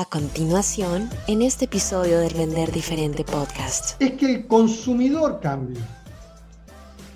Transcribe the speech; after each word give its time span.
A 0.00 0.06
continuación, 0.06 1.10
en 1.26 1.42
este 1.42 1.66
episodio 1.66 2.20
del 2.20 2.32
Vender 2.32 2.72
Diferente 2.72 3.22
podcast. 3.22 4.00
Es 4.00 4.12
que 4.12 4.34
el 4.34 4.46
consumidor 4.46 5.40
cambia, 5.42 5.82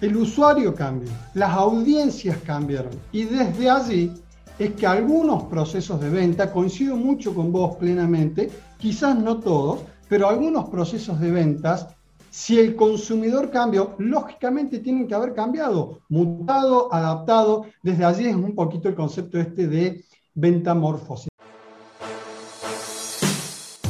el 0.03 0.14
usuario 0.18 0.74
cambia, 0.74 1.10
las 1.32 1.50
audiencias 1.52 2.36
cambiaron 2.44 2.92
y 3.10 3.24
desde 3.24 3.70
allí 3.70 4.12
es 4.58 4.74
que 4.74 4.86
algunos 4.86 5.44
procesos 5.44 5.98
de 5.98 6.10
venta, 6.10 6.52
coincido 6.52 6.95
mucho 6.95 7.34
con 7.34 7.50
vos 7.50 7.75
plenamente, 7.77 8.50
quizás 8.77 9.19
no 9.19 9.39
todos, 9.41 9.80
pero 10.07 10.29
algunos 10.29 10.69
procesos 10.69 11.19
de 11.21 11.30
ventas, 11.30 11.87
si 12.29 12.59
el 12.59 12.77
consumidor 12.77 13.51
cambió, 13.51 13.95
lógicamente 13.96 14.80
tienen 14.80 15.09
que 15.09 15.14
haber 15.14 15.32
cambiado, 15.32 16.01
mutado, 16.11 16.93
adaptado. 16.93 17.64
Desde 17.82 18.05
allí 18.05 18.27
es 18.27 18.37
un 18.37 18.55
poquito 18.55 18.91
el 18.91 18.95
concepto 18.95 19.41
este 19.41 19.69
de 19.69 20.05
venta 20.35 20.75
morfosis. 20.75 21.29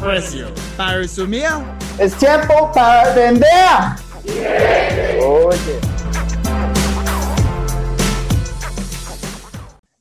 precio. 0.00 0.48
Para 0.76 0.98
resumir, 0.98 1.48
es 1.98 2.14
tiempo 2.14 2.70
para 2.74 3.14
vender. 3.14 3.46
Oye. 5.22 5.80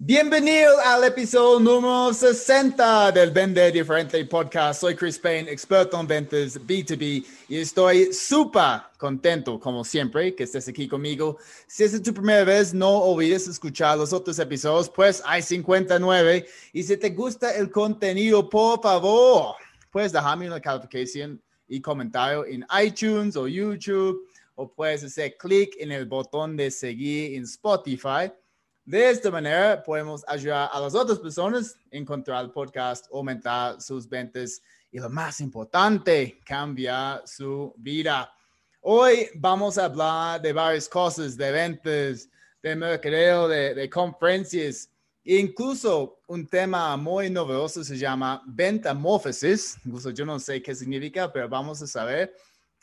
Bienvenido 0.07 0.77
al 0.85 1.03
episodio 1.03 1.59
número 1.59 2.13
60 2.13 3.11
del 3.11 3.31
Vende 3.31 3.71
Diferente 3.71 4.23
Podcast. 4.25 4.81
Soy 4.81 4.95
Chris 4.95 5.17
Payne, 5.17 5.51
experto 5.51 5.99
en 5.99 6.05
ventas 6.05 6.61
B2B 6.61 7.25
y 7.49 7.57
estoy 7.57 8.13
súper 8.13 8.81
contento, 8.99 9.59
como 9.59 9.83
siempre, 9.83 10.35
que 10.35 10.43
estés 10.43 10.67
aquí 10.67 10.87
conmigo. 10.87 11.39
Si 11.65 11.83
es 11.85 11.99
tu 12.03 12.13
primera 12.13 12.43
vez, 12.43 12.71
no 12.71 12.89
olvides 12.91 13.47
escuchar 13.47 13.97
los 13.97 14.13
otros 14.13 14.37
episodios, 14.37 14.91
pues 14.91 15.23
hay 15.25 15.41
59. 15.41 16.45
Y 16.73 16.83
si 16.83 16.97
te 16.97 17.09
gusta 17.09 17.55
el 17.55 17.71
contenido, 17.71 18.47
por 18.47 18.83
favor, 18.83 19.55
puedes 19.95 20.11
dejarme 20.11 20.47
una 20.47 20.59
calificación 20.59 21.41
y 21.69 21.79
comentario 21.79 22.45
en 22.45 22.65
iTunes 22.83 23.37
o 23.37 23.47
YouTube 23.47 24.27
o 24.55 24.69
puedes 24.69 25.05
hacer 25.05 25.37
clic 25.37 25.73
en 25.79 25.89
el 25.89 26.05
botón 26.05 26.57
de 26.57 26.69
seguir 26.69 27.35
en 27.37 27.43
Spotify. 27.43 28.29
De 28.83 29.09
esta 29.09 29.31
manera 29.31 29.81
podemos 29.81 30.21
ayudar 30.27 30.69
a 30.73 30.81
las 30.81 30.93
otras 30.95 31.17
personas 31.17 31.77
a 31.93 31.95
encontrar 31.95 32.43
el 32.43 32.51
podcast, 32.51 33.05
aumentar 33.09 33.81
sus 33.81 34.09
ventas 34.09 34.61
y 34.91 34.99
lo 34.99 35.09
más 35.09 35.39
importante, 35.39 36.41
cambiar 36.45 37.25
su 37.25 37.73
vida. 37.77 38.29
Hoy 38.81 39.29
vamos 39.35 39.77
a 39.77 39.85
hablar 39.85 40.41
de 40.41 40.51
varias 40.51 40.89
cosas, 40.89 41.37
de 41.37 41.51
ventas, 41.53 42.27
de 42.61 42.75
mercadeo, 42.75 43.47
de, 43.47 43.73
de 43.73 43.89
conferencias, 43.89 44.89
incluso 45.25 46.19
un 46.27 46.47
tema 46.47 46.95
muy 46.95 47.29
novedoso 47.29 47.83
se 47.83 47.97
llama 47.97 48.43
ventamorfosis. 48.45 49.77
Incluso 49.83 50.11
yo 50.11 50.25
no 50.25 50.39
sé 50.39 50.61
qué 50.61 50.73
significa, 50.73 51.31
pero 51.31 51.49
vamos 51.49 51.81
a 51.81 51.87
saber. 51.87 52.33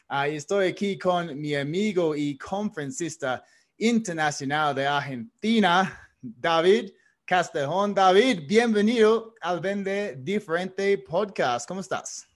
Ahí 0.09 0.37
estoy 0.37 0.69
aquí 0.69 0.99
con 0.99 1.41
mi 1.41 1.55
amigo 1.55 2.15
y 2.15 2.37
conferencista 2.37 3.43
internacional 3.79 4.75
de 4.75 4.87
Argentina, 4.87 6.11
David 6.21 6.91
Castejón. 7.25 7.95
David, 7.95 8.41
bienvenido 8.47 9.35
al 9.41 9.61
Vende 9.61 10.17
Diferente 10.21 10.99
Podcast. 10.99 11.67
¿Cómo 11.67 11.81
estás? 11.81 12.27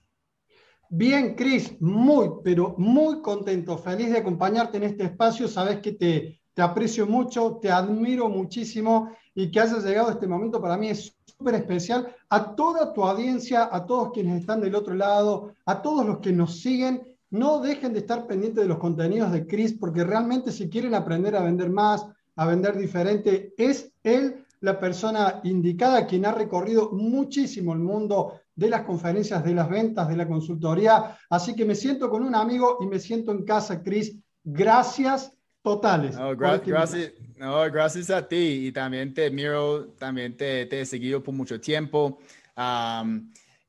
Bien, 0.89 1.35
Chris, 1.35 1.79
muy, 1.81 2.29
pero 2.43 2.73
muy 2.77 3.21
contento, 3.21 3.77
feliz 3.77 4.09
de 4.09 4.19
acompañarte 4.19 4.77
en 4.77 4.83
este 4.83 5.03
espacio. 5.03 5.47
Sabes 5.47 5.79
que 5.81 5.91
te, 5.91 6.41
te 6.57 6.63
aprecio 6.63 7.05
mucho, 7.05 7.59
te 7.61 7.69
admiro 7.69 8.29
muchísimo 8.29 9.11
y 9.35 9.51
que 9.51 9.59
hayas 9.59 9.85
llegado 9.85 10.07
a 10.07 10.13
este 10.13 10.25
momento 10.25 10.59
para 10.59 10.75
mí 10.75 10.89
es 10.89 11.15
súper 11.23 11.53
especial. 11.53 12.07
A 12.29 12.55
toda 12.55 12.93
tu 12.93 13.03
audiencia, 13.03 13.69
a 13.71 13.85
todos 13.85 14.09
quienes 14.11 14.41
están 14.41 14.61
del 14.61 14.73
otro 14.73 14.95
lado, 14.95 15.53
a 15.67 15.83
todos 15.83 16.03
los 16.03 16.17
que 16.17 16.31
nos 16.31 16.59
siguen 16.59 17.15
no 17.29 17.59
dejen 17.59 17.93
de 17.93 17.99
estar 17.99 18.25
pendientes 18.25 18.63
de 18.63 18.69
los 18.69 18.79
contenidos 18.79 19.31
de 19.33 19.45
Chris, 19.45 19.73
porque 19.73 20.03
realmente 20.03 20.51
si 20.51 20.67
quieren 20.67 20.95
aprender 20.95 21.35
a 21.35 21.43
vender 21.43 21.69
más, 21.69 22.07
a 22.35 22.47
vender 22.47 22.75
diferente, 22.75 23.53
es 23.55 23.91
él 24.01 24.43
la 24.61 24.79
persona 24.79 25.41
indicada, 25.43 26.07
quien 26.07 26.25
ha 26.25 26.31
recorrido 26.31 26.89
muchísimo 26.91 27.73
el 27.73 27.79
mundo 27.79 28.33
de 28.55 28.71
las 28.71 28.81
conferencias, 28.81 29.43
de 29.43 29.53
las 29.53 29.69
ventas, 29.69 30.09
de 30.09 30.17
la 30.17 30.27
consultoría. 30.27 31.19
Así 31.29 31.53
que 31.53 31.65
me 31.65 31.75
siento 31.75 32.09
con 32.09 32.23
un 32.23 32.33
amigo 32.33 32.79
y 32.81 32.87
me 32.87 32.97
siento 32.97 33.31
en 33.31 33.45
casa, 33.45 33.83
Chris. 33.83 34.15
Gracias 34.43 35.36
totales. 35.61 36.15
No, 36.15 36.35
gracias, 36.35 37.11
no, 37.35 37.61
gracias 37.71 38.09
a 38.09 38.27
ti 38.27 38.67
y 38.67 38.71
también 38.71 39.13
te 39.13 39.29
miro, 39.29 39.87
también 39.97 40.35
te, 40.35 40.65
te 40.65 40.81
he 40.81 40.85
seguido 40.85 41.21
por 41.21 41.33
mucho 41.33 41.59
tiempo. 41.59 42.19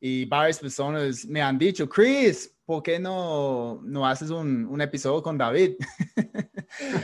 y 0.00 0.24
varias 0.26 0.58
personas 0.58 1.24
me 1.26 1.42
han 1.42 1.58
dicho, 1.58 1.88
Chris, 1.88 2.54
¿por 2.64 2.82
qué 2.82 2.98
no, 2.98 3.80
no 3.82 4.06
haces 4.06 4.30
un, 4.30 4.66
un 4.66 4.80
episodio 4.80 5.22
con 5.22 5.38
David? 5.38 5.72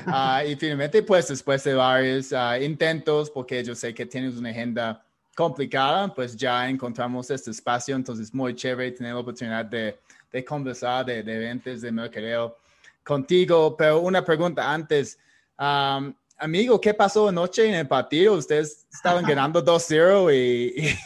uh, 0.06 0.46
y 0.48 0.56
finalmente, 0.56 1.02
pues 1.02 1.28
después 1.28 1.64
de 1.64 1.74
varios 1.74 2.32
uh, 2.32 2.62
intentos, 2.62 3.30
porque 3.30 3.64
yo 3.64 3.74
sé 3.74 3.94
que 3.94 4.04
tienes 4.04 4.36
una 4.36 4.50
agenda 4.50 5.02
complicada, 5.34 6.14
pues 6.14 6.36
ya 6.36 6.68
encontramos 6.68 7.30
este 7.30 7.50
espacio, 7.50 7.96
entonces 7.96 8.32
muy 8.32 8.54
chévere 8.54 8.92
tener 8.92 9.14
la 9.14 9.20
oportunidad 9.20 9.64
de, 9.64 9.98
de 10.30 10.44
conversar 10.44 11.06
de, 11.06 11.22
de 11.22 11.34
eventos 11.34 11.80
de 11.80 11.90
mercadeo 11.90 12.56
contigo. 13.04 13.76
Pero 13.76 14.00
una 14.00 14.24
pregunta 14.24 14.72
antes. 14.72 15.18
Um, 15.58 16.14
amigo, 16.38 16.80
¿qué 16.80 16.94
pasó 16.94 17.28
anoche 17.28 17.68
en 17.68 17.74
el 17.74 17.88
partido? 17.88 18.34
Ustedes 18.34 18.86
estaban 18.92 19.24
ganando 19.24 19.64
2-0 19.64 20.34
y... 20.34 20.96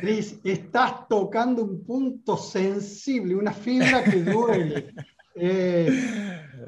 Cris, 0.00 0.38
estás 0.44 1.08
tocando 1.08 1.62
un 1.62 1.84
punto 1.84 2.36
sensible, 2.36 3.34
una 3.34 3.52
fibra 3.52 4.04
que 4.04 4.22
duele. 4.22 4.94
Eh, 5.42 5.88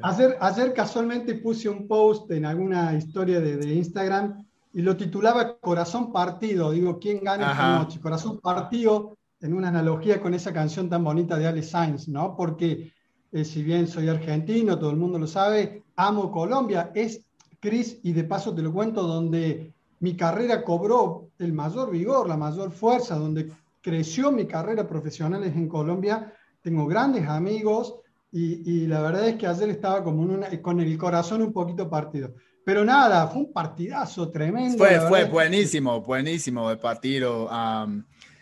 ayer, 0.01 0.37
ayer, 0.39 0.73
casualmente 0.73 1.35
puse 1.35 1.69
un 1.69 1.87
post 1.87 2.31
en 2.31 2.45
alguna 2.45 2.95
historia 2.95 3.39
de, 3.39 3.73
Instagram 3.73 4.43
y 4.73 4.81
lo 4.81 4.95
titulaba 4.95 5.57
Corazón 5.59 6.11
Partido. 6.11 6.71
Digo, 6.71 6.97
¿quién 6.97 7.23
gana 7.23 7.51
esta 7.51 7.75
noche? 7.77 7.99
Corazón 7.99 8.39
Partido, 8.39 9.17
en 9.41 9.53
una 9.53 9.67
analogía 9.67 10.21
con 10.21 10.33
esa 10.33 10.53
canción 10.53 10.89
tan 10.89 11.03
bonita 11.03 11.37
de 11.37 11.45
Ale 11.45 11.61
Sainz, 11.61 12.07
¿no? 12.07 12.35
Porque 12.35 12.93
eh, 13.33 13.43
si 13.43 13.63
bien 13.63 13.87
soy 13.87 14.07
argentino, 14.09 14.77
todo 14.77 14.91
el 14.91 14.97
mundo 14.97 15.17
lo 15.17 15.25
sabe, 15.25 15.81
amo 15.95 16.31
Colombia. 16.31 16.91
Es, 16.93 17.21
Cris, 17.59 17.97
y 18.03 18.13
de 18.13 18.25
paso 18.25 18.53
te 18.53 18.61
lo 18.61 18.71
cuento, 18.71 19.01
donde 19.01 19.73
mi 20.01 20.15
carrera 20.15 20.63
cobró 20.63 21.29
el 21.39 21.51
mayor 21.51 21.89
vigor, 21.89 22.27
la 22.27 22.37
mayor 22.37 22.71
fuerza, 22.71 23.15
donde 23.15 23.51
creció 23.81 24.31
mi 24.31 24.45
carrera 24.45 24.87
profesional 24.87 25.43
es 25.43 25.55
en 25.55 25.67
Colombia. 25.67 26.31
Tengo 26.61 26.85
grandes 26.85 27.27
amigos 27.27 27.95
y, 28.31 28.85
la 28.85 29.01
verdad 29.01 29.27
es 29.27 29.35
que 29.35 29.47
ayer 29.47 29.69
estaba 29.69 30.03
como 30.03 30.27
con 30.61 30.79
el 30.79 30.97
corazón 30.97 31.41
un 31.41 31.53
poquito 31.53 31.89
partido. 31.89 32.35
Pero 32.63 32.85
nada, 32.85 33.27
fue 33.27 33.41
un 33.41 33.53
partidazo 33.53 34.29
tremendo. 34.29 34.77
Fue, 34.77 34.99
fue 35.01 35.25
buenísimo, 35.25 36.01
buenísimo 36.01 36.69
el 36.69 36.77
partido. 36.77 37.49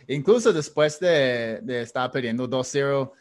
incluso 0.07 0.51
después 0.51 0.99
de, 0.99 1.61
de 1.63 1.81
estar 1.81 2.11
perdiendo 2.11 2.49
2-0, 2.49 3.11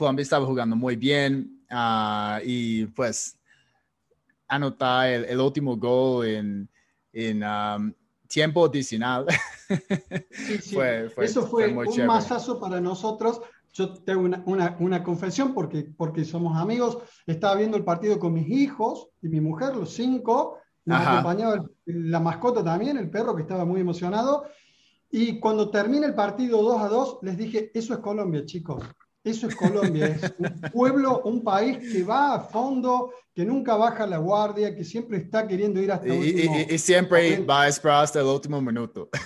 Colombia 0.00 0.22
estaba 0.22 0.46
jugando 0.46 0.76
muy 0.76 0.96
bien 0.96 1.60
uh, 1.70 2.40
y 2.42 2.86
pues 2.86 3.38
anotar 4.48 5.10
el, 5.10 5.38
último 5.38 5.76
gol 5.76 6.26
en, 6.26 6.68
en 7.12 7.44
um, 7.44 7.92
tiempo 8.26 8.64
adicional. 8.64 9.26
Eso 11.18 11.46
fue, 11.46 11.68
un 11.68 12.06
masazo 12.06 12.58
para 12.58 12.80
nosotros. 12.80 13.42
Yo 13.74 13.92
tengo 13.92 14.22
una, 14.22 14.42
una, 14.46 14.76
una, 14.80 15.04
confesión 15.04 15.52
porque, 15.52 15.92
porque 15.94 16.24
somos 16.24 16.56
amigos. 16.56 16.96
Estaba 17.26 17.56
viendo 17.56 17.76
el 17.76 17.84
partido 17.84 18.18
con 18.18 18.32
mis 18.32 18.48
hijos 18.48 19.08
y 19.20 19.28
mi 19.28 19.42
mujer, 19.42 19.76
los 19.76 19.92
cinco. 19.92 20.56
Nos 20.86 21.06
acompañaba 21.06 21.66
la 21.84 22.20
mascota 22.20 22.64
también, 22.64 22.96
el 22.96 23.10
perro 23.10 23.36
que 23.36 23.42
estaba 23.42 23.66
muy 23.66 23.82
emocionado. 23.82 24.46
Y 25.10 25.38
cuando 25.38 25.70
termina 25.70 26.06
el 26.06 26.14
partido 26.14 26.62
2 26.62 26.80
a 26.80 26.88
2, 26.88 27.18
les 27.20 27.36
dije, 27.36 27.70
eso 27.74 27.92
es 27.92 28.00
Colombia, 28.00 28.46
chicos 28.46 28.82
Eso 29.22 29.48
es 29.48 29.54
Colombia, 29.54 30.06
es 30.06 30.34
un 30.38 30.60
pueblo, 30.72 31.20
un 31.24 31.44
país 31.44 31.76
que 31.76 32.02
va 32.02 32.36
a 32.36 32.40
fondo, 32.40 33.10
que 33.34 33.44
nunca 33.44 33.76
baja 33.76 34.06
la 34.06 34.16
guardia, 34.16 34.74
que 34.74 34.82
siempre 34.82 35.18
está 35.18 35.46
queriendo 35.46 35.78
ir 35.82 35.92
hasta 35.92 36.06
el 36.06 36.12
último. 36.12 36.56
Y, 36.70 36.78
siempre 36.78 37.38
va 37.44 37.62
a 37.62 37.68
esperar 37.68 38.04
hasta 38.04 38.20
el 38.20 38.26
último 38.26 38.60
minuto. 38.62 39.08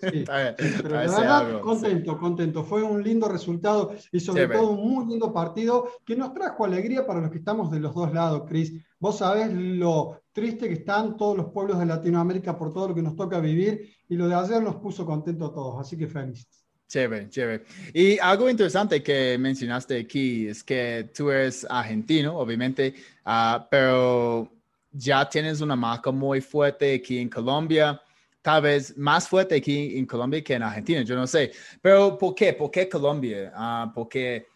Sí, 0.00 0.24
pero 0.26 0.88
la 0.88 1.00
verdad, 1.00 1.60
contento, 1.60 2.16
contento. 2.16 2.64
Fue 2.64 2.82
un 2.82 3.02
lindo 3.02 3.28
resultado 3.28 3.92
y 4.12 4.20
sobre 4.20 4.46
todo 4.48 4.70
un 4.70 4.94
muy 4.94 5.06
lindo 5.06 5.32
partido 5.32 5.88
que 6.06 6.14
nos 6.14 6.32
trajo 6.32 6.64
alegría 6.64 7.04
para 7.04 7.20
los 7.20 7.30
que 7.30 7.38
estamos 7.38 7.70
de 7.70 7.80
los 7.80 7.94
dos 7.94 8.12
lados, 8.12 8.44
Cris. 8.46 8.72
Vos 9.00 9.18
sabés 9.18 9.52
lo 9.52 10.22
triste 10.32 10.68
que 10.68 10.74
están 10.74 11.16
todos 11.16 11.36
los 11.36 11.46
pueblos 11.46 11.78
de 11.78 11.86
Latinoamérica 11.86 12.56
por 12.56 12.72
todo 12.72 12.88
lo 12.88 12.94
que 12.94 13.02
nos 13.02 13.16
toca 13.16 13.40
vivir 13.40 13.90
y 14.08 14.16
lo 14.16 14.28
de 14.28 14.36
ayer 14.36 14.62
nos 14.62 14.76
puso 14.76 15.04
contentos 15.04 15.50
a 15.50 15.54
todos, 15.54 15.80
así 15.80 15.96
que 15.96 16.06
felices. 16.06 16.67
Chévere, 16.88 17.28
chévere. 17.28 17.64
Y 17.92 18.18
algo 18.18 18.48
interesante 18.48 19.02
que 19.02 19.36
mencionaste 19.38 20.00
aquí 20.00 20.48
es 20.48 20.64
que 20.64 21.10
tú 21.14 21.30
eres 21.30 21.66
argentino, 21.68 22.38
obviamente, 22.38 22.94
ah, 23.26 23.68
pero 23.70 24.50
ya 24.90 25.28
tienes 25.28 25.60
una 25.60 25.76
marca 25.76 26.10
muy 26.10 26.40
fuerte 26.40 26.94
aquí 26.94 27.18
en 27.18 27.28
Colombia, 27.28 28.00
tal 28.40 28.62
vez 28.62 28.96
más 28.96 29.28
fuerte 29.28 29.56
aquí 29.56 29.98
en 29.98 30.06
Colombia 30.06 30.42
que 30.42 30.54
en 30.54 30.62
Argentina, 30.62 31.02
yo 31.02 31.14
no 31.14 31.26
sé. 31.26 31.52
Pero 31.82 32.16
¿por 32.16 32.34
qué? 32.34 32.54
¿Por 32.54 32.70
qué 32.70 32.88
Colombia? 32.88 33.52
Uh, 33.54 33.92
¿Por 33.92 34.08
qué 34.08 34.46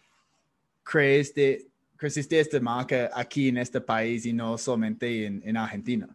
crees 0.81 1.35
de, 1.35 1.67
creciste 1.95 2.39
esta 2.39 2.59
marca 2.59 3.11
aquí 3.13 3.49
en 3.49 3.59
este 3.59 3.79
país 3.79 4.25
y 4.25 4.33
no 4.33 4.57
solamente 4.57 5.27
en, 5.27 5.39
en 5.45 5.55
Argentina? 5.55 6.09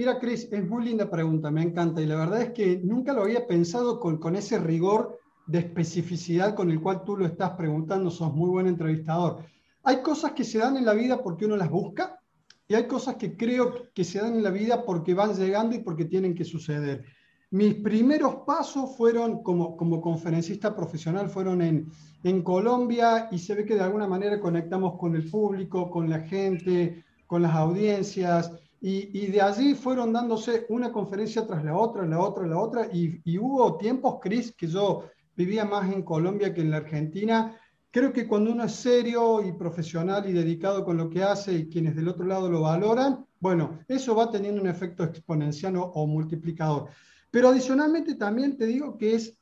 Mira, 0.00 0.18
Cris, 0.18 0.48
es 0.50 0.66
muy 0.66 0.86
linda 0.86 1.10
pregunta, 1.10 1.50
me 1.50 1.60
encanta. 1.60 2.00
Y 2.00 2.06
la 2.06 2.16
verdad 2.16 2.40
es 2.40 2.50
que 2.52 2.80
nunca 2.82 3.12
lo 3.12 3.20
había 3.20 3.46
pensado 3.46 4.00
con, 4.00 4.16
con 4.16 4.34
ese 4.34 4.58
rigor 4.58 5.18
de 5.46 5.58
especificidad 5.58 6.54
con 6.54 6.70
el 6.70 6.80
cual 6.80 7.04
tú 7.04 7.18
lo 7.18 7.26
estás 7.26 7.50
preguntando. 7.50 8.10
Sos 8.10 8.32
muy 8.32 8.48
buen 8.48 8.66
entrevistador. 8.66 9.44
Hay 9.82 10.00
cosas 10.00 10.32
que 10.32 10.42
se 10.42 10.56
dan 10.56 10.78
en 10.78 10.86
la 10.86 10.94
vida 10.94 11.22
porque 11.22 11.44
uno 11.44 11.54
las 11.54 11.68
busca 11.68 12.18
y 12.66 12.72
hay 12.76 12.86
cosas 12.86 13.16
que 13.16 13.36
creo 13.36 13.92
que 13.92 14.02
se 14.02 14.20
dan 14.20 14.36
en 14.36 14.42
la 14.42 14.48
vida 14.48 14.86
porque 14.86 15.12
van 15.12 15.34
llegando 15.34 15.76
y 15.76 15.80
porque 15.80 16.06
tienen 16.06 16.34
que 16.34 16.46
suceder. 16.46 17.04
Mis 17.50 17.74
primeros 17.74 18.36
pasos 18.46 18.96
fueron 18.96 19.42
como, 19.42 19.76
como 19.76 20.00
conferencista 20.00 20.74
profesional, 20.74 21.28
fueron 21.28 21.60
en, 21.60 21.90
en 22.24 22.40
Colombia 22.40 23.28
y 23.30 23.38
se 23.38 23.54
ve 23.54 23.66
que 23.66 23.74
de 23.74 23.82
alguna 23.82 24.08
manera 24.08 24.40
conectamos 24.40 24.98
con 24.98 25.14
el 25.14 25.30
público, 25.30 25.90
con 25.90 26.08
la 26.08 26.20
gente, 26.20 27.04
con 27.26 27.42
las 27.42 27.54
audiencias. 27.54 28.50
Y, 28.82 29.26
de 29.26 29.42
allí 29.42 29.74
fueron 29.74 30.10
dándose 30.12 30.64
una 30.70 30.90
conferencia 30.90 31.46
tras 31.46 31.62
la 31.62 31.76
otra, 31.76 32.06
la 32.06 32.18
otra, 32.18 32.46
la 32.46 32.58
otra, 32.58 32.88
y, 32.90 33.38
hubo 33.38 33.76
tiempos, 33.76 34.18
Cris, 34.22 34.54
que 34.56 34.66
yo 34.66 35.04
vivía 35.36 35.66
más 35.66 35.92
en 35.92 36.02
Colombia 36.02 36.54
que 36.54 36.62
en 36.62 36.70
la 36.70 36.78
Argentina. 36.78 37.54
Creo 37.90 38.12
que 38.12 38.26
cuando 38.26 38.52
uno 38.52 38.64
es 38.64 38.72
serio 38.72 39.42
y 39.46 39.52
profesional 39.52 40.28
y 40.28 40.32
dedicado 40.32 40.84
con 40.84 40.96
lo 40.96 41.10
que 41.10 41.22
hace 41.22 41.52
y 41.52 41.68
quienes 41.68 41.94
del 41.94 42.08
otro 42.08 42.24
lado 42.24 42.50
lo 42.50 42.62
valoran, 42.62 43.26
bueno, 43.38 43.80
eso 43.88 44.14
va 44.14 44.30
teniendo 44.30 44.62
un 44.62 44.68
efecto 44.68 45.04
exponencial 45.04 45.74
o 45.76 46.06
multiplicador. 46.06 46.88
Pero 47.30 47.48
adicionalmente 47.48 48.14
también 48.14 48.56
te 48.56 48.66
digo 48.66 48.96
que 48.96 49.14
es 49.14 49.39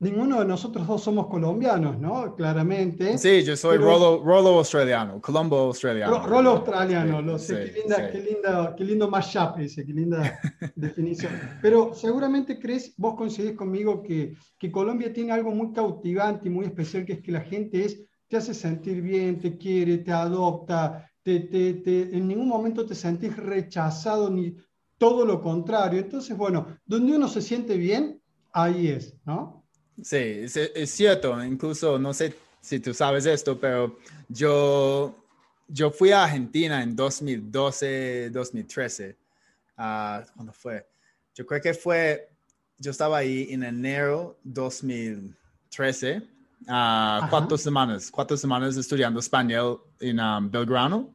ninguno 0.00 0.40
de 0.40 0.46
nosotros 0.46 0.86
dos 0.86 1.02
somos 1.02 1.26
colombianos, 1.26 1.98
¿no? 1.98 2.34
Claramente. 2.34 3.18
Sí, 3.18 3.42
yo 3.44 3.54
soy 3.54 3.76
Rolo, 3.76 4.58
australiano, 4.58 5.20
Colombo 5.20 5.58
australiano. 5.58 6.26
Rolo 6.26 6.50
australiano, 6.50 7.20
lo 7.20 7.38
sé, 7.38 7.66
qué, 7.66 7.80
linda, 7.80 8.10
qué, 8.10 8.20
linda, 8.20 8.74
qué 8.76 8.84
lindo 8.84 9.10
mashup 9.10 9.58
ese, 9.58 9.84
qué 9.84 9.92
linda 9.92 10.40
definición. 10.74 11.32
Pero 11.60 11.92
seguramente 11.94 12.58
crees, 12.58 12.94
vos 12.96 13.14
coincidís 13.14 13.52
conmigo 13.52 14.02
que, 14.02 14.34
que 14.58 14.72
Colombia 14.72 15.12
tiene 15.12 15.32
algo 15.32 15.50
muy 15.50 15.72
cautivante 15.72 16.48
y 16.48 16.50
muy 16.50 16.64
especial, 16.64 17.04
que 17.04 17.14
es 17.14 17.20
que 17.20 17.32
la 17.32 17.42
gente 17.42 17.84
es, 17.84 18.02
te 18.26 18.38
hace 18.38 18.54
sentir 18.54 19.02
bien, 19.02 19.38
te 19.38 19.58
quiere, 19.58 19.98
te 19.98 20.12
adopta, 20.12 21.10
te, 21.22 21.40
te, 21.40 21.74
te, 21.74 22.16
en 22.16 22.26
ningún 22.26 22.48
momento 22.48 22.86
te 22.86 22.94
sentís 22.94 23.36
rechazado 23.36 24.30
ni 24.30 24.56
todo 24.96 25.26
lo 25.26 25.42
contrario. 25.42 26.00
Entonces, 26.00 26.34
bueno, 26.36 26.66
donde 26.86 27.16
uno 27.16 27.28
se 27.28 27.42
siente 27.42 27.76
bien, 27.76 28.18
ahí 28.52 28.88
es, 28.88 29.14
¿no? 29.26 29.59
Sí, 30.02 30.16
es, 30.16 30.90
cierto. 30.90 31.42
Incluso, 31.44 31.98
no 31.98 32.12
sé 32.12 32.34
si 32.60 32.80
tú 32.80 32.94
sabes 32.94 33.26
esto, 33.26 33.58
pero 33.58 33.98
yo, 34.28 35.14
yo 35.68 35.90
fui 35.90 36.12
a 36.12 36.24
Argentina 36.24 36.82
en 36.82 36.94
2012, 36.96 38.30
2013. 38.30 39.16
Uh, 39.76 40.22
¿Cuándo 40.34 40.52
fue? 40.52 40.86
Yo 41.34 41.46
creo 41.46 41.60
que 41.60 41.74
fue, 41.74 42.28
yo 42.78 42.90
estaba 42.90 43.18
ahí 43.18 43.48
en 43.50 43.62
enero 43.62 44.38
2013. 44.44 46.22
Uh, 46.62 47.26
cuatro 47.30 47.56
semanas, 47.56 48.10
cuatro 48.10 48.36
semanas 48.36 48.76
estudiando 48.76 49.20
español 49.20 49.82
en 50.00 50.20
um, 50.20 50.50
Belgrano. 50.50 51.14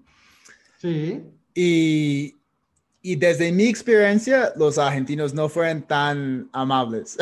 Sí. 0.79 1.23
Y 1.53 2.34
y 3.05 3.15
desde 3.17 3.51
mi 3.51 3.65
experiencia, 3.65 4.51
los 4.55 4.79
argentinos 4.79 5.31
no 5.31 5.47
fueron 5.47 5.83
tan 5.83 6.49
amables 6.51 7.15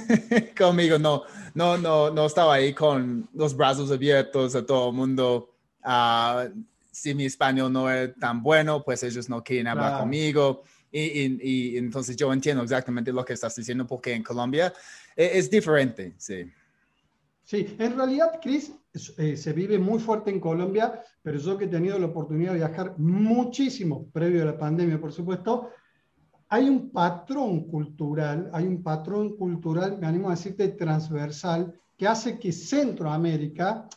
conmigo. 0.58 0.98
No, 0.98 1.24
no, 1.52 1.76
no, 1.76 2.10
no 2.10 2.24
estaba 2.24 2.54
ahí 2.54 2.72
con 2.72 3.28
los 3.34 3.54
brazos 3.54 3.90
abiertos 3.90 4.54
a 4.54 4.64
todo 4.64 4.88
el 4.88 4.96
mundo. 4.96 5.54
Uh, 5.84 6.48
si 6.90 7.14
mi 7.14 7.26
español 7.26 7.70
no 7.70 7.92
es 7.92 8.18
tan 8.18 8.42
bueno, 8.42 8.82
pues 8.82 9.02
ellos 9.02 9.28
no 9.28 9.44
quieren 9.44 9.66
hablar 9.66 10.00
conmigo. 10.00 10.62
Y, 10.90 11.36
y, 11.42 11.76
entonces 11.76 12.16
yo 12.16 12.32
entiendo 12.32 12.62
exactamente 12.62 13.12
lo 13.12 13.22
que 13.22 13.34
estás 13.34 13.54
diciendo 13.54 13.86
porque 13.86 14.14
en 14.14 14.22
Colombia 14.22 14.72
es, 15.14 15.30
es 15.34 15.50
diferente, 15.50 16.14
sí. 16.16 16.50
Sí, 17.48 17.66
en 17.78 17.96
realidad, 17.96 18.40
Chris, 18.42 18.74
eh, 19.16 19.34
se 19.34 19.54
vive 19.54 19.78
muy 19.78 19.98
fuerte 19.98 20.28
en 20.28 20.38
Colombia, 20.38 21.02
pero 21.22 21.38
yo 21.38 21.56
que 21.56 21.64
he 21.64 21.68
tenido 21.68 21.98
la 21.98 22.08
oportunidad 22.08 22.52
de 22.52 22.58
viajar 22.58 22.98
muchísimo, 22.98 24.04
previo 24.12 24.42
a 24.42 24.44
la 24.44 24.58
pandemia, 24.58 25.00
por 25.00 25.14
supuesto, 25.14 25.70
hay 26.50 26.68
un 26.68 26.90
patrón 26.90 27.64
cultural, 27.64 28.50
hay 28.52 28.66
un 28.66 28.82
patrón 28.82 29.34
cultural, 29.34 29.96
me 29.98 30.06
animo 30.06 30.28
a 30.28 30.32
decirte, 30.32 30.68
transversal, 30.68 31.72
que 31.96 32.06
hace 32.06 32.38
que 32.38 32.52
Centroamérica, 32.52 33.88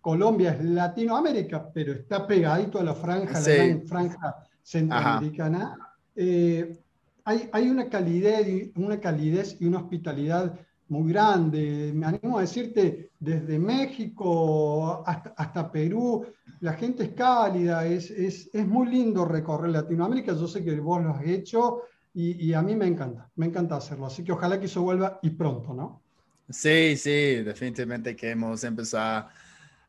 Colombia 0.00 0.52
es 0.52 0.64
Latinoamérica, 0.64 1.70
pero 1.70 1.92
está 1.92 2.26
pegadito 2.26 2.80
a 2.80 2.84
la 2.84 2.94
franja, 2.94 3.40
la 3.40 3.80
franja 3.86 4.48
centroamericana, 4.62 5.76
eh, 6.16 6.78
hay, 7.26 7.46
hay, 7.52 7.68
una 7.68 7.90
calidez, 7.90 8.70
una 8.74 8.98
calidez 8.98 9.58
y 9.60 9.66
una 9.66 9.80
hospitalidad 9.80 10.58
muy 10.90 11.12
grande. 11.12 11.92
Me 11.94 12.06
animo 12.06 12.38
a 12.38 12.42
decirte, 12.42 13.10
desde 13.18 13.58
México 13.58 15.02
hasta, 15.06 15.70
Perú, 15.70 16.26
la 16.60 16.74
gente 16.74 17.04
es 17.04 17.10
cálida, 17.10 17.86
es, 17.86 18.10
es, 18.10 18.50
es, 18.52 18.66
muy 18.66 18.88
lindo 18.88 19.24
recorrer 19.24 19.70
Latinoamérica. 19.70 20.34
Yo 20.34 20.46
sé 20.46 20.62
que 20.64 20.78
vos 20.78 21.02
lo 21.02 21.10
has 21.10 21.24
hecho 21.24 21.82
y, 22.12 22.48
y, 22.48 22.54
a 22.54 22.60
mí 22.60 22.74
me 22.74 22.86
encanta, 22.86 23.30
me 23.36 23.46
encanta 23.46 23.76
hacerlo. 23.76 24.06
Así 24.06 24.24
que 24.24 24.32
ojalá 24.32 24.58
que 24.58 24.66
eso 24.66 24.82
vuelva 24.82 25.18
y 25.22 25.30
pronto, 25.30 25.72
¿no? 25.72 26.02
Sí, 26.48 26.96
sí, 26.96 27.36
definitivamente 27.44 28.16
queremos 28.16 28.64
empezar 28.64 29.28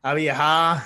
a 0.02 0.14
viajar 0.14 0.82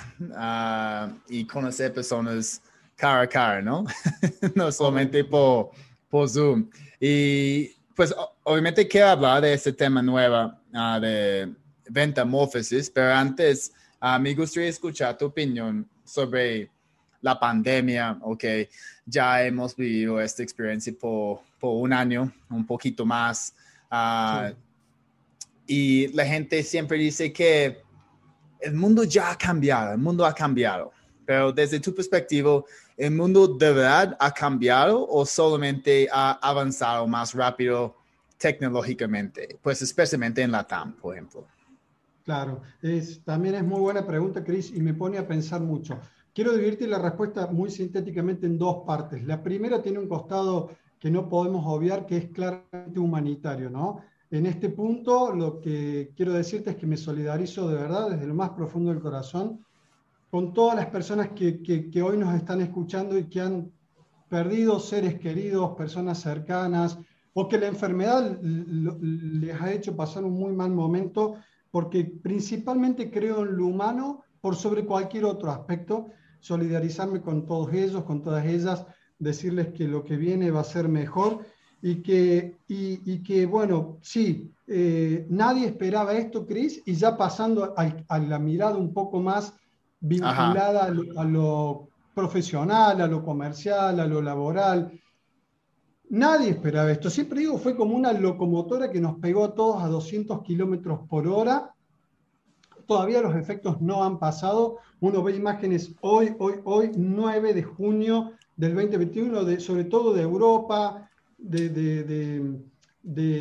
y 1.29 1.45
conocer 1.45 1.93
personas 1.93 2.61
cara 2.95 3.21
a 3.21 3.27
cara, 3.27 3.61
¿no? 3.61 3.85
no 4.55 4.71
solamente 4.71 5.23
por, 5.23 5.69
por 6.09 6.27
Zoom. 6.27 6.69
Y 6.99 7.67
pues 7.95 8.13
obviamente 8.47 8.87
quiero 8.87 9.09
hablar 9.09 9.41
de 9.41 9.53
este 9.53 9.73
tema 9.73 10.01
nuevo 10.01 10.53
uh, 10.73 10.99
de 11.01 11.53
ventamorfosis, 11.89 12.89
pero 12.89 13.13
antes 13.13 13.73
uh, 14.01 14.17
me 14.21 14.33
gustaría 14.33 14.69
escuchar 14.69 15.17
tu 15.17 15.25
opinión 15.25 15.85
sobre 16.05 16.71
la 17.21 17.37
pandemia, 17.37 18.17
ok, 18.21 18.43
ya 19.05 19.43
hemos 19.43 19.75
vivido 19.75 20.21
esta 20.21 20.43
experiencia 20.43 20.93
por, 20.97 21.41
por 21.59 21.81
un 21.83 21.91
año, 21.91 22.31
un 22.49 22.65
poquito 22.65 23.05
más, 23.05 23.53
uh, 23.91 24.55
y 25.65 26.07
la 26.13 26.25
gente 26.25 26.63
siempre 26.63 26.97
dice 26.97 27.33
que 27.33 27.81
el 28.61 28.73
mundo 28.73 29.03
ya 29.03 29.31
ha 29.31 29.37
cambiado, 29.37 29.91
el 29.91 29.97
mundo 29.97 30.25
ha 30.25 30.33
cambiado, 30.33 30.93
pero 31.25 31.51
desde 31.51 31.81
tu 31.81 31.93
perspectiva, 31.93 32.63
¿el 32.95 33.11
mundo 33.11 33.45
de 33.45 33.73
verdad 33.73 34.15
ha 34.17 34.33
cambiado 34.33 35.05
o 35.05 35.25
solamente 35.25 36.07
ha 36.09 36.39
avanzado 36.41 37.05
más 37.07 37.33
rápido 37.33 38.06
tecnológicamente? 38.37 39.57
Pues 39.61 39.81
especialmente 39.81 40.41
en 40.41 40.51
la 40.51 40.65
TAM, 40.65 40.93
por 40.93 41.15
ejemplo. 41.15 41.45
Claro, 42.23 42.61
es, 42.81 43.23
también 43.23 43.55
es 43.55 43.63
muy 43.63 43.79
buena 43.79 44.05
pregunta, 44.05 44.43
Chris, 44.43 44.71
y 44.73 44.81
me 44.81 44.93
pone 44.93 45.17
a 45.17 45.27
pensar 45.27 45.61
mucho. 45.61 45.99
Quiero 46.33 46.51
dividirte 46.51 46.85
la 46.87 46.99
respuesta 46.99 47.47
muy 47.47 47.71
sintéticamente 47.71 48.45
en 48.45 48.57
dos 48.57 48.83
partes. 48.85 49.23
La 49.25 49.41
primera 49.41 49.81
tiene 49.81 49.99
un 49.99 50.07
costado 50.07 50.69
que 50.99 51.09
no 51.09 51.29
podemos 51.29 51.63
obviar, 51.65 52.05
que 52.05 52.17
es 52.17 52.27
claramente 52.29 52.99
humanitario, 52.99 53.69
¿no? 53.69 54.01
En 54.29 54.45
este 54.45 54.69
punto, 54.69 55.31
lo 55.33 55.61
que 55.61 56.11
quiero 56.15 56.33
decirte 56.33 56.71
es 56.71 56.75
que 56.75 56.85
me 56.85 56.97
solidarizo 56.97 57.69
de 57.69 57.75
verdad 57.75 58.09
desde 58.09 58.27
lo 58.27 58.35
más 58.35 58.49
profundo 58.49 58.91
del 58.91 59.01
corazón 59.01 59.65
con 60.29 60.53
todas 60.53 60.75
las 60.75 60.87
personas 60.87 61.29
que, 61.29 61.61
que, 61.61 62.01
hoy 62.01 62.17
nos 62.17 62.35
están 62.35 62.61
escuchando 62.61 63.17
y 63.17 63.29
que 63.29 63.39
han 63.39 63.71
perdido 64.27 64.79
seres 64.79 65.17
queridos, 65.19 65.77
personas 65.77 66.19
cercanas, 66.19 66.99
o 67.39 67.47
que 67.47 67.59
la 67.59 67.67
enfermedad 67.67 68.41
les 68.41 69.61
ha 69.61 69.71
hecho 69.71 69.95
pasar 69.95 70.23
un 70.23 70.33
muy 70.33 70.53
mal 70.53 70.71
momento 70.71 71.35
porque 71.69 72.03
principalmente 72.03 73.11
creo 73.11 73.43
en 73.43 73.57
lo 73.57 73.67
humano 73.67 74.23
por 74.41 74.55
sobre 74.55 74.87
cualquier 74.87 75.25
otro 75.25 75.51
aspecto, 75.51 76.07
solidarizarme 76.39 77.21
con 77.21 77.45
todos 77.45 77.71
ellos, 77.73 78.05
con 78.05 78.23
todas 78.23 78.43
ellas, 78.43 78.87
decirles 79.19 79.67
que 79.67 79.87
lo 79.87 80.03
que 80.03 80.17
viene 80.17 80.49
va 80.49 80.61
a 80.61 80.73
ser 80.75 80.89
mejor 80.89 81.45
y 81.79 82.01
que, 82.01 82.57
y, 82.67 83.21
que 83.21 83.45
bueno, 83.45 83.99
sí, 84.01 84.51
eh, 84.65 85.27
nadie 85.29 85.67
esperaba 85.67 86.13
esto, 86.13 86.47
Cris, 86.47 86.81
y 86.87 86.95
ya 86.95 87.15
pasando 87.15 87.75
a, 87.77 88.17
la 88.17 88.39
mirada 88.39 88.77
un 88.77 88.91
poco 88.95 89.21
más 89.21 89.53
vinculada 89.99 90.85
a 90.85 91.23
lo, 91.23 91.89
profesional, 92.15 92.99
a 92.99 93.05
lo 93.05 93.23
comercial, 93.23 93.99
a 93.99 94.07
lo 94.07 94.23
laboral. 94.23 94.91
Nadie 96.09 96.51
esperaba 96.51 96.91
esto. 96.91 97.09
Siempre 97.09 97.41
digo, 97.41 97.57
fue 97.57 97.75
como 97.75 97.95
una 97.95 98.13
locomotora 98.13 98.89
que 98.89 99.01
nos 99.01 99.19
pegó 99.19 99.43
a 99.43 99.53
todos 99.53 99.83
a 99.83 99.87
200 99.87 100.41
kilómetros 100.41 101.01
por 101.09 101.27
hora. 101.27 101.73
Todavía 102.85 103.21
los 103.21 103.35
efectos 103.35 103.81
no 103.81 104.03
han 104.03 104.17
pasado. 104.17 104.77
Uno 105.01 105.21
ve 105.21 105.35
imágenes 105.35 105.93
hoy, 105.99 106.33
hoy, 106.39 106.55
hoy, 106.63 106.91
9 106.95 107.53
de 107.53 107.63
junio 107.63 108.31
del 108.55 108.73
2021, 108.73 109.43
de, 109.43 109.59
sobre 109.59 109.83
todo 109.83 110.13
de 110.13 110.21
Europa, 110.21 111.09
de, 111.37 112.63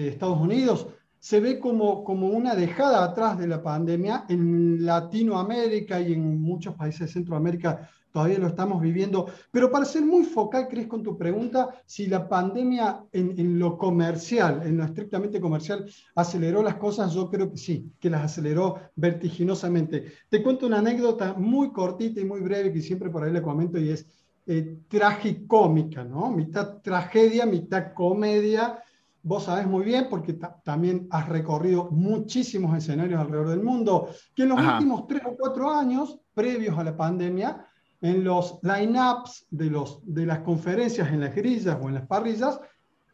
Estados 0.08 0.40
Unidos, 0.40 0.88
se 1.20 1.40
ve 1.40 1.60
como, 1.60 2.02
como 2.02 2.28
una 2.28 2.56
dejada 2.56 3.04
atrás 3.04 3.38
de 3.38 3.46
la 3.46 3.62
pandemia. 3.62 4.24
En 4.28 4.84
Latinoamérica 4.84 6.00
y 6.00 6.14
en 6.14 6.42
muchos 6.42 6.74
países 6.74 7.06
de 7.06 7.12
Centroamérica 7.12 7.88
todavía 8.16 8.38
lo 8.38 8.46
estamos 8.46 8.80
viviendo. 8.80 9.26
Pero 9.50 9.70
para 9.70 9.84
ser 9.84 10.02
muy 10.02 10.24
focal, 10.24 10.68
Cris, 10.68 10.86
con 10.86 11.02
tu 11.02 11.18
pregunta, 11.18 11.68
si 11.84 12.06
la 12.06 12.26
pandemia 12.26 13.04
en, 13.12 13.38
en, 13.38 13.58
lo 13.58 13.76
comercial, 13.76 14.62
en 14.64 14.78
lo 14.78 14.84
estrictamente 14.84 15.38
comercial, 15.38 15.84
aceleró 16.14 16.62
las 16.62 16.76
cosas, 16.76 17.12
yo 17.12 17.28
creo 17.28 17.50
que 17.50 17.58
sí, 17.58 17.92
que 18.00 18.08
las 18.08 18.22
aceleró 18.22 18.76
vertiginosamente. 18.94 20.12
Te 20.30 20.42
cuento 20.42 20.66
una 20.66 20.78
anécdota 20.78 21.34
muy 21.34 21.72
cortita 21.72 22.18
y 22.18 22.24
muy 22.24 22.40
breve 22.40 22.72
que 22.72 22.80
siempre 22.80 23.10
por 23.10 23.22
ahí 23.22 23.30
le 23.34 23.42
comento 23.42 23.78
y 23.78 23.90
es 23.90 24.06
eh, 24.46 24.78
tragicómica, 24.88 26.02
¿no? 26.02 26.30
Mitad 26.30 26.78
tragedia, 26.80 27.44
mitad 27.44 27.92
comedia. 27.92 28.82
Vos 29.22 29.44
sabés 29.44 29.66
muy 29.66 29.84
bien, 29.84 30.06
porque 30.08 30.38
también 30.64 31.06
has 31.10 31.28
recorrido 31.28 31.90
muchísimos 31.90 32.78
escenarios 32.78 33.20
alrededor 33.20 33.50
del 33.50 33.62
mundo, 33.62 34.08
que 34.34 34.44
en 34.44 34.48
los 34.48 34.58
últimos 34.58 35.06
tres 35.06 35.20
o 35.26 35.36
cuatro 35.36 35.70
años, 35.70 36.18
previos 36.32 36.78
a 36.78 36.84
la 36.84 36.96
pandemia, 36.96 37.65
en 38.00 38.24
los 38.24 38.58
line-ups 38.62 39.46
de, 39.50 39.70
los, 39.70 40.00
de 40.04 40.26
las 40.26 40.40
conferencias 40.40 41.08
en 41.08 41.20
las 41.20 41.34
grillas 41.34 41.78
o 41.80 41.88
en 41.88 41.94
las 41.94 42.06
parrillas, 42.06 42.60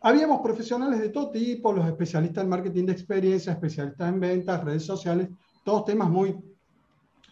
habíamos 0.01 0.41
profesionales 0.41 1.01
de 1.01 1.11
todo 1.11 1.31
tipo, 1.31 1.73
los 1.73 1.87
especialistas 1.87 2.43
en 2.45 2.51
marketing 2.51 2.87
de 2.87 2.93
experiencia, 2.93 3.53
especialistas 3.53 4.09
en 4.09 4.21
ventas, 4.21 4.65
redes 4.65 4.85
sociales, 4.85 5.29
todos 5.65 5.85
temas 5.85 6.11
muy, 6.11 6.37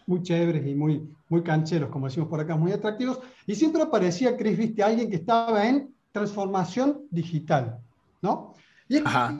muy 0.07 0.21
chéveres 0.23 0.65
y 0.65 0.73
muy, 0.73 1.09
muy 1.29 1.43
cancheros, 1.43 1.89
como 1.89 2.07
decimos 2.07 2.29
por 2.29 2.39
acá, 2.39 2.55
muy 2.55 2.71
atractivos. 2.71 3.19
Y 3.45 3.55
siempre 3.55 3.81
aparecía, 3.81 4.37
Chris, 4.37 4.57
viste, 4.57 4.83
alguien 4.83 5.09
que 5.09 5.17
estaba 5.17 5.67
en 5.67 5.93
transformación 6.11 7.01
digital, 7.09 7.79
¿no? 8.21 8.53
Y 8.91 8.97
es 8.97 9.05
ajá, 9.05 9.37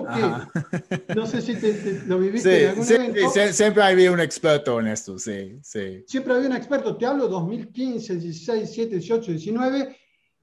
no 1.14 1.26
sé 1.28 1.42
si 1.42 1.56
te, 1.56 2.04
lo 2.08 2.20
viviste 2.20 2.64
en 2.64 2.70
algún 2.70 2.86
sí, 2.86 2.94
evento. 2.94 3.30
Sí, 3.32 3.40
siempre 3.52 3.84
había 3.84 4.10
un 4.10 4.22
experto 4.22 4.80
en 4.80 4.88
esto, 4.88 5.20
sí, 5.20 5.60
sí. 5.62 6.06
Siempre 6.08 6.36
había 6.36 6.48
un 6.48 6.56
experto, 6.56 6.96
te 6.96 7.06
hablo 7.06 7.28
2015, 7.28 8.16
16, 8.16 8.60
17, 8.60 8.96
18, 8.96 9.32
19, 9.32 9.98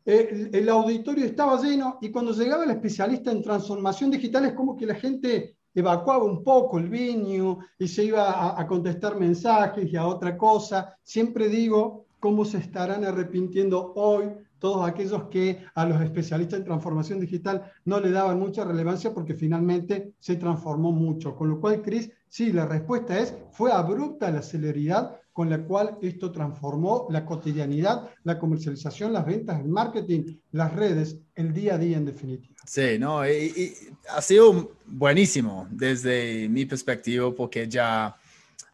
el, 0.04 0.50
el 0.52 0.68
auditorio 0.68 1.24
estaba 1.24 1.58
lleno 1.58 1.98
y 2.02 2.10
cuando 2.10 2.32
llegaba 2.34 2.64
el 2.64 2.70
especialista 2.70 3.30
en 3.30 3.42
transformación 3.42 4.10
digital 4.10 4.44
es 4.44 4.52
como 4.52 4.76
que 4.76 4.84
la 4.84 4.96
gente 4.96 5.56
evacuaba 5.74 6.24
un 6.24 6.44
poco 6.44 6.78
el 6.78 6.90
viño 6.90 7.60
y 7.78 7.88
se 7.88 8.04
iba 8.04 8.60
a, 8.60 8.66
contestar 8.66 9.18
mensajes 9.18 9.90
y 9.90 9.96
a 9.96 10.06
otra 10.06 10.36
cosa. 10.36 10.98
Siempre 11.02 11.48
digo 11.48 12.07
cómo 12.20 12.44
se 12.44 12.58
estarán 12.58 13.04
arrepintiendo 13.04 13.92
hoy 13.94 14.26
todos 14.58 14.88
aquellos 14.88 15.24
que 15.24 15.64
a 15.74 15.86
los 15.86 16.00
especialistas 16.02 16.58
en 16.58 16.64
transformación 16.64 17.20
digital 17.20 17.72
no 17.84 18.00
le 18.00 18.10
daban 18.10 18.38
mucha 18.38 18.64
relevancia 18.64 19.14
porque 19.14 19.34
finalmente 19.34 20.12
se 20.18 20.36
transformó 20.36 20.92
mucho. 20.92 21.36
Con 21.36 21.48
lo 21.48 21.60
cual, 21.60 21.82
Cris, 21.82 22.10
sí, 22.28 22.52
la 22.52 22.66
respuesta 22.66 23.18
es, 23.18 23.34
fue 23.52 23.72
abrupta 23.72 24.30
la 24.30 24.42
celeridad 24.42 25.16
con 25.32 25.48
la 25.48 25.62
cual 25.62 25.96
esto 26.02 26.32
transformó 26.32 27.06
la 27.10 27.24
cotidianidad, 27.24 28.10
la 28.24 28.40
comercialización, 28.40 29.12
las 29.12 29.24
ventas, 29.24 29.60
el 29.60 29.68
marketing, 29.68 30.38
las 30.50 30.74
redes, 30.74 31.16
el 31.36 31.52
día 31.54 31.76
a 31.76 31.78
día 31.78 31.96
en 31.96 32.06
definitiva. 32.06 32.56
Sí, 32.66 32.98
no, 32.98 33.24
y, 33.24 33.72
ha 34.10 34.20
sido 34.20 34.72
buenísimo 34.84 35.68
desde 35.70 36.48
mi 36.48 36.66
perspectiva 36.66 37.32
porque 37.32 37.68
ya, 37.68 38.16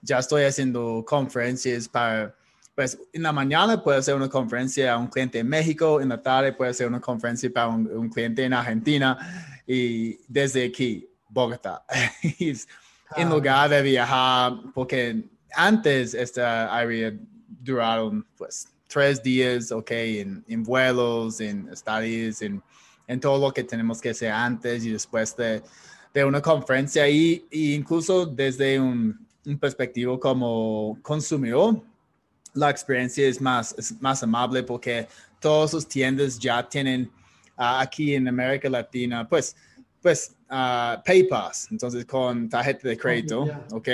ya 0.01 0.21
estoy 0.21 0.45
haciendo 0.45 1.05
conferencias 1.07 1.87
para, 1.87 2.35
pues 2.75 2.99
en 3.13 3.23
la 3.23 3.33
mañana 3.33 3.83
puedo 3.83 3.99
hacer 3.99 4.15
una 4.15 4.29
conferencia 4.29 4.95
a 4.95 4.99
un 4.99 5.07
cliente 5.07 5.39
en 5.39 5.49
México, 5.49 6.01
en 6.01 6.09
la 6.09 6.21
tarde 6.21 6.53
puedo 6.53 6.71
hacer 6.71 6.87
una 6.87 7.01
conferencia 7.01 7.51
para 7.53 7.69
un, 7.69 8.09
cliente 8.09 8.45
en 8.45 8.53
Argentina 8.53 9.17
y 9.67 10.19
desde 10.27 10.67
aquí, 10.67 11.09
Bogotá, 11.29 11.85
en 12.23 12.57
ah. 13.11 13.25
lugar 13.25 13.71
de 13.71 13.83
viajar, 13.83 14.55
porque 14.75 15.25
antes 15.55 16.15
esta 16.15 16.75
área 16.75 17.13
duraron 17.47 18.27
pues 18.37 18.69
tres 18.89 19.23
días, 19.23 19.71
ok, 19.73 19.91
en, 19.91 20.45
en 20.49 20.63
vuelos, 20.63 21.41
en 21.41 21.69
estadías, 21.69 22.43
en 22.43 22.63
en 23.07 23.21
todo 23.21 23.39
lo 23.39 23.53
que 23.53 23.65
tenemos 23.65 24.01
que 24.01 24.11
hacer 24.11 24.31
antes 24.31 24.85
y 24.85 24.91
después 24.91 25.37
de, 25.37 25.63
de 26.13 26.25
una 26.25 26.41
conferencia 26.41 27.09
y, 27.09 27.47
incluso 27.51 28.27
desde 28.27 28.81
un, 28.81 29.27
un 29.45 29.59
perspectivo 29.59 30.19
como 30.19 30.99
consumidor, 31.03 31.83
la 32.55 32.71
experiencia 32.71 33.29
es 33.29 33.41
más, 33.41 33.75
más 34.01 34.23
amable 34.23 34.63
porque 34.63 35.07
todas 35.41 35.73
sus 35.73 35.87
tiendas 35.87 36.39
ya 36.39 36.67
tienen 36.67 37.11
ah, 37.57 37.81
aquí 37.81 38.15
en 38.15 38.27
América 38.29 38.69
Latina, 38.71 39.29
pues, 39.29 39.55
pues 40.01 40.35
uh, 40.51 41.03
PayPass, 41.05 41.69
entonces 41.71 42.05
con 42.07 42.49
tarjeta 42.49 42.89
de 42.89 42.97
crédito, 42.97 43.47
ok, 43.73 43.89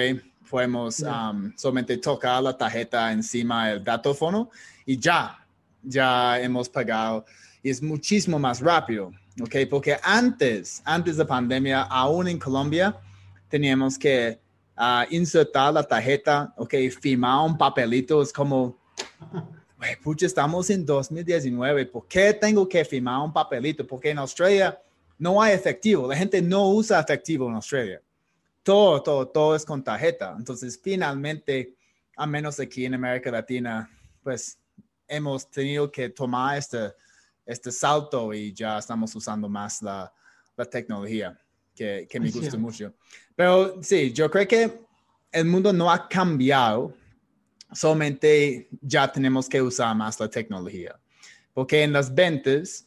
podemos 0.49 1.01
um, 1.01 1.53
solamente 1.57 1.97
tocar 1.97 2.43
la 2.43 2.57
tarjeta 2.57 3.13
encima 3.13 3.69
del 3.69 3.85
datófono 3.85 4.51
y 4.85 4.99
ya, 4.99 5.39
ya 5.83 6.41
hemos 6.41 6.69
pagado. 6.69 7.25
Y 7.63 7.71
es 7.71 7.83
muchísimo 7.83 8.39
más 8.39 8.61
rápido, 8.61 9.13
¿ok? 9.41 9.57
Porque 9.71 9.97
antes, 10.03 10.83
antes 10.85 11.17
de 11.17 11.25
pandemia, 11.25 11.83
aún 11.83 12.27
en 12.27 12.39
Colombia, 12.39 12.99
teníamos 13.49 13.99
que 13.99 14.39
uh, 14.81 15.05
insertar 15.11 15.73
la 15.73 15.83
tarjeta, 15.83 16.53
¿ok? 16.57 16.75
Firmar 17.01 17.47
un 17.47 17.57
papelito, 17.57 18.23
es 18.23 18.33
como, 18.33 18.77
güey, 19.77 19.97
pucha, 20.03 20.27
estamos 20.27 20.71
en 20.71 20.85
2019, 20.85 21.87
¿por 21.87 22.09
qué 22.09 22.33
tengo 22.33 22.69
que 22.69 22.85
firmar 22.85 23.21
un 23.21 23.33
papelito? 23.33 23.87
Porque 23.87 24.11
en 24.11 24.19
Australia 24.19 24.81
no 25.19 25.41
hay 25.41 25.53
efectivo, 25.53 26.09
la 26.09 26.17
gente 26.17 26.41
no 26.43 26.69
usa 26.71 26.99
efectivo 26.99 27.49
en 27.49 27.55
Australia. 27.55 28.01
Todo, 28.63 29.03
todo, 29.03 29.29
todo 29.29 29.55
es 29.55 29.65
con 29.65 29.83
tarjeta. 29.83 30.35
Entonces, 30.37 30.79
finalmente, 30.83 31.75
a 32.17 32.27
menos 32.27 32.59
aquí 32.59 32.85
en 32.85 32.95
América 32.95 33.31
Latina, 33.31 33.91
pues 34.23 34.59
hemos 35.07 35.49
tenido 35.51 35.91
que 35.91 36.09
tomar 36.09 36.59
este 36.59 36.93
este 37.51 37.73
salto 37.73 38.33
y 38.33 38.53
ya 38.53 38.79
estamos 38.79 39.15
usando 39.17 39.49
más 39.49 39.83
la, 39.83 40.13
la 40.57 40.65
tecnología, 40.65 41.37
que, 41.75 42.07
que 42.09 42.21
me 42.21 42.31
gusta 42.31 42.57
mucho. 42.57 42.95
Pero 43.41 43.83
sí, 43.83 44.13
yo 44.13 44.31
creo 44.31 44.47
que 44.47 44.71
el 45.33 45.47
mundo 45.47 45.73
no 45.73 45.91
ha 45.91 46.07
cambiado, 46.07 46.93
solamente 47.73 48.69
ya 48.83 49.11
tenemos 49.11 49.49
que 49.49 49.63
usar 49.63 49.97
más 49.97 50.21
la 50.21 50.29
tecnología, 50.29 51.01
porque 51.55 51.83
en 51.83 51.91
las 51.91 52.15
ventas 52.15 52.85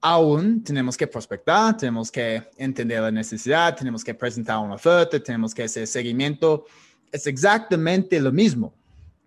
aún 0.00 0.62
tenemos 0.62 0.96
que 0.96 1.08
prospectar, 1.08 1.76
tenemos 1.76 2.12
que 2.12 2.40
entender 2.56 3.00
la 3.00 3.10
necesidad, 3.10 3.74
tenemos 3.74 4.04
que 4.04 4.14
presentar 4.14 4.60
una 4.60 4.76
oferta, 4.76 5.18
tenemos 5.18 5.52
que 5.52 5.64
hacer 5.64 5.88
seguimiento. 5.88 6.66
Es 7.10 7.26
exactamente 7.26 8.20
lo 8.20 8.30
mismo, 8.30 8.72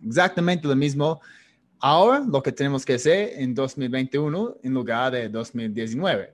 exactamente 0.07 0.65
lo 0.65 0.77
mismo 0.77 1.19
ahora 1.81 2.23
lo 2.25 2.41
que 2.41 2.53
tenemos 2.53 2.85
que 2.85 2.93
hacer 2.93 3.33
en 3.35 3.53
2021 3.53 4.55
en 4.63 4.73
lugar 4.73 5.11
de 5.11 5.27
2019. 5.27 6.33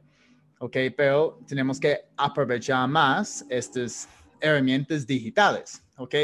¿Ok? 0.60 0.78
Pero 0.96 1.40
tenemos 1.48 1.80
que 1.80 2.00
aprovechar 2.16 2.88
más 2.88 3.44
estas 3.50 4.08
herramientas 4.46 5.06
digitales. 5.06 5.82
¿Ok? 5.98 6.16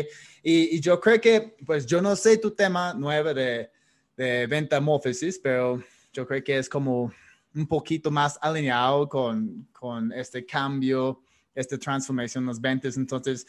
Y, 0.44 0.80
yo 0.80 1.00
creo 1.00 1.20
que, 1.20 1.56
pues 1.66 1.86
yo 1.86 2.02
no 2.02 2.16
sé 2.16 2.38
tu 2.38 2.52
tema 2.52 2.94
nuevo 2.94 3.34
de, 3.34 3.70
de 4.18 4.48
ventamorphosis, 4.48 5.40
pero 5.40 5.82
yo 6.12 6.28
creo 6.28 6.44
que 6.44 6.58
es 6.58 6.68
como 6.68 7.12
un 7.56 7.68
poquito 7.68 8.12
más 8.12 8.38
alineado 8.42 9.08
con, 9.08 9.68
con 9.72 10.12
este 10.12 10.46
cambio, 10.46 11.22
esta 11.56 11.78
transformación 11.78 12.44
en 12.44 12.48
las 12.50 12.60
ventas. 12.60 12.98
Entonces, 12.98 13.46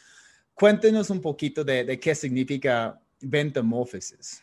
cuéntenos 0.55 1.11
un 1.11 1.21
poquito 1.21 1.65
de, 1.65 1.85
de 1.85 1.99
qué 1.99 2.15
significa 2.15 3.01
ventamorphosis. 3.21 4.43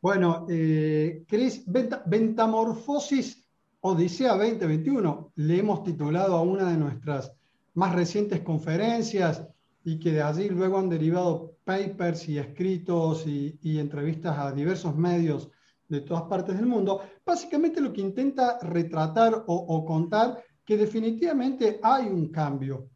Bueno, 0.00 0.46
eh, 0.50 1.24
Cris, 1.28 1.62
Ventamorfosis 1.64 3.48
Odisea 3.80 4.34
2021, 4.34 5.32
le 5.36 5.58
hemos 5.58 5.84
titulado 5.84 6.36
a 6.36 6.42
una 6.42 6.70
de 6.70 6.76
nuestras 6.76 7.32
más 7.74 7.94
recientes 7.94 8.40
conferencias 8.40 9.46
y 9.84 9.98
que 9.98 10.12
de 10.12 10.22
allí 10.22 10.48
luego 10.48 10.78
han 10.78 10.88
derivado 10.88 11.56
papers 11.64 12.28
y 12.28 12.38
escritos 12.38 13.26
y, 13.26 13.78
entrevistas 13.78 14.38
a 14.38 14.52
diversos 14.52 14.96
medios 14.96 15.50
de 15.88 16.00
todas 16.00 16.24
partes 16.24 16.56
del 16.56 16.66
mundo, 16.66 17.02
básicamente 17.24 17.80
lo 17.80 17.92
que 17.92 18.00
intenta 18.00 18.58
retratar 18.60 19.44
o, 19.46 19.54
o 19.54 19.84
contar 19.84 20.42
que 20.64 20.76
definitivamente 20.76 21.80
hay 21.82 22.06
un 22.06 22.28
cambio 22.28 22.88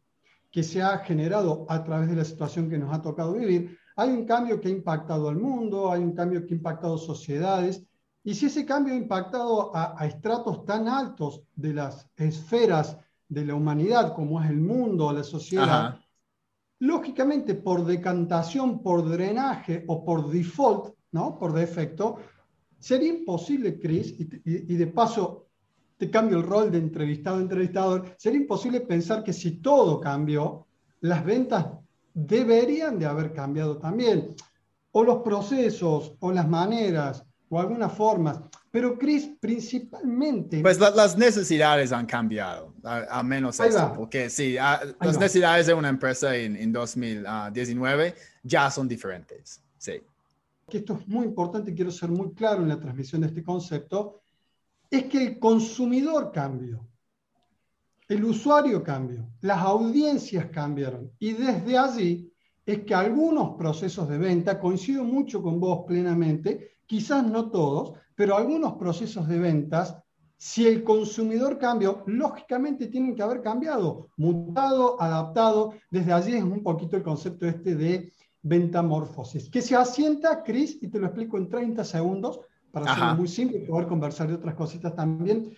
que 0.51 0.63
se 0.63 0.81
ha 0.81 0.97
generado 0.99 1.65
a 1.69 1.83
través 1.83 2.09
de 2.09 2.15
la 2.15 2.25
situación 2.25 2.69
que 2.69 2.77
nos 2.77 2.93
ha 2.93 3.01
tocado 3.01 3.33
vivir, 3.33 3.77
hay 3.95 4.09
un 4.09 4.25
cambio 4.25 4.59
que 4.59 4.67
ha 4.67 4.71
impactado 4.71 5.29
al 5.29 5.37
mundo, 5.37 5.91
hay 5.91 6.01
un 6.01 6.13
cambio 6.13 6.45
que 6.45 6.53
ha 6.53 6.57
impactado 6.57 6.97
sociedades, 6.97 7.83
y 8.23 8.35
si 8.35 8.47
ese 8.47 8.65
cambio 8.65 8.93
ha 8.93 8.97
impactado 8.97 9.71
a, 9.73 10.05
estratos 10.05 10.65
tan 10.65 10.87
altos 10.87 11.43
de 11.55 11.73
las 11.73 12.07
esferas 12.17 12.97
de 13.29 13.45
la 13.45 13.55
humanidad, 13.55 14.13
como 14.13 14.41
es 14.41 14.49
el 14.49 14.61
mundo, 14.61 15.11
la 15.11 15.23
sociedad, 15.23 15.99
lógicamente 16.79 17.55
por 17.55 17.85
decantación, 17.85 18.81
por 18.81 19.07
drenaje 19.09 19.83
o 19.87 20.05
por 20.05 20.29
default, 20.29 20.95
¿no? 21.11 21.37
por 21.37 21.53
defecto, 21.53 22.17
sería 22.79 23.09
imposible, 23.09 23.79
Chris, 23.79 24.15
y, 24.17 24.75
de 24.75 24.87
paso 24.87 25.47
te 25.97 26.11
cambio 26.11 26.37
el 26.37 26.43
rol 26.43 26.71
de 26.71 26.77
entrevistado 26.77 27.37
a 27.37 27.41
entrevistador, 27.41 28.15
sería 28.17 28.41
imposible 28.41 28.81
pensar 28.81 29.23
que 29.23 29.33
si 29.33 29.59
todo 29.61 29.99
cambió, 29.99 30.67
las 31.01 31.25
ventas 31.25 31.65
deberían 32.13 32.99
de 32.99 33.07
haber 33.07 33.33
cambiado 33.33 33.77
también. 33.77 34.35
O 34.91 35.03
los 35.03 35.17
procesos, 35.23 36.15
o 36.19 36.31
las 36.31 36.47
maneras, 36.47 37.25
o 37.49 37.59
algunas 37.59 37.93
formas. 37.93 38.41
Pero, 38.77 38.95
Chris, 38.95 39.27
principalmente... 39.39 40.61
Pues 40.61 40.77
las 40.79 41.17
necesidades 41.17 41.91
han 41.91 42.05
cambiado, 42.05 42.75
a, 42.83 43.23
menos 43.23 43.59
esto, 43.59 43.91
porque 43.95 44.29
sí, 44.29 44.53
las 44.53 45.17
necesidades 45.17 45.65
de 45.65 45.73
una 45.73 45.89
empresa 45.89 46.35
en, 46.35 46.55
en 46.55 46.71
2019 46.71 48.13
ya 48.43 48.69
son 48.69 48.87
diferentes, 48.87 49.63
sí. 49.79 49.93
Que 50.69 50.77
esto 50.77 50.93
es 50.93 51.07
muy 51.07 51.25
importante 51.25 51.73
quiero 51.73 51.89
ser 51.89 52.09
muy 52.09 52.33
claro 52.33 52.61
en 52.61 52.69
la 52.69 52.79
transmisión 52.79 53.21
de 53.21 53.29
este 53.29 53.41
concepto, 53.41 54.21
es 54.91 55.05
que 55.05 55.25
el 55.25 55.39
consumidor 55.39 56.31
cambió, 56.31 56.87
el 58.07 58.25
usuario 58.25 58.83
cambió, 58.83 59.27
las 59.41 59.57
audiencias 59.57 60.51
cambiaron 60.51 61.11
y 61.17 61.33
desde 61.33 61.79
allí 61.79 62.31
es 62.63 62.83
que 62.83 62.93
algunos 62.93 63.57
procesos 63.57 64.07
de 64.07 64.19
venta, 64.19 64.59
coincido 64.59 65.03
mucho 65.03 65.41
con 65.41 65.59
vos 65.59 65.83
plenamente, 65.87 66.77
quizás 66.85 67.25
no 67.25 67.49
todos, 67.49 67.97
pero 68.17 68.35
algunos 68.35 68.73
procesos 68.73 69.27
de 69.27 69.37
ventas, 69.37 69.95
si 70.37 70.67
el 70.67 70.83
consumidor 70.83 71.59
cambió, 71.59 72.03
lógicamente 72.07 72.87
tienen 72.87 73.15
que 73.15 73.21
haber 73.21 73.43
cambiado, 73.43 74.09
mutado, 74.17 74.99
adaptado. 74.99 75.75
Desde 75.91 76.13
allí 76.13 76.33
es 76.33 76.43
un 76.43 76.63
poquito 76.63 76.97
el 76.97 77.03
concepto 77.03 77.45
este 77.45 77.75
de 77.75 78.11
ventamorfosis, 78.41 79.51
que 79.51 79.61
se 79.61 79.75
asienta, 79.75 80.41
Chris, 80.43 80.79
y 80.81 80.87
te 80.87 80.99
lo 80.99 81.05
explico 81.05 81.37
en 81.37 81.47
30 81.47 81.83
segundos, 81.83 82.39
para 82.71 82.91
hacerlo 82.91 83.15
muy 83.15 83.27
simple 83.27 83.59
y 83.59 83.67
poder 83.67 83.87
conversar 83.87 84.27
de 84.27 84.33
otras 84.33 84.55
cositas 84.55 84.95
también. 84.95 85.51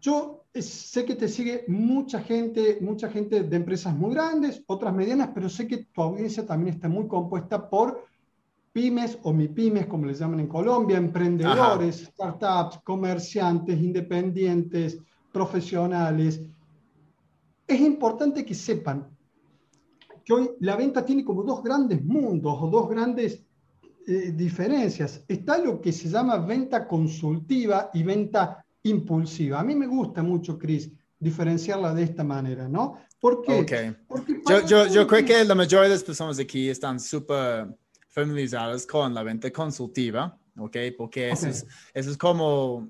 Yo 0.00 0.46
sé 0.54 1.04
que 1.04 1.14
te 1.14 1.28
sigue 1.28 1.66
mucha 1.68 2.20
gente, 2.20 2.78
mucha 2.80 3.10
gente 3.10 3.42
de 3.42 3.56
empresas 3.56 3.94
muy 3.94 4.14
grandes, 4.14 4.62
otras 4.66 4.94
medianas, 4.94 5.30
pero 5.34 5.50
sé 5.50 5.66
que 5.66 5.84
tu 5.84 6.00
audiencia 6.00 6.46
también 6.46 6.74
está 6.74 6.88
muy 6.88 7.06
compuesta 7.06 7.68
por 7.68 8.02
pymes 8.78 9.18
o 9.24 9.32
MIPYMES, 9.32 9.86
como 9.86 10.06
les 10.06 10.20
llaman 10.20 10.38
en 10.38 10.46
Colombia, 10.46 10.98
emprendedores, 10.98 12.04
startups, 12.14 12.78
comerciantes, 12.84 13.76
independientes, 13.76 14.98
profesionales. 15.32 16.40
Es 17.66 17.80
importante 17.80 18.44
que 18.44 18.54
sepan 18.54 19.08
que 20.24 20.32
hoy 20.32 20.50
la 20.60 20.76
venta 20.76 21.04
tiene 21.04 21.24
como 21.24 21.42
dos 21.42 21.60
grandes 21.60 22.04
mundos 22.04 22.56
o 22.60 22.68
dos 22.68 22.88
grandes 22.88 23.42
eh, 24.06 24.32
diferencias. 24.36 25.24
Está 25.26 25.58
lo 25.58 25.80
que 25.80 25.90
se 25.90 26.08
llama 26.08 26.38
venta 26.38 26.86
consultiva 26.86 27.90
y 27.92 28.04
venta 28.04 28.64
impulsiva. 28.84 29.58
A 29.58 29.64
mí 29.64 29.74
me 29.74 29.88
gusta 29.88 30.22
mucho, 30.22 30.56
Chris, 30.56 30.88
diferenciarla 31.18 31.92
de 31.94 32.04
esta 32.04 32.22
manera, 32.22 32.68
¿no? 32.68 32.94
¿Por 33.18 33.42
qué? 33.42 33.96
Porque 34.06 34.40
yo, 34.48 34.64
yo, 34.64 34.86
yo 34.86 35.04
creo 35.08 35.24
que 35.24 35.44
la 35.44 35.56
mayoría 35.56 35.88
de 35.88 35.94
las 35.96 36.04
personas 36.04 36.38
aquí 36.38 36.68
están 36.68 37.00
súper 37.00 37.66
familiarizadas 38.18 38.86
con 38.86 39.14
la 39.14 39.22
venta 39.22 39.50
consultiva, 39.50 40.36
¿ok? 40.58 40.76
Porque 40.96 41.30
eso, 41.30 41.46
Es, 41.46 41.66
eso 41.94 42.10
es 42.10 42.16
como 42.16 42.88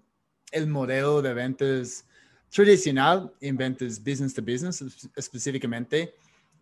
el 0.53 0.67
modelo 0.67 1.21
de 1.21 1.35
ventas 1.35 2.07
tradicional 2.51 3.31
en 3.41 3.57
ventas 3.57 3.99
business 4.03 4.33
to 4.33 4.43
business 4.43 4.83
específicamente. 5.17 6.15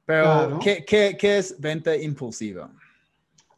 Pero, 0.04 0.58
¿qué, 0.60 0.84
qué, 0.84 1.16
qué, 1.18 1.38
es 1.38 1.60
venta 1.60 1.96
impulsiva? 1.96 2.70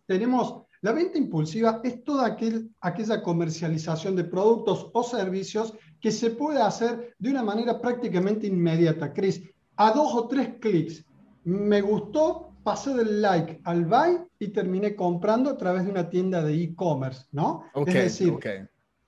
Tenemos, 0.06 0.62
la 0.80 0.92
venta 0.92 1.18
impulsiva 1.18 1.80
es 1.84 2.04
toda 2.04 2.26
aquel, 2.26 2.70
aquella 2.80 3.22
comercialización 3.22 4.16
de 4.16 4.24
productos 4.24 4.88
o 4.92 5.02
servicios 5.02 5.74
que 6.00 6.10
se 6.10 6.30
puede 6.30 6.60
hacer 6.62 7.14
de 7.18 7.30
una 7.30 7.42
manera 7.42 7.80
prácticamente 7.80 8.46
inmediata, 8.46 9.12
Chris. 9.12 9.42
A 9.76 9.90
dos 9.92 10.14
o 10.14 10.28
tres 10.28 10.54
clics. 10.60 11.04
Me 11.44 11.80
gustó, 11.80 12.47
pasé 12.62 12.94
del 12.94 13.22
like 13.22 13.60
al 13.64 13.84
buy 13.84 14.18
y 14.38 14.48
terminé 14.48 14.94
comprando 14.94 15.50
a 15.50 15.56
través 15.56 15.84
de 15.84 15.90
una 15.90 16.08
tienda 16.08 16.42
de 16.42 16.54
e-commerce, 16.54 17.26
¿no? 17.32 17.64
es 17.86 17.94
decir, 17.94 18.34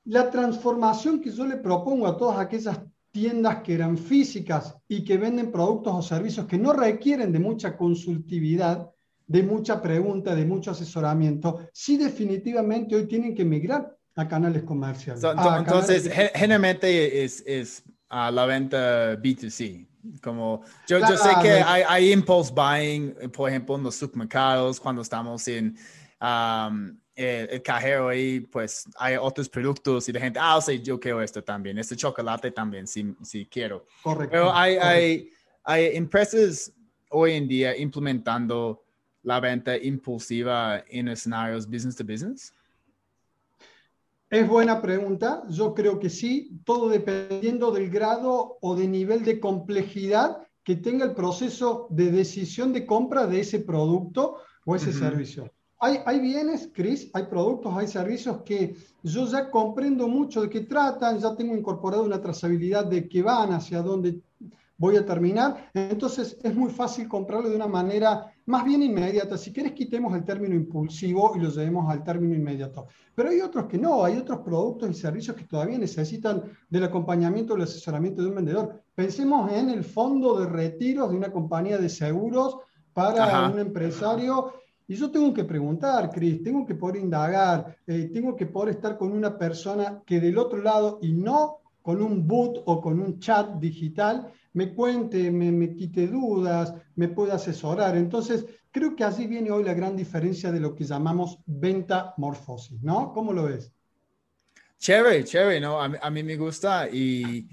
la 0.05 0.31
transformación 0.31 1.21
que 1.21 1.31
yo 1.31 1.47
le 1.47 1.57
propongo 1.57 2.07
a 2.07 2.17
todas 2.17 2.39
aquellas 2.39 2.81
tiendas 3.11 3.63
que 3.63 3.75
eran 3.75 3.99
físicas 3.99 4.77
y 4.89 5.05
que 5.05 5.19
venden 5.19 5.51
productos 5.51 5.95
o 5.95 6.03
servicios 6.03 6.47
que 6.47 6.59
no 6.59 6.73
requieren 6.73 7.33
de 7.33 7.39
mucha 7.39 7.77
consultividad, 7.77 8.91
de 9.27 9.43
mucha 9.43 9.81
pregunta, 9.83 10.35
de 10.35 10.45
mucho 10.45 10.71
asesoramiento, 10.71 11.69
sí 11.73 11.97
definitivamente 11.97 12.97
hoy 12.97 13.07
tienen 13.07 13.35
que 13.35 13.45
migrar 13.45 13.97
a 14.17 14.29
canales 14.29 14.63
comerciales. 14.65 15.23
entonces, 15.59 16.11
generalmente 16.35 17.25
es, 17.25 17.43
es 17.47 17.85
a 18.11 18.31
la 18.31 18.45
venta 18.45 19.17
B2C. 19.17 19.87
Como 20.23 20.63
yo, 20.89 20.99
yo 20.99 21.17
sé 21.17 21.31
que 21.43 21.53
hay, 21.53 21.83
hay, 21.87 22.13
impulse 22.13 22.53
buying, 22.53 23.31
por 23.31 23.49
ejemplo, 23.49 23.77
en 23.77 23.83
los 23.83 23.95
supermercados, 23.95 24.81
cuando 24.81 25.03
estamos 25.03 25.47
en 25.47 25.77
um, 26.21 26.97
el, 27.15 27.63
cajero 27.63 28.09
ahí, 28.09 28.41
pues 28.41 28.89
hay 28.97 29.17
otros 29.17 29.49
productos 29.49 30.09
y 30.09 30.13
la 30.13 30.21
gente, 30.21 30.39
ah, 30.43 30.59
sí, 30.61 30.81
yo 30.81 30.99
quiero 30.99 31.23
esto 31.23 31.43
también, 31.45 31.79
este 31.79 31.97
chocolate 31.97 32.51
también, 32.51 32.87
si, 32.87 33.15
si 33.23 33.47
quiero. 33.47 33.87
Correcto. 34.03 34.33
Pero 34.33 34.55
hay, 34.55 34.77
hay, 34.77 35.31
hay 35.65 35.97
empresas 35.97 36.73
hoy 37.11 37.33
en 37.33 37.47
día 37.47 37.77
implementando 37.77 38.83
la 39.23 39.39
venta 39.39 39.77
impulsiva 39.77 40.83
en 40.89 41.09
escenarios 41.09 41.67
business 41.67 41.95
to 41.95 42.05
business. 42.05 42.55
Es 44.31 44.49
buena 44.49 44.81
pregunta. 44.81 45.43
Yo 45.49 45.75
creo 45.75 45.99
que 45.99 46.09
sí, 46.09 46.61
todo 46.65 46.89
dependiendo 46.89 47.73
del 47.73 47.91
grado 47.91 48.59
o 48.61 48.77
de 48.77 48.87
nivel 48.87 49.25
de 49.25 49.41
complejidad 49.41 50.39
que 50.63 50.77
tenga 50.77 51.05
el 51.05 51.15
proceso 51.15 51.89
de 51.91 52.13
decisión 52.13 52.73
de 52.73 52.87
compra 52.87 53.27
de 53.27 53.41
ese 53.41 53.59
producto 53.59 54.37
o 54.65 54.77
ese 54.77 54.93
servicio. 54.93 55.51
Hay, 55.81 55.99
hay, 56.05 56.21
bienes, 56.21 56.71
Chris, 56.73 57.11
hay 57.13 57.25
productos, 57.25 57.75
hay 57.77 57.89
servicios 57.89 58.43
que 58.45 58.77
yo 59.03 59.27
ya 59.27 59.51
comprendo 59.51 60.07
mucho 60.07 60.43
de 60.43 60.51
qué 60.51 60.61
tratan, 60.61 61.19
ya 61.19 61.35
tengo 61.35 61.57
incorporado 61.57 62.05
una 62.05 62.21
trazabilidad 62.21 62.85
de 62.85 63.09
qué 63.09 63.23
van, 63.23 63.53
hacia 63.53 63.83
dónde 63.83 64.21
voy 64.81 64.97
a 64.97 65.05
terminar. 65.05 65.71
Entonces 65.75 66.39
es 66.43 66.55
muy 66.55 66.71
fácil 66.71 67.07
comprarlo 67.07 67.51
de 67.51 67.55
una 67.55 67.67
manera 67.67 68.33
más 68.47 68.65
bien 68.65 68.83
inmediata. 68.83 69.37
Si 69.37 69.53
quieres, 69.53 69.73
quitemos 69.73 70.15
el 70.15 70.25
término 70.25 70.55
impulsivo 70.55 71.33
y 71.37 71.41
lo 71.41 71.51
llevemos 71.51 71.89
al 71.91 72.03
término 72.03 72.35
inmediato. 72.35 72.87
Pero 73.15 73.29
hay 73.29 73.43
otros 73.43 73.67
que 73.67 73.77
no, 73.77 74.03
hay 74.03 74.17
otros 74.17 74.39
productos 74.39 74.91
y 74.91 74.95
servicios 74.95 75.37
que 75.37 75.45
todavía 75.45 75.79
necesitan 75.79 76.45
del 76.71 76.85
acompañamiento, 76.85 77.53
del 77.53 77.65
asesoramiento 77.65 78.23
de 78.23 78.29
un 78.29 78.37
vendedor. 78.37 78.83
Pensemos 78.95 79.53
en 79.53 79.69
el 79.69 79.85
fondo 79.85 80.41
de 80.41 80.47
retiros 80.47 81.11
de 81.11 81.17
una 81.17 81.31
compañía 81.31 81.77
de 81.77 81.91
seguros 81.91 82.57
para 82.95 83.51
un 83.51 83.59
empresario. 83.59 84.55
Y 84.89 84.95
yo 84.95 85.11
tengo 85.11 85.33
que 85.35 85.45
preguntar, 85.45 86.11
Cris, 86.11 86.43
tengo 86.43 86.65
que 86.65 86.75
poder 86.75 86.97
indagar, 87.03 87.77
eh, 87.87 88.11
tengo 88.13 88.35
que 88.35 88.47
poder 88.47 88.77
estar 88.77 88.97
con 88.97 89.13
una 89.13 89.37
persona 89.37 90.03
que 90.07 90.21
del 90.21 90.39
otro 90.39 90.63
lado 90.63 90.99
y 91.03 91.13
no 91.13 91.59
con 91.83 92.03
un 92.03 92.27
boot 92.27 92.63
o 92.65 92.81
con 92.81 92.99
un 92.99 93.19
chat 93.19 93.59
digital 93.59 94.33
me 94.53 94.75
cuente, 94.75 95.31
me, 95.31 95.75
quite 95.75 96.07
dudas, 96.07 96.75
me 96.97 97.09
pueda 97.09 97.35
asesorar. 97.35 97.97
Entonces, 97.97 98.45
creo 98.71 98.97
que 98.97 99.05
así 99.05 99.27
viene 99.27 99.51
hoy 99.51 99.65
la 99.65 99.75
gran 99.75 99.97
diferencia 99.97 100.51
de 100.51 100.61
lo 100.61 100.75
que 100.75 100.85
llamamos 100.85 101.39
venta 101.47 102.15
morfosis, 102.17 102.83
¿no? 102.83 103.13
¿Cómo 103.13 103.33
lo 103.33 103.45
ves? 103.45 103.73
Chévere, 104.79 105.25
chévere, 105.25 105.61
¿no? 105.61 105.81
A, 105.81 106.11
mí 106.11 106.23
me 106.23 106.37
gusta 106.37 106.89
y, 106.89 107.47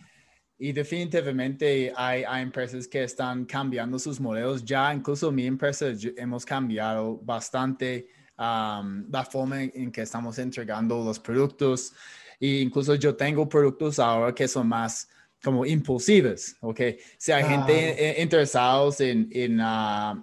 y 0.57 0.71
definitivamente 0.71 1.91
hay, 1.95 2.23
hay, 2.23 2.41
empresas 2.41 2.87
que 2.87 3.03
están 3.03 3.45
cambiando 3.45 3.99
sus 3.99 4.19
modelos. 4.19 4.63
Ya 4.63 4.93
incluso 4.93 5.31
mi 5.31 5.45
empresa 5.45 5.87
hemos 6.15 6.45
cambiado 6.45 7.17
bastante 7.17 8.07
um, 8.37 9.05
la 9.11 9.25
forma 9.25 9.63
en 9.63 9.91
que 9.91 10.01
estamos 10.01 10.39
entregando 10.39 11.03
los 11.03 11.19
productos. 11.19 11.93
E 12.39 12.61
incluso 12.61 12.95
yo 12.95 13.15
tengo 13.15 13.47
productos 13.49 13.99
ahora 13.99 14.33
que 14.33 14.47
son 14.47 14.67
más 14.69 15.09
como 15.47 15.65
impulsivas, 15.65 16.57
¿ok? 16.59 16.81
Si 17.17 17.31
hay 17.31 17.41
gente 17.45 18.21
interesados 18.21 18.99
en, 18.99 19.29
en 19.31 19.61
uh, 19.61 20.21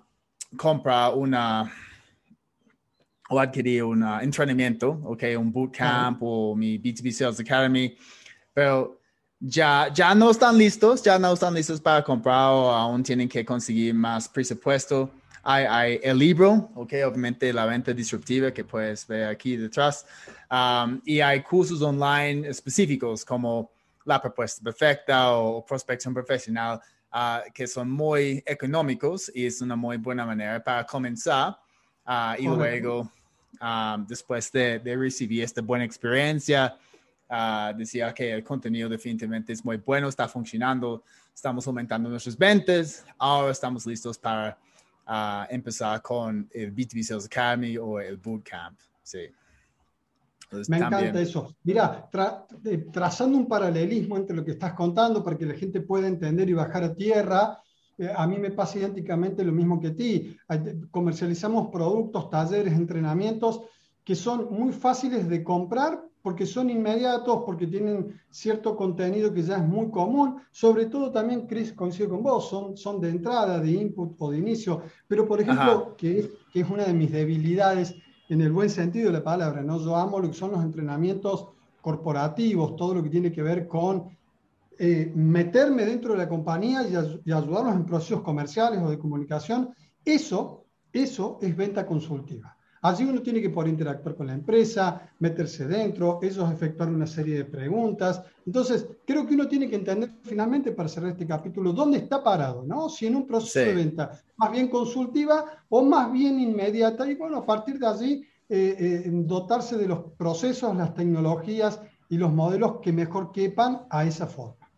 compra 0.55 1.09
una 1.09 1.73
o 3.31 3.41
adquirir 3.41 3.85
un 3.85 4.03
entrenamiento, 4.21 5.01
ok, 5.03 5.23
un 5.39 5.51
bootcamp 5.51 6.19
o 6.23 6.55
mi 6.55 6.79
B2B 6.79 7.11
Sales 7.11 7.41
Academy, 7.41 7.97
pero 8.53 9.01
ya, 9.41 9.91
ya 9.95 10.15
no 10.15 10.31
están 10.31 10.59
listos, 10.59 11.03
ya 11.03 11.19
no 11.19 11.33
están 11.33 11.55
listos 11.55 11.81
para 11.81 12.05
comprar 12.05 12.51
o 12.51 12.71
aún 12.71 13.03
tienen 13.03 13.27
que 13.27 13.47
conseguir 13.47 13.95
más 13.95 14.29
presupuesto. 14.29 15.11
Hay, 15.43 15.65
hay 15.65 16.01
el 16.03 16.19
libro, 16.19 16.71
ok, 16.75 16.93
obviamente 17.07 17.51
la 17.51 17.65
venta 17.65 17.95
disruptiva 17.95 18.53
que 18.53 18.63
puedes 18.63 19.07
ver 19.07 19.29
aquí 19.29 19.57
detrás, 19.57 20.05
um, 20.51 21.01
y 21.07 21.21
hay 21.21 21.43
cursos 21.43 21.81
online 21.81 22.47
específicos 22.47 23.25
como 23.25 23.74
la 24.05 24.21
propuesta 24.21 24.63
perfecta 24.63 25.33
o 25.33 25.65
prospección 25.65 26.15
profesional 26.15 26.81
uh, 27.13 27.51
que 27.53 27.67
son 27.67 27.91
muy 27.91 28.43
económicos 28.47 29.31
y 29.35 29.47
es 29.47 29.61
una 29.61 29.77
muy 29.77 29.97
buena 29.97 30.27
manera 30.27 30.63
para 30.63 30.85
comenzar 30.85 31.57
uh, 32.07 32.35
y 32.39 32.47
luego 32.47 33.11
um, 33.61 34.07
después 34.07 34.51
de, 34.53 34.79
de, 34.79 34.97
recibir 34.97 35.43
esta 35.43 35.63
buena 35.63 35.85
experiencia, 35.85 36.77
uh, 37.31 37.77
decía 37.77 38.13
que 38.13 38.33
el 38.33 38.45
contenido 38.45 38.89
definitivamente 38.89 39.53
es 39.53 39.65
muy 39.65 39.79
bueno, 39.79 40.09
está 40.09 40.29
funcionando, 40.29 41.03
estamos 41.35 41.67
aumentando 41.67 42.09
nuestras 42.09 42.37
ventas, 42.37 43.05
ahora 43.19 43.53
estamos 43.53 43.87
listos 43.87 44.19
para 44.19 44.59
empezar 45.51 46.01
con 46.01 46.49
el 46.53 46.75
B2B 46.75 47.03
Sales 47.03 47.27
Academy 47.27 47.77
o 47.77 48.01
el 48.01 48.17
Bootcamp. 48.17 48.79
Sí. 49.03 49.31
Me 50.69 50.77
encanta 50.79 51.21
eso. 51.21 51.55
Mira, 51.65 52.09
trazando 52.93 53.39
un 53.39 53.47
paralelismo 53.47 54.17
entre 54.17 54.37
lo 54.37 54.45
que 54.45 54.53
estás 54.53 54.75
contando 54.75 55.23
para 55.23 55.37
que 55.37 55.47
la 55.47 55.55
gente 55.55 55.81
pueda 55.81 56.09
entender 56.09 56.49
y 56.49 56.53
bajar 56.55 56.85
a 56.85 56.95
tierra, 56.95 57.59
eh, 57.97 58.11
a 58.15 58.27
mí 58.27 58.39
me 58.39 58.51
pasa 58.51 58.79
idénticamente 58.79 59.45
lo 59.45 59.53
mismo 59.53 59.81
que 59.81 59.89
a 59.89 59.95
ti. 59.95 60.37
Comercializamos 60.91 61.69
productos, 61.69 62.31
talleres, 62.31 62.75
entrenamientos 62.75 63.63
que 64.03 64.15
son 64.15 64.49
muy 64.51 64.73
fáciles 64.73 65.29
de 65.29 65.43
comprar 65.43 66.05
porque 66.21 66.47
son 66.47 66.71
inmediatos, 66.71 67.43
porque 67.45 67.67
tienen 67.67 68.19
cierto 68.31 68.77
contenido 68.77 69.33
que 69.33 69.43
ya 69.43 69.57
es 69.57 69.63
muy 69.63 69.91
común. 69.91 70.37
Sobre 70.51 70.87
todo 70.87 71.13
también, 71.13 71.47
Chris, 71.47 71.75
coincido 71.75 72.09
con 72.09 72.23
vos, 72.23 72.49
son, 72.49 72.79
son 72.79 72.99
de 72.99 73.11
entrada, 73.11 73.61
de 73.61 73.71
input 73.71 74.17
o 74.19 74.31
de 74.31 74.39
inicio. 74.39 74.83
Pero, 75.07 75.27
por 75.27 75.43
ejemplo, 75.43 75.95
que 75.97 76.21
es, 76.21 76.31
que 76.51 76.61
es 76.61 76.71
una 76.71 76.85
de 76.85 76.95
mis 76.95 77.13
debilidades, 77.13 77.95
en 78.29 78.41
el 78.41 78.53
buen 78.53 78.71
sentido 78.71 79.07
de 79.07 79.19
la 79.19 79.25
palabra, 79.25 79.63
¿no? 79.63 79.79
Yo 79.79 79.97
amo 79.97 80.19
lo 80.19 80.29
que 80.29 80.35
son 80.35 80.53
los 80.53 80.63
entrenamientos 80.63 81.49
corporativos, 81.81 82.77
todo 82.77 82.95
lo 82.95 83.03
que 83.03 83.11
tiene 83.11 83.31
que 83.31 83.43
ver 83.43 83.69
con 83.69 84.17
eh, 84.79 85.13
meterme 85.15 85.85
dentro 85.85 86.13
de 86.13 86.19
la 86.19 86.29
compañía 86.29 86.83
y, 86.83 86.95
y, 87.29 87.33
ayudarlos 87.33 87.75
en 87.75 87.87
procesos 87.87 88.23
comerciales 88.23 88.81
o 88.81 88.91
de 88.91 88.99
comunicación. 88.99 89.75
Eso, 90.05 90.65
eso 90.93 91.39
es 91.43 91.57
venta 91.57 91.87
consultiva. 91.87 92.57
Allí 92.85 93.05
uno 93.05 93.23
tiene 93.23 93.41
que 93.41 93.49
poder 93.49 93.71
interactuar 93.71 94.15
con 94.15 94.27
la 94.27 94.35
empresa, 94.35 95.11
meterse 95.19 95.67
dentro, 95.67 96.19
ellos 96.23 96.53
efectuar 96.53 96.91
una 96.91 97.07
serie 97.07 97.39
de 97.39 97.45
preguntas. 97.47 98.21
Entonces, 98.45 98.87
creo 99.07 99.27
que 99.27 99.33
uno 99.33 99.49
tiene 99.49 99.71
que 99.71 99.77
entender 99.77 100.11
finalmente 100.23 100.71
para 100.73 100.91
cerrar 100.91 101.13
este 101.13 101.27
capítulo 101.27 101.73
dónde 101.73 101.97
está 101.97 102.23
parado, 102.23 102.63
¿no? 102.63 102.91
Si 102.91 103.07
en 103.07 103.17
un 103.17 103.27
proceso 103.27 103.61
de 103.61 103.75
venta 103.75 104.21
más 104.37 104.53
bien 104.53 104.69
consultiva 104.69 105.65
o 105.71 105.83
más 105.83 106.13
bien 106.13 106.39
inmediata. 106.39 107.11
Y 107.11 107.15
bueno, 107.15 107.39
a 107.39 107.47
partir 107.47 107.79
de 107.79 107.87
allí, 107.87 108.27
eh, 108.51 108.77
eh, 108.79 109.03
dotarse 109.07 109.79
de 109.79 109.89
los 109.89 110.01
procesos, 110.19 110.77
las 110.77 110.93
tecnologías 110.93 111.81
y 112.11 112.19
los 112.19 112.35
modelos 112.35 112.81
que 112.83 112.93
mejor 112.93 113.33
quepan 113.33 113.87
a 113.89 114.05
esa 114.05 114.27
forma. 114.27 114.69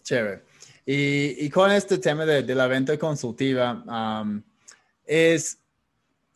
Chévere. 0.00 0.44
Y, 0.86 1.44
y 1.44 1.50
con 1.50 1.72
este 1.72 1.98
tema 1.98 2.24
de, 2.24 2.44
de 2.44 2.54
la 2.54 2.68
venta 2.68 2.96
consultiva, 2.96 4.22
um, 4.22 4.40
es 5.04 5.57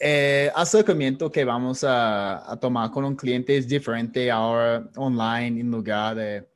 el 0.03 0.49
eh, 0.49 0.53
acercamiento 0.57 1.31
que 1.31 1.45
vamos 1.45 1.85
a, 1.85 2.51
a, 2.51 2.59
tomar 2.59 2.91
con 2.91 3.05
un 3.05 3.15
cliente 3.15 3.57
es 3.57 3.69
diferente 3.69 4.33
ahora 4.33 4.91
online 4.97 5.61
en 5.61 5.71
lugar 5.71 6.17
de, 6.17 6.49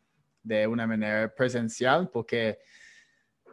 de 0.43 0.67
una 0.67 0.85
manera 0.85 1.33
presencial, 1.33 2.11
porque 2.13 2.59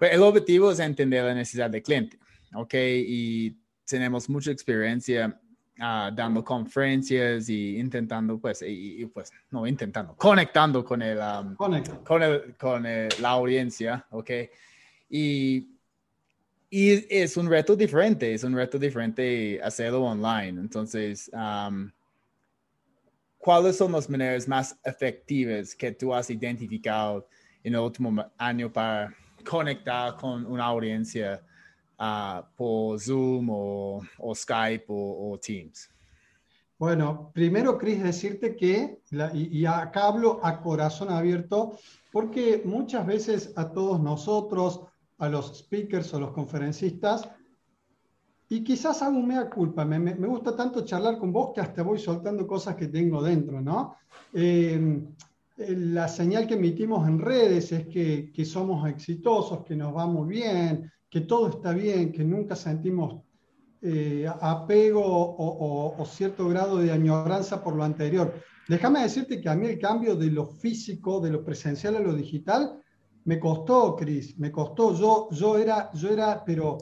el 0.02 0.22
objetivo 0.24 0.72
es 0.72 0.80
entender 0.80 1.24
la 1.24 1.36
necesidad 1.36 1.70
del 1.70 1.84
cliente, 1.84 2.18
¿ok? 2.56 2.74
Y 2.74 3.56
tenemos 3.86 4.28
mucha 4.30 4.50
experiencia 4.50 5.40
uh, 5.78 6.12
dando 6.12 6.44
conferencias 6.44 7.48
y 7.50 7.78
intentando, 7.78 8.40
pues, 8.40 8.64
y, 8.66 9.06
pues, 9.06 9.32
no 9.52 9.68
intentando, 9.68 10.16
conectando 10.16 10.84
con, 10.84 11.04
el, 11.04 11.20
um, 11.20 11.54
con, 11.54 11.76
el, 11.76 12.56
con 12.58 12.86
el, 12.88 13.10
la 13.22 13.30
audiencia, 13.30 14.08
¿ok? 14.10 14.32
Y 15.08 15.73
y 16.76 17.06
es 17.08 17.38
un 17.38 17.48
reto 17.48 17.76
diferente, 17.76 18.34
es 18.34 18.44
un 18.44 18.56
reto 18.56 18.80
diferente 18.80 19.62
hacerlo 19.62 20.06
online. 20.06 20.60
Entonces, 20.60 21.30
¿cuáles 23.38 23.78
son 23.78 23.92
las 23.92 24.10
maneras 24.10 24.48
más 24.48 24.76
efectivas 24.84 25.76
que 25.76 25.92
tú 25.92 26.12
has 26.16 26.32
identificado 26.32 27.28
en 27.64 27.76
el 27.76 27.80
último 27.80 28.26
año 28.40 28.74
para 28.74 29.16
conectar 29.48 30.16
con 30.18 30.48
una 30.48 30.66
audiencia 30.66 31.44
uh, 32.00 32.42
por 32.56 33.00
Zoom 33.00 33.50
o, 33.52 34.34
Skype 34.34 34.86
o, 34.88 35.40
Teams? 35.40 35.92
Bueno, 36.80 37.30
primero, 37.36 37.78
Chris, 37.78 38.02
decirte 38.02 38.56
que, 38.56 39.00
y, 39.36 39.60
y 39.60 39.66
acá 39.68 40.08
hablo 40.08 40.40
a 40.44 40.60
corazón 40.60 41.12
abierto, 41.12 41.78
porque 42.12 42.64
muchas 42.66 43.06
veces 43.06 43.54
a 43.56 43.72
todos 43.72 44.02
nosotros, 44.02 44.88
a 45.18 45.30
los 45.30 45.58
speakers 45.58 46.14
o 46.14 46.20
los 46.20 46.32
conferencistas. 46.32 47.30
Y 48.50 48.64
quizás 48.64 49.02
hago 49.02 49.18
un 49.18 49.28
mea 49.28 49.50
culpa. 49.50 49.86
Me, 49.86 50.00
me, 50.00 50.28
gusta 50.28 50.56
tanto 50.56 50.86
charlar 50.86 51.18
con 51.18 51.32
vos 51.32 51.52
que 51.54 51.62
hasta 51.62 51.82
voy 51.82 51.98
soltando 51.98 52.46
cosas 52.46 52.76
que 52.76 52.88
tengo 52.88 53.22
dentro, 53.22 53.62
¿no? 53.62 53.96
Eh, 54.34 55.02
la 55.58 56.08
señal 56.08 56.48
que 56.48 56.56
emitimos 56.56 57.08
en 57.08 57.20
redes 57.20 57.72
es 57.72 57.88
que, 57.88 58.32
que, 58.32 58.46
somos 58.46 58.88
exitosos, 58.90 59.64
que 59.64 59.76
nos 59.76 59.96
va 59.96 60.06
muy 60.08 60.28
bien, 60.28 60.92
que 61.10 61.22
todo 61.22 61.50
está 61.50 61.74
bien, 61.74 62.12
que 62.12 62.24
nunca 62.24 62.56
sentimos 62.56 63.22
eh, 63.82 64.26
apego 64.42 65.04
o, 65.04 65.96
o, 66.02 66.06
cierto 66.06 66.48
grado 66.48 66.78
de 66.78 66.92
añoranza 66.92 67.64
por 67.64 67.76
lo 67.76 67.84
anterior. 67.84 68.34
Déjame 68.68 69.02
decirte 69.02 69.42
que 69.42 69.50
a 69.50 69.56
mí 69.56 69.68
el 69.68 69.78
cambio 69.78 70.16
de 70.16 70.32
lo 70.32 70.46
físico, 70.46 71.20
de 71.20 71.32
lo 71.32 71.44
presencial 71.44 71.98
a 71.98 72.00
lo 72.00 72.14
digital, 72.14 72.82
me 73.26 73.40
costó, 73.40 73.96
Cris, 73.96 74.38
me 74.38 74.52
costó. 74.52 74.96
Yo, 74.96 75.30
yo, 75.32 75.58
era, 75.58 75.92
yo 75.94 76.10
era, 76.10 76.44
pero 76.44 76.78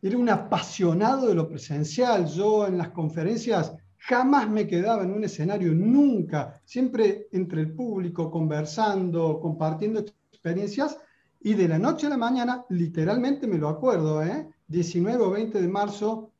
era 0.00 0.18
un 0.18 0.28
apasionado 0.28 1.28
de 1.28 1.34
lo 1.34 1.48
presencial. 1.48 2.26
Yo 2.26 2.66
en 2.66 2.78
las 2.78 2.90
conferencias 2.90 3.74
jamás 3.96 4.50
me 4.50 4.66
quedaba 4.66 5.04
en 5.04 5.12
un 5.12 5.24
escenario, 5.24 5.72
nunca. 5.72 6.60
Siempre 6.64 7.28
entre 7.32 7.60
el 7.60 7.72
público, 7.72 8.30
conversando, 8.30 9.40
compartiendo 9.40 10.00
experiencias. 10.32 10.98
Y 11.40 11.54
de 11.54 11.68
la 11.68 11.78
noche 11.78 12.06
a 12.06 12.10
la 12.10 12.16
mañana, 12.16 12.64
literalmente 12.68 13.46
me 13.46 13.58
lo 13.58 13.68
acuerdo, 13.68 14.22
¿eh? 14.22 14.48
19 14.68 15.24
o 15.24 15.30
20 15.30 15.60
de 15.60 15.68
marzo 15.68 16.32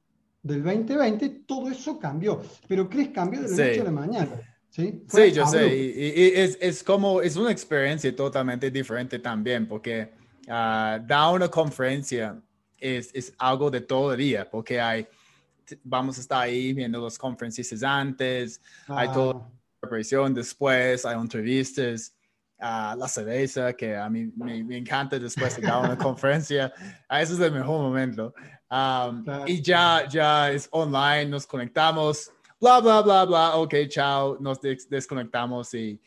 del 0.43 0.63
2020, 0.63 1.29
todo 1.47 1.71
eso 1.71 1.99
cambió. 1.99 2.41
Pero 2.69 2.89
Cris 2.89 3.09
cambió 3.09 3.43
de 3.43 3.49
la 3.49 3.57
noche 3.57 3.81
a 3.81 3.85
la 3.85 3.91
mañana. 3.91 4.31
Sí, 4.73 5.05
sí 5.07 5.33
yo 5.33 5.47
sé. 5.47 5.77
Y, 5.77 6.33
es, 6.35 6.57
es, 6.59 6.83
como, 6.83 7.21
es 7.21 7.37
una 7.37 7.53
experiencia 7.53 8.15
totalmente 8.17 8.71
diferente 8.71 9.19
también, 9.19 9.69
porque 9.69 10.11
uh, 10.47 10.99
dar 11.07 11.35
una 11.35 11.49
conferencia 11.49 12.41
es, 12.79 13.11
es, 13.13 13.35
algo 13.37 13.71
de 13.71 13.83
todo 13.83 14.13
el 14.15 14.19
día, 14.19 14.49
porque 14.51 14.81
hay, 14.81 15.07
vamos 15.85 16.17
a 16.17 16.23
estar 16.23 16.41
ahí 16.41 16.73
viendo 16.73 17.01
los 17.03 17.19
conferencistas 17.19 17.83
antes, 17.83 18.63
hay 18.89 19.09
toda 19.09 19.35
la 19.35 19.51
preparación 19.79 20.33
después, 20.33 21.05
hay 21.05 21.19
entrevistas. 21.19 22.17
Uh, 22.59 22.97
la 22.97 23.09
cerveza, 23.09 23.73
que 23.73 23.97
a 23.97 24.09
mí 24.09 24.31
me, 24.37 24.63
me, 24.63 24.79
encanta 24.79 25.19
después 25.19 25.57
de 25.57 25.63
dar 25.63 25.85
una 25.85 25.99
conferencia. 25.99 26.73
Ese 27.11 27.33
es 27.33 27.41
el 27.41 27.51
mejor 27.51 27.81
momento. 27.81 28.33
Um, 28.71 29.25
y 29.49 29.61
ya, 29.61 30.07
ya 30.09 30.49
es 30.53 30.69
online, 30.71 31.27
nos 31.27 31.45
conectamos 31.45 32.31
bla, 32.63 32.81
bla, 32.81 33.03
bla, 33.03 33.25
bla, 33.25 33.57
ok, 33.57 33.75
chao, 33.89 34.39
nos 34.39 34.61
desconectamos 34.61 35.75
y, 35.75 36.01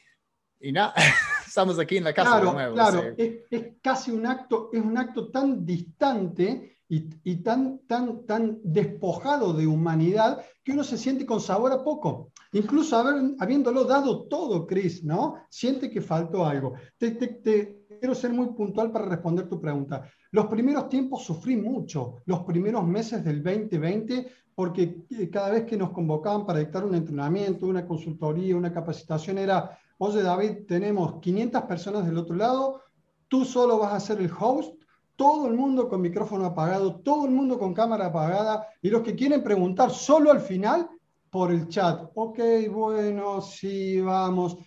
y 0.62 0.72
nada, 0.72 0.94
estamos 1.46 1.78
aquí 1.78 1.98
en 1.98 2.06
la 2.06 2.14
casa 2.14 2.32
claro, 2.32 2.48
de 2.48 2.54
nuevo. 2.54 2.74
Claro, 2.76 3.14
es, 3.18 3.34
es, 3.52 3.64
casi 3.82 4.12
un 4.12 4.26
acto, 4.26 4.70
es 4.72 4.82
un 4.82 4.98
acto 4.98 5.30
tan 5.30 5.66
distante 5.66 6.80
y, 6.88 7.10
y, 7.26 7.44
tan, 7.44 7.80
tan, 7.80 8.26
tan 8.26 8.60
despojado 8.64 9.52
de 9.52 9.68
humanidad 9.68 10.46
que 10.64 10.72
uno 10.72 10.86
se 10.86 10.98
siente 10.98 11.26
con 11.26 11.42
sabor 11.42 11.74
a 11.74 11.84
poco. 11.84 12.32
Incluso 12.54 12.96
haber, 12.96 13.36
habiéndolo 13.40 13.84
dado 13.84 14.26
todo, 14.28 14.66
Chris, 14.66 15.04
¿no? 15.04 15.36
Siente 15.50 15.90
que 15.90 16.00
faltó 16.00 16.46
algo. 16.46 16.76
Te, 16.98 17.12
te, 17.12 17.28
te, 17.28 17.75
quiero 18.00 18.16
ser 18.16 18.32
muy 18.34 18.48
puntual 18.48 18.92
para 18.92 19.06
responder 19.06 19.48
tu 19.48 19.60
pregunta. 19.60 20.10
Los 20.32 20.48
primeros 20.48 20.90
tiempos 20.90 21.24
sufrí 21.24 21.56
mucho, 21.58 22.18
los 22.26 22.44
primeros 22.44 22.86
meses 22.86 23.24
del 23.24 23.44
2020 23.44 24.28
porque 24.56 25.04
eh, 25.10 25.30
cada 25.30 25.52
vez 25.52 25.66
que 25.66 25.78
nos 25.78 25.92
convocaban 25.92 26.46
para 26.46 26.60
dictar 26.60 26.86
un 26.86 26.96
entrenamiento, 26.96 27.68
una 27.68 27.86
consultoría, 27.86 28.56
una 28.56 28.74
capacitación, 28.74 29.38
era, 29.38 29.78
oye 29.98 30.24
David, 30.24 30.66
tenemos 30.66 31.20
500 31.20 31.62
personas 31.64 32.06
del 32.06 32.18
otro 32.18 32.36
lado, 32.36 32.82
tú 33.28 33.44
solo 33.44 33.78
vas 33.78 33.94
a 33.94 34.00
ser 34.00 34.22
el 34.22 34.32
host, 34.40 34.82
todo 35.18 35.48
el 35.48 35.54
mundo 35.54 35.90
con 35.90 36.02
micrófono 36.02 36.46
apagado, 36.46 37.02
todo 37.02 37.26
el 37.26 37.32
mundo 37.32 37.60
con 37.60 37.74
cámara 37.74 38.08
apagada 38.08 38.68
y 38.82 38.90
los 38.90 39.02
que 39.02 39.16
quieren 39.16 39.44
preguntar 39.44 39.92
solo 39.92 40.32
al 40.32 40.40
final 40.40 40.90
por 41.30 41.52
el 41.52 41.68
chat. 41.68 42.10
Ok, 42.16 42.40
bueno, 42.72 43.42
sí, 43.42 44.00
vamos. 44.00 44.58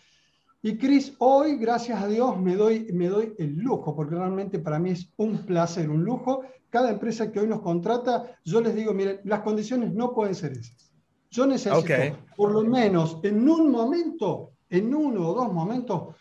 Y 0.62 0.77
Cris, 0.77 1.14
hoy, 1.18 1.57
gracias 1.57 2.03
a 2.03 2.09
Dios, 2.09 2.38
me 2.40 2.57
doy, 2.57 2.90
me 2.92 3.09
doy 3.09 3.35
el 3.38 3.57
lujo, 3.57 3.94
porque 3.94 4.16
realmente 4.16 4.59
para 4.59 4.79
mí 4.79 4.90
es 4.90 5.12
un 5.16 5.38
placer, 5.47 5.88
un 5.88 6.03
lujo. 6.03 6.42
Cada 6.68 6.90
empresa 6.90 7.31
que 7.31 7.40
hoy 7.40 7.47
nos 7.47 7.61
contrata, 7.61 8.38
yo 8.44 8.61
les 8.61 8.75
digo, 8.75 8.92
miren, 8.92 9.21
las 9.25 9.40
condiciones 9.40 9.94
no 9.94 10.12
pueden 10.12 10.35
ser 10.35 10.53
esas. 10.53 10.92
Yo 11.31 11.47
necesito, 11.47 12.18
por 12.37 12.53
lo 12.53 12.62
menos 12.64 13.18
en 13.23 13.49
un 13.49 13.71
momento, 13.71 14.53
en 14.68 14.94
uno 14.94 15.29
o 15.29 15.35
dos 15.35 15.53
momentos, 15.53 16.16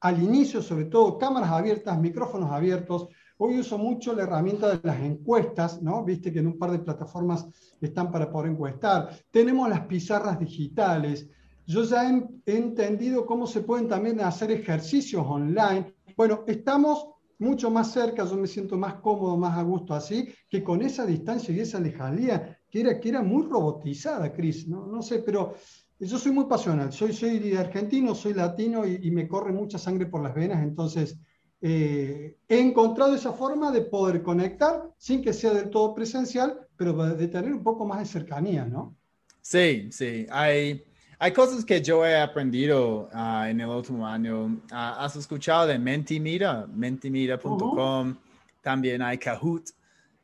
al 0.00 0.22
inicio 0.22 0.62
sobre 0.62 0.86
todo, 0.86 1.18
cámaras 1.18 1.50
abiertas, 1.50 2.00
micrófonos 2.00 2.50
abiertos, 2.50 3.08
Hoy 3.44 3.58
uso 3.58 3.76
mucho 3.76 4.14
la 4.14 4.22
herramienta 4.22 4.68
de 4.68 4.80
las 4.84 5.00
encuestas, 5.00 5.82
¿no? 5.82 6.04
Viste 6.04 6.32
que 6.32 6.38
en 6.38 6.46
un 6.46 6.58
par 6.60 6.70
de 6.70 6.78
plataformas 6.78 7.44
están 7.80 8.12
para 8.12 8.30
poder 8.30 8.52
encuestar. 8.52 9.18
Tenemos 9.32 9.68
las 9.68 9.80
pizarras 9.80 10.38
digitales. 10.38 11.28
Yo 11.66 11.84
ya 11.84 12.08
he, 12.08 12.56
entendido 12.56 13.26
cómo 13.26 13.46
se 13.46 13.60
pueden 13.60 13.88
también 13.88 14.20
hacer 14.20 14.50
ejercicios 14.50 15.24
online. 15.26 15.94
Bueno, 16.16 16.44
estamos 16.46 17.08
mucho 17.38 17.70
más 17.70 17.92
cerca, 17.92 18.24
yo 18.24 18.36
me 18.36 18.46
siento 18.46 18.76
más 18.76 18.94
cómodo, 18.94 19.36
más 19.36 19.58
a 19.58 19.62
gusto 19.62 19.94
así, 19.94 20.28
que 20.48 20.62
con 20.62 20.82
esa 20.82 21.04
distancia 21.04 21.54
y 21.54 21.60
esa 21.60 21.80
lejanía 21.80 22.58
que 22.70 22.80
era, 22.80 23.00
que 23.00 23.08
era 23.08 23.22
muy 23.22 23.46
robotizada, 23.46 24.32
Cris. 24.32 24.68
¿no? 24.68 24.86
no 24.86 25.02
sé, 25.02 25.20
pero 25.20 25.54
yo 25.98 26.18
soy 26.18 26.32
muy 26.32 26.44
pasional. 26.44 26.92
Soy, 26.92 27.12
soy 27.12 27.54
argentino, 27.54 28.14
soy 28.14 28.34
latino 28.34 28.86
y, 28.86 28.98
y 29.02 29.10
me 29.10 29.28
corre 29.28 29.52
mucha 29.52 29.78
sangre 29.78 30.06
por 30.06 30.22
las 30.22 30.34
venas, 30.34 30.62
entonces 30.62 31.18
eh, 31.64 32.38
he 32.48 32.58
encontrado 32.58 33.14
esa 33.14 33.32
forma 33.32 33.70
de 33.70 33.82
poder 33.82 34.20
conectar 34.20 34.90
sin 34.98 35.22
que 35.22 35.32
sea 35.32 35.54
del 35.54 35.70
todo 35.70 35.94
presencial, 35.94 36.66
pero 36.76 36.92
de 37.14 37.28
tener 37.28 37.52
un 37.52 37.62
poco 37.62 37.86
más 37.86 38.00
de 38.00 38.06
cercanía, 38.06 38.64
¿no? 38.64 38.96
Sí, 39.40 39.88
sí. 39.92 40.26
Hay, 40.30 40.84
hay 41.22 41.30
cosas 41.30 41.64
que 41.64 41.80
yo 41.80 42.04
he 42.04 42.20
aprendido 42.20 43.08
ah, 43.12 43.48
en 43.48 43.60
el 43.60 43.68
último 43.68 44.04
año. 44.04 44.60
Ah, 44.72 45.04
¿Has 45.04 45.14
escuchado 45.14 45.68
de 45.68 45.78
Mentimira? 45.78 46.66
Mentimira.com. 46.66 48.16
También 48.60 49.00
hay 49.00 49.18
Kahoot. 49.18 49.70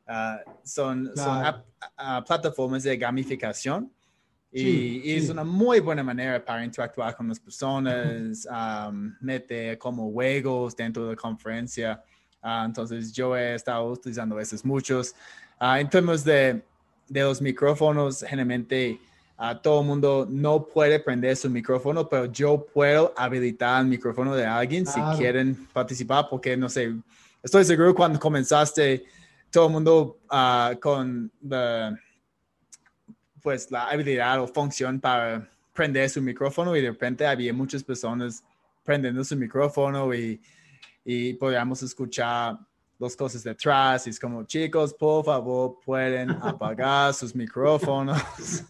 Ah, 0.08 0.40
son, 0.64 1.12
son 1.14 1.62
plataformas 2.26 2.82
de 2.82 2.96
gamificación 2.96 3.88
y, 4.50 5.12
es 5.12 5.30
una 5.30 5.44
muy 5.44 5.78
buena 5.78 6.02
manera 6.02 6.44
para 6.44 6.64
interactuar 6.64 7.14
con 7.14 7.28
las 7.28 7.38
personas, 7.38 8.48
meter 9.20 9.78
como 9.78 10.10
juegos 10.10 10.74
dentro 10.74 11.04
de 11.04 11.10
la 11.10 11.16
conferencia. 11.16 12.02
Entonces 12.42 13.12
yo 13.12 13.36
he 13.36 13.54
estado 13.54 13.86
utilizando 13.88 14.40
esos 14.40 14.64
muchos. 14.64 15.14
En 15.60 15.88
términos 15.88 16.24
de, 16.24 16.60
de, 17.06 17.20
los 17.20 17.40
micrófonos, 17.40 18.24
generalmente 18.26 18.98
uh, 19.38 19.54
todo 19.62 19.80
el 19.80 19.86
mundo 19.86 20.26
no 20.28 20.64
puede 20.64 21.00
prender 21.00 21.36
su 21.36 21.48
micrófono, 21.48 22.08
pero 22.08 22.26
yo 22.26 22.66
puedo 22.72 23.12
habilitar 23.16 23.82
el 23.82 23.88
micrófono 23.88 24.34
de 24.34 24.46
alguien 24.46 24.86
si 24.86 25.00
quieren 25.16 25.68
participar, 25.72 26.26
porque 26.28 26.56
no 26.56 26.68
sé, 26.68 26.94
estoy 27.42 27.64
seguro 27.64 27.94
cuando 27.94 28.18
comenzaste, 28.18 29.04
todo 29.50 29.66
el 29.66 29.72
mundo 29.72 30.18
con... 30.80 31.30
The, 31.48 31.96
pues 33.40 33.70
la 33.70 33.88
habilidad 33.88 34.42
o 34.42 34.46
función 34.46 35.00
para 35.00 35.48
prender 35.72 36.10
su 36.10 36.20
micrófono 36.20 36.76
y 36.76 36.82
de 36.82 36.90
repente 36.90 37.26
había 37.26 37.52
muchas 37.52 37.82
personas 37.82 38.42
prendiendo 38.84 39.24
su 39.24 39.36
micrófono 39.36 40.12
y, 40.12 40.40
y 41.04 41.34
podíamos 41.34 41.82
escuchar 41.82 42.58
las 42.98 43.16
cosas 43.16 43.42
detrás 43.42 44.06
y 44.06 44.10
es 44.10 44.18
como 44.18 44.44
chicos 44.44 44.94
por 44.94 45.24
favor 45.24 45.78
pueden 45.84 46.30
apagar 46.42 47.14
sus 47.14 47.34
micrófonos 47.34 48.20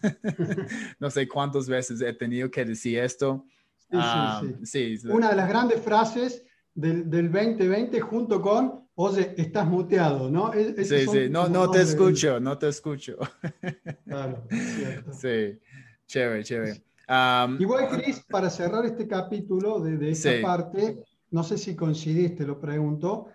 no 0.99 1.09
sé 1.09 1.27
cuántas 1.27 1.67
veces 1.67 2.01
he 2.01 2.13
tenido 2.13 2.49
que 2.49 2.65
decir 2.65 2.99
esto 2.99 3.45
sí, 3.89 4.97
sí, 4.97 5.07
una 5.07 5.29
de 5.29 5.35
las 5.35 5.49
grandes 5.49 5.81
frases 5.81 6.43
del, 6.73 7.09
del 7.09 7.31
2020 7.31 7.99
junto 8.01 8.41
con 8.41 8.89
Oye, 9.01 9.33
estás 9.37 9.65
muteado, 9.65 10.29
¿no? 10.29 10.53
E-, 10.53 10.83
sí, 10.83 11.07
sí, 11.07 11.29
no, 11.29 11.47
no 11.47 11.71
te 11.71 11.79
escucho, 11.79 12.37
no 12.41 12.57
te 12.57 12.67
escucho. 12.67 13.17
Claro, 14.05 14.43
cierto. 14.49 15.13
Sí, 15.13 15.57
chévere, 16.05 16.43
chévere. 16.43 16.83
Igual, 17.59 17.87
Cris, 17.87 18.25
para 18.29 18.49
cerrar 18.49 18.85
este 18.85 19.07
capítulo 19.07 19.79
de, 19.79 19.97
de 19.97 20.11
esta 20.11 20.31
parte, 20.41 21.01
no 21.31 21.43
sé 21.45 21.57
si 21.57 21.77
coincidiste, 21.77 22.45
lo 22.45 22.59
pregunto, 22.59 23.27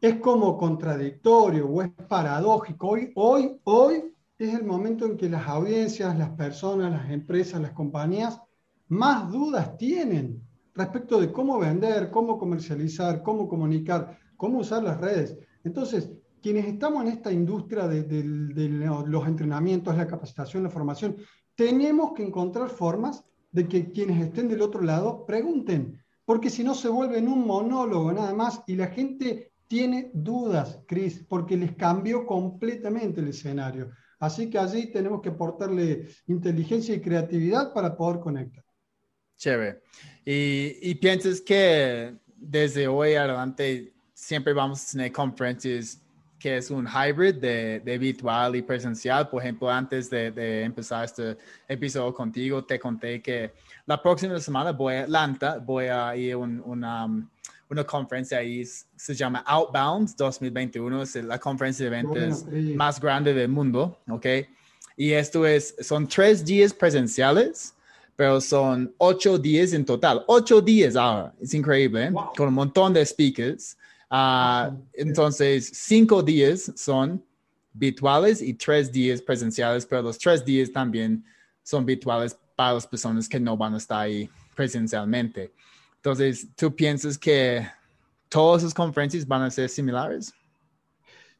es 0.00 0.16
como 0.16 0.56
contradictorio 0.56 1.68
o 1.68 1.82
es 1.82 1.90
paradójico. 2.08 2.88
Hoy, 2.88 3.12
hoy, 3.14 3.60
hoy 3.64 4.14
es 4.38 4.54
el 4.54 4.64
momento 4.64 5.06
en 5.06 5.16
que 5.16 5.28
las 5.28 5.46
audiencias, 5.46 6.16
las 6.16 6.30
personas, 6.30 6.92
las 6.92 7.10
empresas, 7.10 7.60
las 7.60 7.72
compañías 7.72 8.40
más 8.88 9.30
dudas 9.30 9.76
tienen 9.76 10.42
respecto 10.74 11.20
de 11.20 11.30
cómo 11.30 11.58
vender, 11.58 12.10
cómo 12.10 12.38
comercializar, 12.38 13.22
cómo 13.22 13.48
comunicar 13.48 14.18
cómo 14.40 14.60
usar 14.60 14.82
las 14.82 14.98
redes. 14.98 15.36
Entonces, 15.64 16.10
quienes 16.40 16.64
estamos 16.64 17.02
en 17.02 17.08
esta 17.08 17.30
industria 17.30 17.86
de, 17.86 18.24
los 18.24 19.26
entrenamientos, 19.28 19.94
la 19.94 20.06
capacitación, 20.06 20.62
la 20.62 20.70
formación, 20.70 21.16
tenemos 21.54 22.14
que 22.14 22.24
encontrar 22.24 22.70
formas 22.70 23.22
de 23.52 23.68
que 23.68 23.92
quienes 23.92 24.18
estén 24.18 24.48
del 24.48 24.62
otro 24.62 24.80
lado 24.80 25.26
pregunten, 25.26 26.02
porque 26.24 26.48
si 26.48 26.64
no 26.64 26.74
se 26.74 26.88
vuelve 26.88 27.18
en 27.18 27.28
un 27.28 27.46
monólogo 27.46 28.10
nada 28.12 28.32
más 28.32 28.62
y 28.66 28.76
la 28.76 28.86
gente 28.86 29.49
tiene 29.70 30.10
dudas, 30.12 30.80
Cris, 30.84 31.24
porque 31.28 31.56
les 31.56 31.76
cambió 31.76 32.26
completamente 32.26 33.20
el 33.20 33.28
escenario. 33.28 33.92
Así 34.18 34.50
que 34.50 34.58
allí 34.58 34.90
tenemos 34.90 35.22
que 35.22 35.28
aportarle 35.28 36.08
inteligencia 36.26 36.92
y 36.92 37.00
creatividad 37.00 37.72
para 37.72 37.96
poder 37.96 38.18
conectar. 38.18 38.64
Chévere. 39.36 39.80
Y, 40.24 40.76
y 40.82 40.96
piensas 40.96 41.40
que 41.40 42.16
desde 42.34 42.88
hoy 42.88 43.14
adelante 43.14 43.92
siempre 44.12 44.52
vamos 44.52 44.88
a 44.88 44.90
tener 44.90 45.12
conferencias 45.12 46.02
que 46.36 46.56
es 46.56 46.68
un 46.70 46.88
hybrid 46.88 47.36
de, 47.36 47.80
de 47.84 47.98
virtual 47.98 48.56
y 48.56 48.62
presencial. 48.62 49.28
Por 49.28 49.40
ejemplo, 49.40 49.70
antes 49.70 50.10
de, 50.10 50.32
de, 50.32 50.64
empezar 50.64 51.04
este 51.04 51.36
episodio 51.68 52.12
contigo, 52.12 52.64
te 52.64 52.80
conté 52.80 53.22
que 53.22 53.52
la 53.86 54.02
próxima 54.02 54.40
semana 54.40 54.72
voy 54.72 54.94
a 54.94 55.02
Atlanta, 55.02 55.58
voy 55.58 55.84
a 55.84 56.16
ir 56.16 56.32
a 56.32 56.38
una, 56.38 57.06
una 57.70 57.84
conferencia 57.84 58.38
ahí, 58.38 58.64
se 58.64 59.14
llama 59.14 59.44
Outbound 59.46 60.16
2021, 60.16 61.02
es 61.02 61.14
la 61.16 61.38
conferencia 61.38 61.88
de 61.88 61.98
eventos 61.98 62.44
más 62.74 63.00
grande 63.00 63.32
del 63.32 63.48
mundo, 63.48 63.98
¿ok? 64.08 64.26
Y 64.96 65.12
esto 65.12 65.46
es, 65.46 65.74
son 65.80 66.06
tres 66.08 66.44
días 66.44 66.74
presenciales, 66.74 67.74
pero 68.16 68.40
son 68.40 68.92
ocho 68.98 69.38
días 69.38 69.72
en 69.72 69.84
total, 69.84 70.24
ocho 70.26 70.60
días 70.60 70.96
ahora, 70.96 71.32
es 71.40 71.54
increíble, 71.54 72.06
¿eh? 72.06 72.12
con 72.36 72.48
un 72.48 72.54
montón 72.54 72.92
de 72.92 73.06
speakers. 73.06 73.78
Ah, 74.10 74.72
entonces, 74.92 75.70
cinco 75.72 76.22
días 76.22 76.72
son 76.74 77.24
virtuales 77.72 78.42
y 78.42 78.52
tres 78.54 78.90
días 78.90 79.22
presenciales, 79.22 79.86
pero 79.86 80.02
los 80.02 80.18
tres 80.18 80.44
días 80.44 80.70
también 80.72 81.24
son 81.62 81.86
virtuales 81.86 82.36
para 82.56 82.74
las 82.74 82.86
personas 82.86 83.28
que 83.28 83.38
no 83.38 83.56
van 83.56 83.74
a 83.74 83.76
estar 83.76 84.00
ahí 84.00 84.28
presencialmente. 84.56 85.52
Entonces, 86.02 86.48
¿tú 86.56 86.74
piensas 86.74 87.18
que 87.18 87.66
todas 88.30 88.62
las 88.62 88.72
conferencias 88.72 89.26
van 89.26 89.42
a 89.42 89.50
ser 89.50 89.68
similares? 89.68 90.32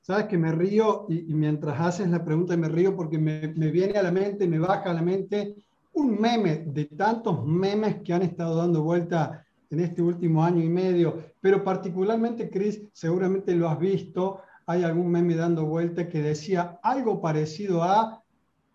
Sabes 0.02 0.26
que 0.26 0.36
me 0.36 0.52
río 0.52 1.06
y, 1.08 1.32
mientras 1.32 1.80
haces 1.80 2.10
la 2.10 2.22
pregunta 2.22 2.56
me 2.58 2.68
río 2.68 2.94
porque 2.94 3.18
me, 3.18 3.48
me, 3.56 3.70
viene 3.70 3.98
a 3.98 4.02
la 4.02 4.10
mente, 4.10 4.46
me 4.46 4.58
baja 4.58 4.90
a 4.90 4.94
la 4.94 5.00
mente 5.00 5.56
un 5.94 6.20
meme 6.20 6.64
de 6.66 6.84
tantos 6.84 7.46
memes 7.46 8.02
que 8.02 8.12
han 8.12 8.20
estado 8.20 8.56
dando 8.56 8.82
vuelta 8.82 9.46
en 9.70 9.80
este 9.80 10.02
último 10.02 10.44
año 10.44 10.62
y 10.62 10.68
medio, 10.68 11.22
pero 11.40 11.64
particularmente, 11.64 12.50
Chris, 12.50 12.82
seguramente 12.92 13.54
lo 13.54 13.68
has 13.68 13.78
visto, 13.78 14.40
hay 14.66 14.82
algún 14.82 15.10
meme 15.10 15.36
dando 15.36 15.64
vuelta 15.64 16.06
que 16.06 16.20
decía 16.20 16.78
algo 16.82 17.20
parecido 17.20 17.82
a, 17.82 18.22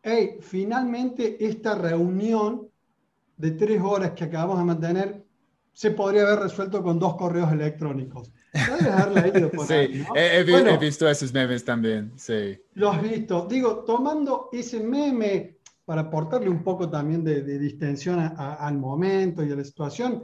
hey, 0.02 0.38
finalmente 0.40 1.46
esta 1.46 1.76
reunión 1.76 2.70
de 3.38 3.52
tres 3.52 3.82
horas 3.82 4.12
que 4.12 4.24
acabamos 4.24 4.58
de 4.58 4.64
mantener 4.64 5.25
se 5.76 5.92
podría 5.92 6.22
haber 6.22 6.40
resuelto 6.40 6.82
con 6.82 6.98
dos 6.98 7.18
correos 7.18 7.52
electrónicos. 7.52 8.32
sí, 9.68 10.06
he, 10.16 10.78
visto 10.78 11.08
esos 11.08 11.34
memes 11.34 11.66
también, 11.66 12.14
sí. 12.16 12.58
Lo 12.76 12.92
has 12.92 13.02
visto. 13.02 13.46
Digo, 13.46 13.84
tomando 13.84 14.48
ese 14.54 14.80
meme 14.80 15.58
para 15.84 16.04
aportarle 16.04 16.50
un 16.50 16.64
poco 16.64 16.90
también 16.90 17.26
de, 17.26 17.42
distensión 17.60 18.20
al 18.38 18.78
momento 18.78 19.44
y 19.44 19.52
a 19.52 19.56
la 19.58 19.66
situación, 19.66 20.24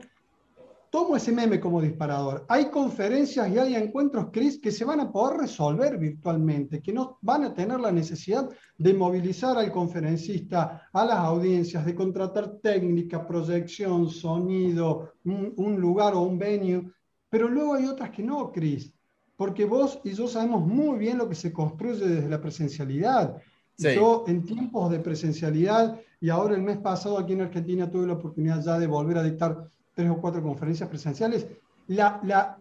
tomo 0.91 1.15
ese 1.15 1.31
meme 1.31 1.59
como 1.59 1.81
disparador. 1.81 2.45
Hay 2.49 2.65
conferencias 2.69 3.49
y 3.49 3.57
hay 3.57 3.75
encuentros, 3.75 4.27
Chris, 4.31 4.59
que 4.59 4.71
se 4.71 4.83
van 4.83 4.99
a 4.99 5.09
poder 5.09 5.39
resolver 5.39 5.97
virtualmente, 5.97 6.81
que 6.81 6.91
no 6.91 7.17
van 7.21 7.45
a 7.45 7.53
tener 7.53 7.79
la 7.79 7.93
necesidad 7.93 8.49
de 8.77 8.93
movilizar 8.93 9.57
al 9.57 9.71
conferencista, 9.71 10.89
a 10.91 11.05
las 11.05 11.17
audiencias, 11.17 11.85
de 11.85 11.95
contratar 11.95 12.57
técnica, 12.61 13.25
proyección, 13.25 14.09
sonido, 14.09 15.13
un, 15.23 15.79
lugar 15.79 16.13
o 16.13 16.23
un 16.23 16.37
venue. 16.37 16.91
Pero 17.29 17.47
luego 17.47 17.75
hay 17.75 17.85
otras 17.85 18.11
que 18.11 18.21
no, 18.21 18.51
Chris. 18.51 18.93
porque 19.37 19.63
vos 19.65 19.99
y 20.03 20.13
yo 20.13 20.27
sabemos 20.27 20.67
muy 20.67 20.99
bien 20.99 21.17
lo 21.17 21.27
que 21.27 21.35
se 21.35 21.53
construye 21.53 22.05
desde 22.05 22.29
la 22.29 22.41
presencialidad. 22.41 23.37
Yo 23.77 24.25
en 24.27 24.43
tiempos 24.43 24.91
de 24.91 24.99
presencialidad 24.99 25.99
y 26.19 26.29
ahora 26.29 26.53
el 26.53 26.61
mes 26.61 26.77
pasado 26.77 27.17
aquí 27.17 27.33
en 27.33 27.41
Argentina 27.41 27.89
tuve 27.89 28.07
la 28.07 28.13
oportunidad 28.13 28.61
ya 28.61 28.77
de 28.77 28.85
volver 28.85 29.17
a 29.17 29.23
dictar 29.23 29.71
tres 30.01 30.11
o 30.11 30.19
cuatro 30.19 30.41
conferencias 30.41 30.89
presenciales. 30.89 31.45
La, 31.87 32.19
la, 32.23 32.57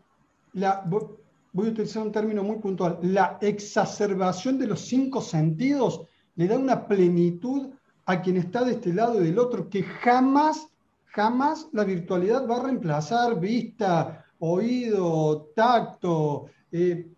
la, 0.52 0.84
voy 0.86 1.68
a 1.68 1.70
utilizar 1.70 2.02
un 2.02 2.12
término 2.12 2.42
muy 2.42 2.56
puntual, 2.58 2.98
la 3.02 3.38
exacerbación 3.40 4.58
de 4.58 4.66
los 4.66 4.80
cinco 4.80 5.22
sentidos 5.22 6.02
le 6.36 6.46
da 6.46 6.58
una 6.58 6.86
plenitud 6.86 7.70
a 8.04 8.20
quien 8.20 8.36
está 8.36 8.64
de 8.64 8.72
este 8.72 8.92
lado 8.92 9.20
y 9.20 9.24
del 9.24 9.38
otro 9.38 9.70
que 9.70 9.82
jamás, 9.82 10.68
jamás 11.06 11.68
la 11.72 11.84
virtualidad 11.84 12.46
va 12.46 12.56
a 12.56 12.64
reemplazar 12.64 13.40
vista, 13.40 14.24
oído, 14.38 15.50
tacto. 15.54 16.46
Eh, 16.70 17.08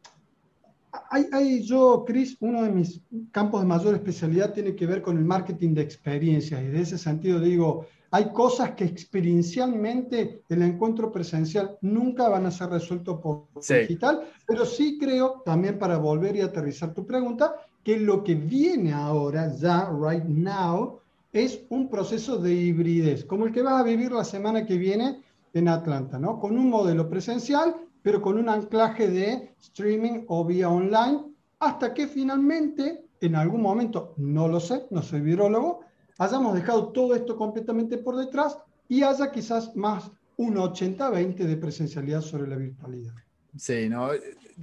hay, 1.11 1.63
yo, 1.63 2.05
Chris, 2.07 2.37
uno 2.41 2.63
de 2.63 2.71
mis 2.71 3.01
campos 3.33 3.61
de 3.61 3.67
mayor 3.67 3.95
especialidad 3.95 4.53
tiene 4.53 4.75
que 4.75 4.87
ver 4.87 5.03
con 5.03 5.17
el 5.17 5.25
marketing 5.25 5.75
de 5.75 5.83
experiencias 5.83 6.63
y 6.63 6.67
de 6.67 6.81
ese 6.81 6.99
sentido 6.99 7.41
digo, 7.41 7.87
hay 8.15 8.31
cosas 8.31 8.73
que 8.73 8.85
experiencialmente 8.85 10.43
el 10.51 10.63
encuentro 10.63 11.11
presencial 11.11 11.79
nunca 11.81 12.29
van 12.29 12.45
a 12.45 12.51
ser 12.51 12.69
resueltos 12.69 13.19
por 13.21 13.47
digital, 13.67 14.29
pero 14.47 14.67
sí 14.67 14.99
creo, 15.01 15.43
también 15.47 15.79
para 15.79 15.97
volver 15.97 16.37
y 16.37 16.43
aterrizar 16.43 16.93
tu 16.93 17.07
pregunta, 17.07 17.55
que 17.83 17.99
lo 17.99 18.23
que 18.23 18.35
viene 18.35 18.93
ahora, 18.93 19.51
ya, 19.57 19.91
right 19.91 20.25
now, 20.25 21.01
es 21.33 21.63
un 21.71 21.89
proceso 21.89 22.37
de 22.37 22.53
hibridez, 22.53 23.25
como 23.25 23.47
el 23.47 23.53
que 23.53 23.63
vas 23.63 23.81
a 23.81 23.85
vivir 23.85 24.13
la 24.13 24.25
semana 24.25 24.67
que 24.67 24.77
viene 24.77 25.23
en 25.55 25.69
Atlanta, 25.69 26.19
¿no? 26.19 26.39
Con 26.39 26.59
un 26.59 26.69
modelo 26.69 27.09
presencial, 27.09 27.75
pero 28.03 28.21
con 28.21 28.37
un 28.37 28.51
anclaje 28.51 29.09
de 29.09 29.55
streaming 29.59 30.25
o 30.29 30.45
vía 30.45 30.69
online, 30.69 31.23
hasta 31.61 31.95
que 31.95 32.07
finalmente, 32.07 33.07
en 33.23 33.37
algún 33.37 33.63
momento, 33.63 34.13
no 34.19 34.49
lo 34.49 34.61
sé, 34.61 34.85
no 34.91 35.01
soy 35.01 35.23
virólogo, 35.23 35.81
hayamos 36.23 36.55
dejado 36.55 36.89
todo 36.89 37.15
esto 37.15 37.37
completamente 37.37 37.99
por 37.99 38.17
detrás 38.17 38.57
y 38.89 39.03
haya 39.03 39.31
quizás 39.31 39.75
más 39.75 40.11
un 40.37 40.55
80-20 40.55 41.35
de 41.35 41.57
presencialidad 41.57 42.21
sobre 42.21 42.49
la 42.49 42.57
virtualidad. 42.57 43.13
Sí, 43.57 43.89
no, 43.89 44.11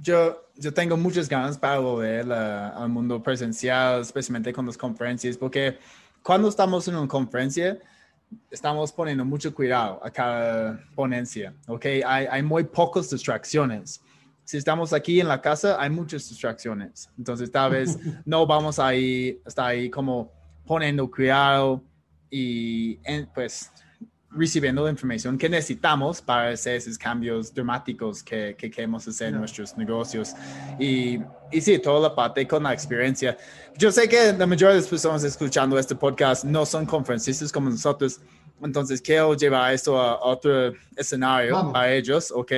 yo, 0.00 0.48
yo 0.56 0.74
tengo 0.74 0.96
muchas 0.96 1.28
ganas 1.28 1.58
para 1.58 1.78
volver 1.78 2.30
al 2.32 2.88
mundo 2.88 3.22
presencial, 3.22 4.00
especialmente 4.00 4.52
con 4.52 4.66
las 4.66 4.76
conferencias, 4.76 5.36
porque 5.36 5.78
cuando 6.22 6.48
estamos 6.48 6.88
en 6.88 6.96
una 6.96 7.06
conferencia, 7.06 7.78
estamos 8.50 8.92
poniendo 8.92 9.24
mucho 9.24 9.54
cuidado 9.54 10.00
a 10.02 10.10
cada 10.10 10.80
ponencia, 10.94 11.54
¿ok? 11.66 11.86
Hay, 12.06 12.26
hay 12.30 12.42
muy 12.42 12.64
pocas 12.64 13.10
distracciones. 13.10 14.00
Si 14.44 14.56
estamos 14.56 14.92
aquí 14.92 15.20
en 15.20 15.28
la 15.28 15.40
casa, 15.40 15.80
hay 15.80 15.90
muchas 15.90 16.28
distracciones. 16.28 17.08
Entonces, 17.16 17.50
tal 17.52 17.70
vez 17.72 17.96
no 18.24 18.46
vamos 18.46 18.78
a 18.78 18.94
ir, 18.94 19.40
estar 19.46 19.66
ahí 19.66 19.88
como 19.88 20.39
poniendo 20.70 21.10
cuidado 21.10 21.82
y 22.30 22.94
pues 23.34 23.72
recibiendo 24.30 24.84
la 24.84 24.90
información 24.92 25.36
que 25.36 25.48
necesitamos 25.48 26.22
para 26.22 26.50
hacer 26.50 26.76
esos 26.76 26.96
cambios 26.96 27.52
dramáticos 27.52 28.22
que, 28.22 28.54
que 28.56 28.70
queremos 28.70 29.08
hacer 29.08 29.30
en 29.30 29.40
nuestros 29.40 29.76
negocios. 29.76 30.32
Y, 30.78 31.18
y 31.50 31.60
sí, 31.60 31.76
toda 31.80 32.08
la 32.08 32.14
parte 32.14 32.46
con 32.46 32.62
la 32.62 32.72
experiencia. 32.72 33.36
Yo 33.76 33.90
sé 33.90 34.08
que 34.08 34.32
la 34.32 34.46
mayoría 34.46 34.68
de 34.68 34.76
las 34.76 34.86
personas 34.86 35.24
escuchando 35.24 35.76
este 35.76 35.96
podcast 35.96 36.44
no 36.44 36.64
son 36.64 36.86
conferencistas 36.86 37.50
como 37.50 37.68
nosotros, 37.68 38.20
entonces 38.62 39.02
quiero 39.02 39.34
llevar 39.34 39.74
esto 39.74 40.00
a 40.00 40.24
otro 40.24 40.72
escenario 40.94 41.72
para 41.72 41.92
ellos, 41.92 42.30
¿ok? 42.30 42.52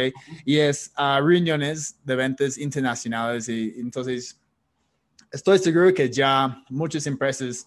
Y 0.45 0.59
es 0.59 0.93
a 0.97 1.19
reuniones 1.19 1.97
de 2.05 2.15
ventas 2.15 2.59
internacionales 2.59 3.49
y 3.49 3.73
entonces 3.79 4.39
estoy 5.31 5.59
seguro 5.59 5.95
que 5.95 6.11
ya 6.11 6.63
muchas 6.69 7.07
empresas 7.07 7.67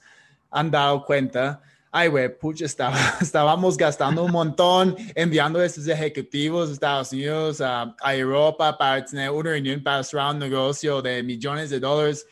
han 0.56 0.72
dado 0.72 1.04
cuenta, 1.04 1.62
ay, 1.92 2.08
güey, 2.08 2.40
pucha, 2.40 2.64
estaba, 2.64 2.98
estábamos 3.22 3.76
gastando 3.76 4.24
un 4.24 4.32
montón 4.32 4.96
enviando 5.14 5.60
a 5.60 5.66
esos 5.66 5.86
ejecutivos 5.86 6.70
de 6.70 6.76
Estados 6.76 7.12
Unidos 7.12 7.60
a, 7.60 7.94
Europa 8.14 8.78
para 8.78 9.04
tener 9.04 9.30
una 9.32 9.52
reunión 9.52 9.84
para 9.84 10.02
cerrar 10.02 10.34
un 10.34 10.40
negocio 10.40 11.02
de 11.02 11.22
millones 11.24 11.70
de 11.70 11.80
dólares. 11.82 12.26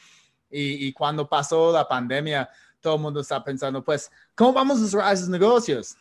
Y, 0.50 0.88
y, 0.88 0.94
cuando 0.94 1.28
pasó 1.28 1.74
la 1.74 1.86
pandemia, 1.86 2.50
todo 2.80 2.96
el 2.96 3.02
mundo 3.02 3.20
está 3.20 3.44
pensando, 3.44 3.84
pues, 3.84 4.10
¿cómo 4.36 4.54
vamos 4.54 4.82
a 4.82 4.88
cerrar 4.88 5.14
esos 5.14 5.28
negocios? 5.28 5.98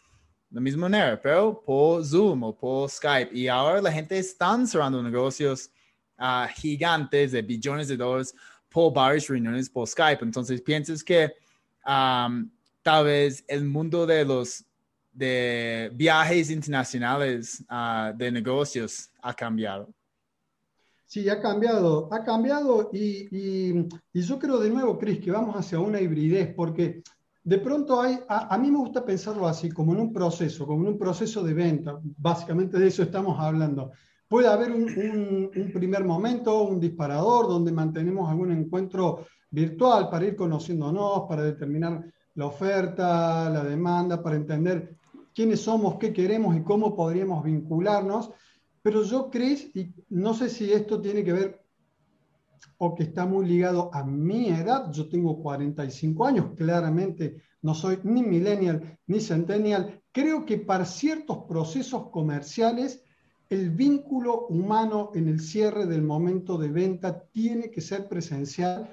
De 0.48 0.56
la 0.56 0.60
misma 0.60 0.82
manera, 0.82 1.20
pero 1.20 1.60
por 1.60 2.04
Zoom 2.04 2.44
o 2.44 2.56
por 2.56 2.88
Skype. 2.88 3.36
Y 3.36 3.48
ahora 3.48 3.82
la 3.82 3.90
gente 3.90 4.16
está 4.16 4.64
cerrando 4.64 5.02
negocios 5.02 5.70
uh, 6.20 6.46
gigantes 6.54 7.32
de 7.32 7.42
billones 7.42 7.88
de 7.88 7.96
dólares 7.96 8.32
por 8.68 8.92
varias 8.92 9.26
reuniones 9.26 9.68
por 9.68 9.88
Skype. 9.88 10.24
Entonces, 10.24 10.60
piensas 10.60 11.02
que 11.02 11.41
tal 11.84 13.04
vez 13.04 13.44
el 13.48 13.64
mundo 13.64 14.06
de 14.06 14.24
los 14.24 14.64
de 15.12 15.90
viajes 15.94 16.50
internacionales 16.50 17.62
ah, 17.68 18.12
de 18.16 18.32
negocios 18.32 19.10
ha 19.20 19.34
cambiado. 19.34 19.92
Sí, 21.06 21.28
ha 21.28 21.40
cambiado, 21.42 22.08
ha 22.10 22.24
cambiado 22.24 22.88
y, 22.90 23.28
y, 23.30 23.88
yo 24.14 24.38
creo 24.38 24.58
de 24.58 24.70
nuevo, 24.70 24.98
Cris, 24.98 25.20
que 25.20 25.30
vamos 25.30 25.54
hacia 25.54 25.78
una 25.78 26.00
hibridez, 26.00 26.54
porque 26.54 27.02
de 27.44 27.58
pronto 27.58 28.00
hay, 28.00 28.18
a, 28.26 28.56
mí 28.56 28.70
me 28.70 28.78
gusta 28.78 29.04
pensarlo 29.04 29.46
así, 29.46 29.70
como 29.70 29.92
en 29.92 30.00
un 30.00 30.12
proceso, 30.12 30.66
como 30.66 30.84
en 30.84 30.94
un 30.94 30.98
proceso 30.98 31.42
de 31.42 31.52
venta, 31.52 32.00
básicamente 32.16 32.78
de 32.78 32.86
eso 32.86 33.02
estamos 33.02 33.38
hablando. 33.38 33.92
Puede 34.26 34.48
haber 34.48 34.72
un, 34.72 35.50
un 35.54 35.72
primer 35.74 36.02
momento, 36.02 36.62
un 36.62 36.80
disparador, 36.80 37.46
donde 37.46 37.72
mantenemos 37.72 38.30
algún 38.30 38.50
encuentro 38.50 39.26
virtual 39.52 40.10
para 40.10 40.26
ir 40.26 40.34
conociéndonos, 40.34 41.28
para 41.28 41.42
determinar 41.42 42.04
la 42.34 42.46
oferta, 42.46 43.48
la 43.50 43.62
demanda, 43.62 44.22
para 44.22 44.36
entender 44.36 44.96
quiénes 45.34 45.60
somos, 45.60 45.96
qué 45.98 46.12
queremos 46.12 46.56
y 46.56 46.62
cómo 46.62 46.96
podríamos 46.96 47.44
vincularnos. 47.44 48.30
Pero 48.82 49.04
yo 49.04 49.30
creo, 49.30 49.56
y 49.74 49.94
no 50.08 50.34
sé 50.34 50.48
si 50.48 50.72
esto 50.72 51.00
tiene 51.00 51.22
que 51.22 51.32
ver 51.32 51.62
o 52.78 52.94
que 52.94 53.04
está 53.04 53.26
muy 53.26 53.46
ligado 53.46 53.90
a 53.94 54.02
mi 54.02 54.48
edad, 54.48 54.90
yo 54.90 55.08
tengo 55.08 55.40
45 55.40 56.26
años, 56.26 56.46
claramente 56.56 57.36
no 57.60 57.74
soy 57.74 58.00
ni 58.02 58.22
millennial 58.24 58.98
ni 59.06 59.20
centennial, 59.20 60.00
creo 60.10 60.44
que 60.44 60.58
para 60.58 60.84
ciertos 60.84 61.44
procesos 61.48 62.10
comerciales 62.10 63.04
el 63.50 63.70
vínculo 63.70 64.46
humano 64.46 65.10
en 65.14 65.28
el 65.28 65.40
cierre 65.40 65.86
del 65.86 66.02
momento 66.02 66.56
de 66.58 66.68
venta 66.68 67.24
tiene 67.30 67.70
que 67.70 67.80
ser 67.80 68.08
presencial 68.08 68.92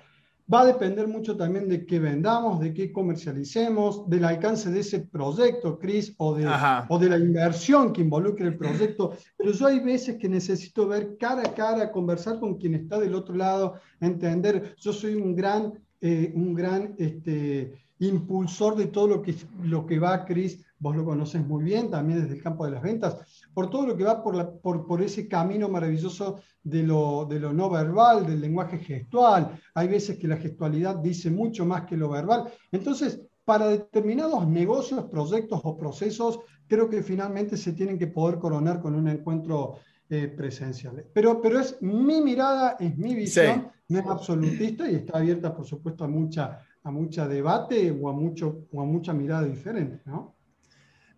Va 0.51 0.61
a 0.61 0.65
depender 0.65 1.07
mucho 1.07 1.37
también 1.37 1.69
de 1.69 1.85
qué 1.85 1.99
vendamos, 1.99 2.59
de 2.59 2.73
qué 2.73 2.91
comercialicemos, 2.91 4.09
del 4.09 4.25
alcance 4.25 4.71
de 4.71 4.79
ese 4.79 5.01
proyecto, 5.01 5.77
Chris, 5.77 6.15
o 6.17 6.33
de, 6.33 6.49
o 6.89 6.97
de 6.97 7.09
la 7.09 7.19
inversión 7.19 7.93
que 7.93 8.01
involucre 8.01 8.47
el 8.47 8.57
proyecto. 8.57 9.13
Pero 9.37 9.51
yo 9.51 9.67
hay 9.67 9.79
veces 9.79 10.17
que 10.17 10.27
necesito 10.27 10.87
ver 10.87 11.17
cara 11.17 11.43
a 11.43 11.53
cara, 11.53 11.91
conversar 11.91 12.39
con 12.39 12.57
quien 12.57 12.73
está 12.73 12.99
del 12.99 13.13
otro 13.13 13.35
lado, 13.35 13.75
entender. 14.01 14.73
Yo 14.79 14.91
soy 14.91 15.13
un 15.13 15.35
gran, 15.35 15.73
eh, 16.01 16.31
un 16.33 16.55
gran 16.55 16.95
este, 16.97 17.85
impulsor 17.99 18.75
de 18.75 18.87
todo 18.87 19.07
lo 19.07 19.21
que, 19.21 19.35
lo 19.63 19.85
que 19.85 19.99
va, 19.99 20.25
Chris, 20.25 20.65
vos 20.79 20.95
lo 20.95 21.05
conoces 21.05 21.45
muy 21.45 21.63
bien, 21.63 21.89
también 21.89 22.21
desde 22.21 22.35
el 22.35 22.43
campo 22.43 22.65
de 22.65 22.71
las 22.71 22.81
ventas, 22.81 23.17
por 23.53 23.69
todo 23.69 23.85
lo 23.87 23.97
que 23.97 24.03
va 24.03 24.23
por, 24.23 24.35
la, 24.35 24.49
por, 24.49 24.87
por 24.87 25.01
ese 25.01 25.27
camino 25.27 25.69
maravilloso 25.69 26.39
de 26.63 26.83
lo, 26.83 27.25
de 27.25 27.39
lo 27.39 27.53
no 27.53 27.69
verbal, 27.69 28.25
del 28.25 28.41
lenguaje 28.41 28.79
gestual. 28.79 29.59
Hay 29.73 29.87
veces 29.87 30.17
que 30.17 30.27
la 30.27 30.37
gestualidad 30.37 30.95
dice 30.95 31.29
mucho 31.29 31.65
más 31.65 31.85
que 31.85 31.97
lo 31.97 32.09
verbal. 32.09 32.51
Entonces, 32.71 33.21
para 33.45 33.67
determinados 33.67 34.47
negocios, 34.47 35.05
proyectos 35.05 35.61
o 35.63 35.75
procesos, 35.75 36.39
creo 36.67 36.89
que 36.89 37.01
finalmente 37.01 37.57
se 37.57 37.73
tienen 37.73 37.97
que 37.97 38.07
poder 38.07 38.37
coronar 38.37 38.79
con 38.79 38.95
un 38.95 39.07
encuentro 39.07 39.77
eh, 40.09 40.27
presencial. 40.27 41.05
Pero, 41.13 41.41
pero 41.41 41.59
es 41.59 41.81
mi 41.81 42.21
mirada, 42.21 42.77
es 42.79 42.97
mi 42.97 43.15
visión, 43.15 43.71
no 43.87 43.99
es 43.99 44.05
absolutista 44.05 44.89
y 44.89 44.95
está 44.95 45.17
abierta, 45.17 45.55
por 45.55 45.65
supuesto, 45.65 46.03
a 46.03 46.07
mucha, 46.07 46.61
a 46.83 46.91
mucha 46.91 47.27
debate 47.27 47.91
o 47.91 48.09
a, 48.09 48.13
mucho, 48.13 48.67
o 48.71 48.81
a 48.81 48.85
mucha 48.85 49.13
mirada 49.13 49.43
diferente, 49.43 50.01
¿no? 50.05 50.35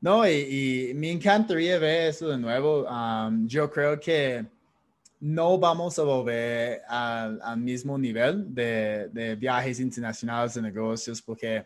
No, 0.02 0.28
y, 0.28 0.94
me 0.96 1.12
encantaría 1.12 1.78
ver 1.78 2.10
eso 2.10 2.30
de 2.30 2.38
nuevo. 2.38 2.88
Um, 2.90 3.48
yo 3.48 3.70
creo 3.70 4.00
que 4.00 4.44
no 5.20 5.60
vamos 5.60 6.00
a 6.00 6.04
volver 6.04 6.82
al, 6.88 7.58
mismo 7.58 8.00
nivel 8.00 8.52
de, 8.54 9.38
viajes 9.40 9.80
internacionales 9.80 10.56
de 10.56 10.64
negocios 10.64 11.22
porque 11.22 11.64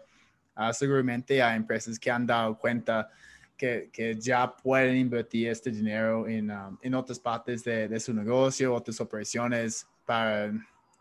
ah, 0.54 0.74
seguramente 0.74 1.42
hay 1.42 1.56
empresas 1.56 1.98
que 1.98 2.12
han 2.12 2.28
dado 2.28 2.58
cuenta 2.58 3.10
que, 3.56 4.18
ya 4.20 4.54
pueden 4.54 4.98
invertir 4.98 5.48
este 5.48 5.72
dinero 5.72 6.28
en, 6.28 6.52
um, 6.52 6.78
otras 6.94 7.18
partes 7.18 7.64
de, 7.64 7.98
su 8.02 8.14
negocio, 8.14 8.74
otras 8.74 9.00
operaciones 9.00 9.88
para 10.06 10.52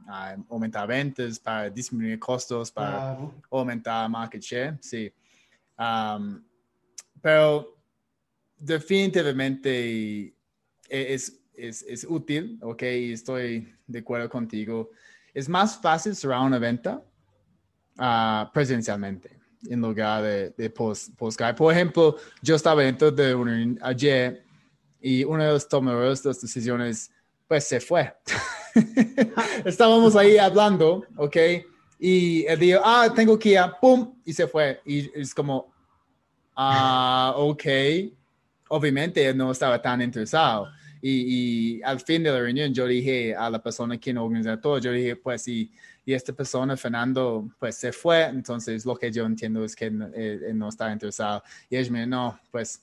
ah, 0.07 0.37
aumentar 0.49 0.87
ventas, 0.87 1.41
para 1.41 1.69
disminuir 1.69 2.21
costos, 2.21 2.71
para 2.71 3.19
aumentar 3.51 4.09
market 4.09 4.41
share. 4.41 4.79
Sí. 4.81 5.13
Um, 5.77 6.41
pero 7.25 7.75
definitivamente 8.59 10.37
es 10.89 11.45
es, 11.57 11.83
es 11.83 12.05
útil, 12.05 12.59
ok, 12.63 12.83
estoy 12.83 13.73
de 13.87 13.99
acuerdo 14.01 14.29
contigo. 14.29 14.91
Es 15.33 15.49
más 15.49 15.81
fácil 15.81 16.15
cerrar 16.15 16.41
una 16.41 16.59
venta 16.59 17.03
uh, 17.99 18.53
presencialmente 18.53 19.31
en 19.69 19.81
lugar 19.81 20.23
de, 20.23 20.51
de 20.51 20.71
post, 20.71 21.15
post 21.17 21.41
Por 21.57 21.73
ejemplo, 21.73 22.17
yo 22.43 22.57
estaba 22.57 22.83
dentro 22.83 23.11
de 23.11 23.35
un 23.35 23.79
ayer 23.83 24.45
y 25.01 25.25
uno 25.25 25.43
de 25.43 25.53
los 25.53 25.69
tomadores 25.69 26.23
de 26.23 26.31
las 26.31 26.41
decisiones, 26.41 27.11
pues 27.49 27.65
se 27.65 27.81
fue. 27.81 28.15
Estábamos 29.65 30.17
ahí 30.17 30.37
hablando, 30.37 31.05
¿ok? 31.17 31.37
Y 31.99 32.45
él 32.47 32.59
dijo, 32.59 32.81
ah, 32.85 33.11
tengo 33.15 33.39
que 33.39 33.51
ir, 33.51 33.61
¡pum! 33.81 34.15
Y 34.25 34.33
se 34.33 34.47
fue. 34.47 34.81
Y 34.85 35.11
es 35.19 35.35
como, 35.35 35.74
ah, 36.57 37.35
ok. 37.37 37.65
Obviamente 38.69 39.33
no 39.35 39.53
estaba 39.53 39.81
tan 39.81 40.03
interesado. 40.03 40.69
Y, 41.01 41.77
y, 41.77 41.83
al 41.83 42.01
fin 42.01 42.23
de 42.23 42.31
la 42.31 42.41
reunión 42.41 42.73
yo 42.73 42.87
dije 42.87 43.35
a 43.35 43.51
la 43.51 43.63
persona 43.63 43.99
quien 43.99 44.17
organizó 44.17 44.59
todo, 44.59 44.79
yo 44.79 44.91
dije, 44.91 45.17
pues, 45.17 45.47
y, 45.49 45.71
y 46.07 46.15
esta 46.15 46.33
persona, 46.33 46.77
Fernando, 46.79 47.47
pues 47.59 47.77
se 47.77 47.93
fue, 47.93 48.25
entonces 48.25 48.87
lo 48.87 48.97
que 48.97 49.13
yo 49.13 49.27
entiendo 49.27 49.65
es 49.65 49.77
que 49.77 49.91
no, 49.91 50.09
eh, 50.15 50.53
no 50.55 50.71
está 50.71 50.91
interesado. 50.91 51.43
Y 51.69 51.77
ellos 51.77 51.91
me 51.91 52.07
no, 52.07 52.39
pues 52.51 52.83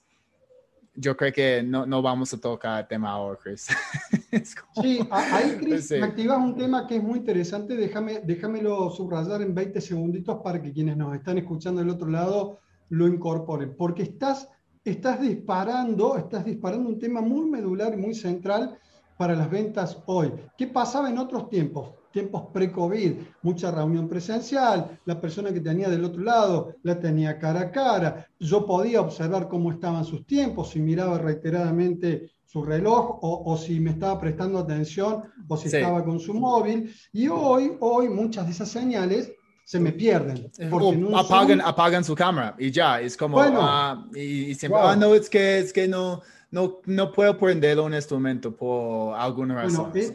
yo 0.96 1.16
creo 1.16 1.32
que 1.32 1.64
no, 1.64 1.86
no 1.86 2.02
vamos 2.02 2.34
a 2.34 2.40
tocar 2.40 2.82
el 2.82 2.88
tema 2.88 3.12
ahora, 3.12 3.40
Chris. 3.42 3.68
Sí, 4.82 5.06
ahí, 5.12 5.58
Chris, 5.60 5.92
me 5.92 6.04
activas 6.04 6.38
un 6.38 6.56
tema 6.56 6.88
que 6.88 6.96
es 6.96 7.04
muy 7.04 7.20
interesante. 7.20 7.76
Déjame, 7.76 8.22
déjamelo 8.22 8.90
subrayar 8.90 9.42
en 9.42 9.54
20 9.54 9.82
segunditos 9.82 10.40
para 10.42 10.62
que 10.62 10.72
quienes 10.72 10.96
nos 10.96 11.14
están 11.14 11.38
escuchando 11.38 11.82
del 11.82 11.90
otro 11.90 12.08
lado 12.08 12.60
lo 12.92 13.08
incorporen. 13.08 13.76
Porque 13.76 14.04
estás 14.04 14.48
estás 14.84 15.22
disparando, 15.22 16.18
estás 16.18 16.46
disparando 16.46 16.90
un 16.90 17.00
tema 17.00 17.22
muy 17.22 17.50
medular 17.50 17.94
y 17.94 17.98
muy 17.98 18.16
central 18.16 18.78
para 19.18 19.36
las 19.36 19.50
ventas 19.50 20.02
hoy. 20.08 20.32
¿Qué 20.58 20.68
pasaba 20.68 21.10
en 21.10 21.20
otros 21.20 21.50
tiempos? 21.50 21.92
Tiempos 22.12 22.48
pre-COVID, 22.52 23.14
mucha 23.44 23.72
reunión 23.72 24.10
presencial, 24.10 25.00
la 25.06 25.22
persona 25.22 25.54
que 25.54 25.62
tenía 25.62 25.88
del 25.88 26.04
otro 26.04 26.24
lado 26.24 26.74
la 26.84 27.00
tenía 27.00 27.40
cara 27.40 27.62
a 27.62 27.72
cara, 27.72 28.28
yo 28.40 28.66
podía 28.66 29.00
observar 29.00 29.48
cómo 29.48 29.72
estaban 29.72 30.04
sus 30.04 30.26
tiempos, 30.26 30.72
si 30.72 30.80
miraba 30.82 31.20
reiteradamente 31.20 32.32
su 32.44 32.64
reloj 32.64 33.20
o, 33.22 33.56
si 33.56 33.80
me 33.80 33.92
estaba 33.92 34.20
prestando 34.20 34.60
atención 34.60 35.24
o 35.48 35.56
si 35.56 35.68
estaba 35.68 36.04
con 36.04 36.20
su 36.20 36.34
móvil. 36.34 36.94
Y 37.14 37.30
hoy, 37.30 37.78
hoy 37.80 38.10
muchas 38.10 38.46
de 38.46 38.52
esas 38.52 38.68
señales 38.68 39.32
se 39.64 39.80
me 39.80 39.92
pierden. 39.92 40.52
O 40.72 41.18
apagan, 41.18 41.62
apagan 41.62 42.04
su 42.04 42.16
cámara 42.16 42.56
y 42.58 42.72
ya, 42.72 43.00
es 43.00 43.16
como, 43.16 43.40
ah, 43.40 44.06
y, 44.14 44.54
siempre, 44.56 44.80
ah, 44.82 44.96
no, 44.96 45.14
es 45.16 45.30
que, 45.30 45.60
es 45.60 45.72
que 45.72 45.88
no, 45.88 46.22
no, 46.52 46.82
no 46.86 47.12
puedo 47.12 47.38
prenderlo 47.38 47.88
en 47.88 47.94
este 47.94 48.14
momento 48.14 48.56
por 48.56 49.16
alguna 49.16 49.56
razón. 49.56 49.92
Bueno, 49.92 50.14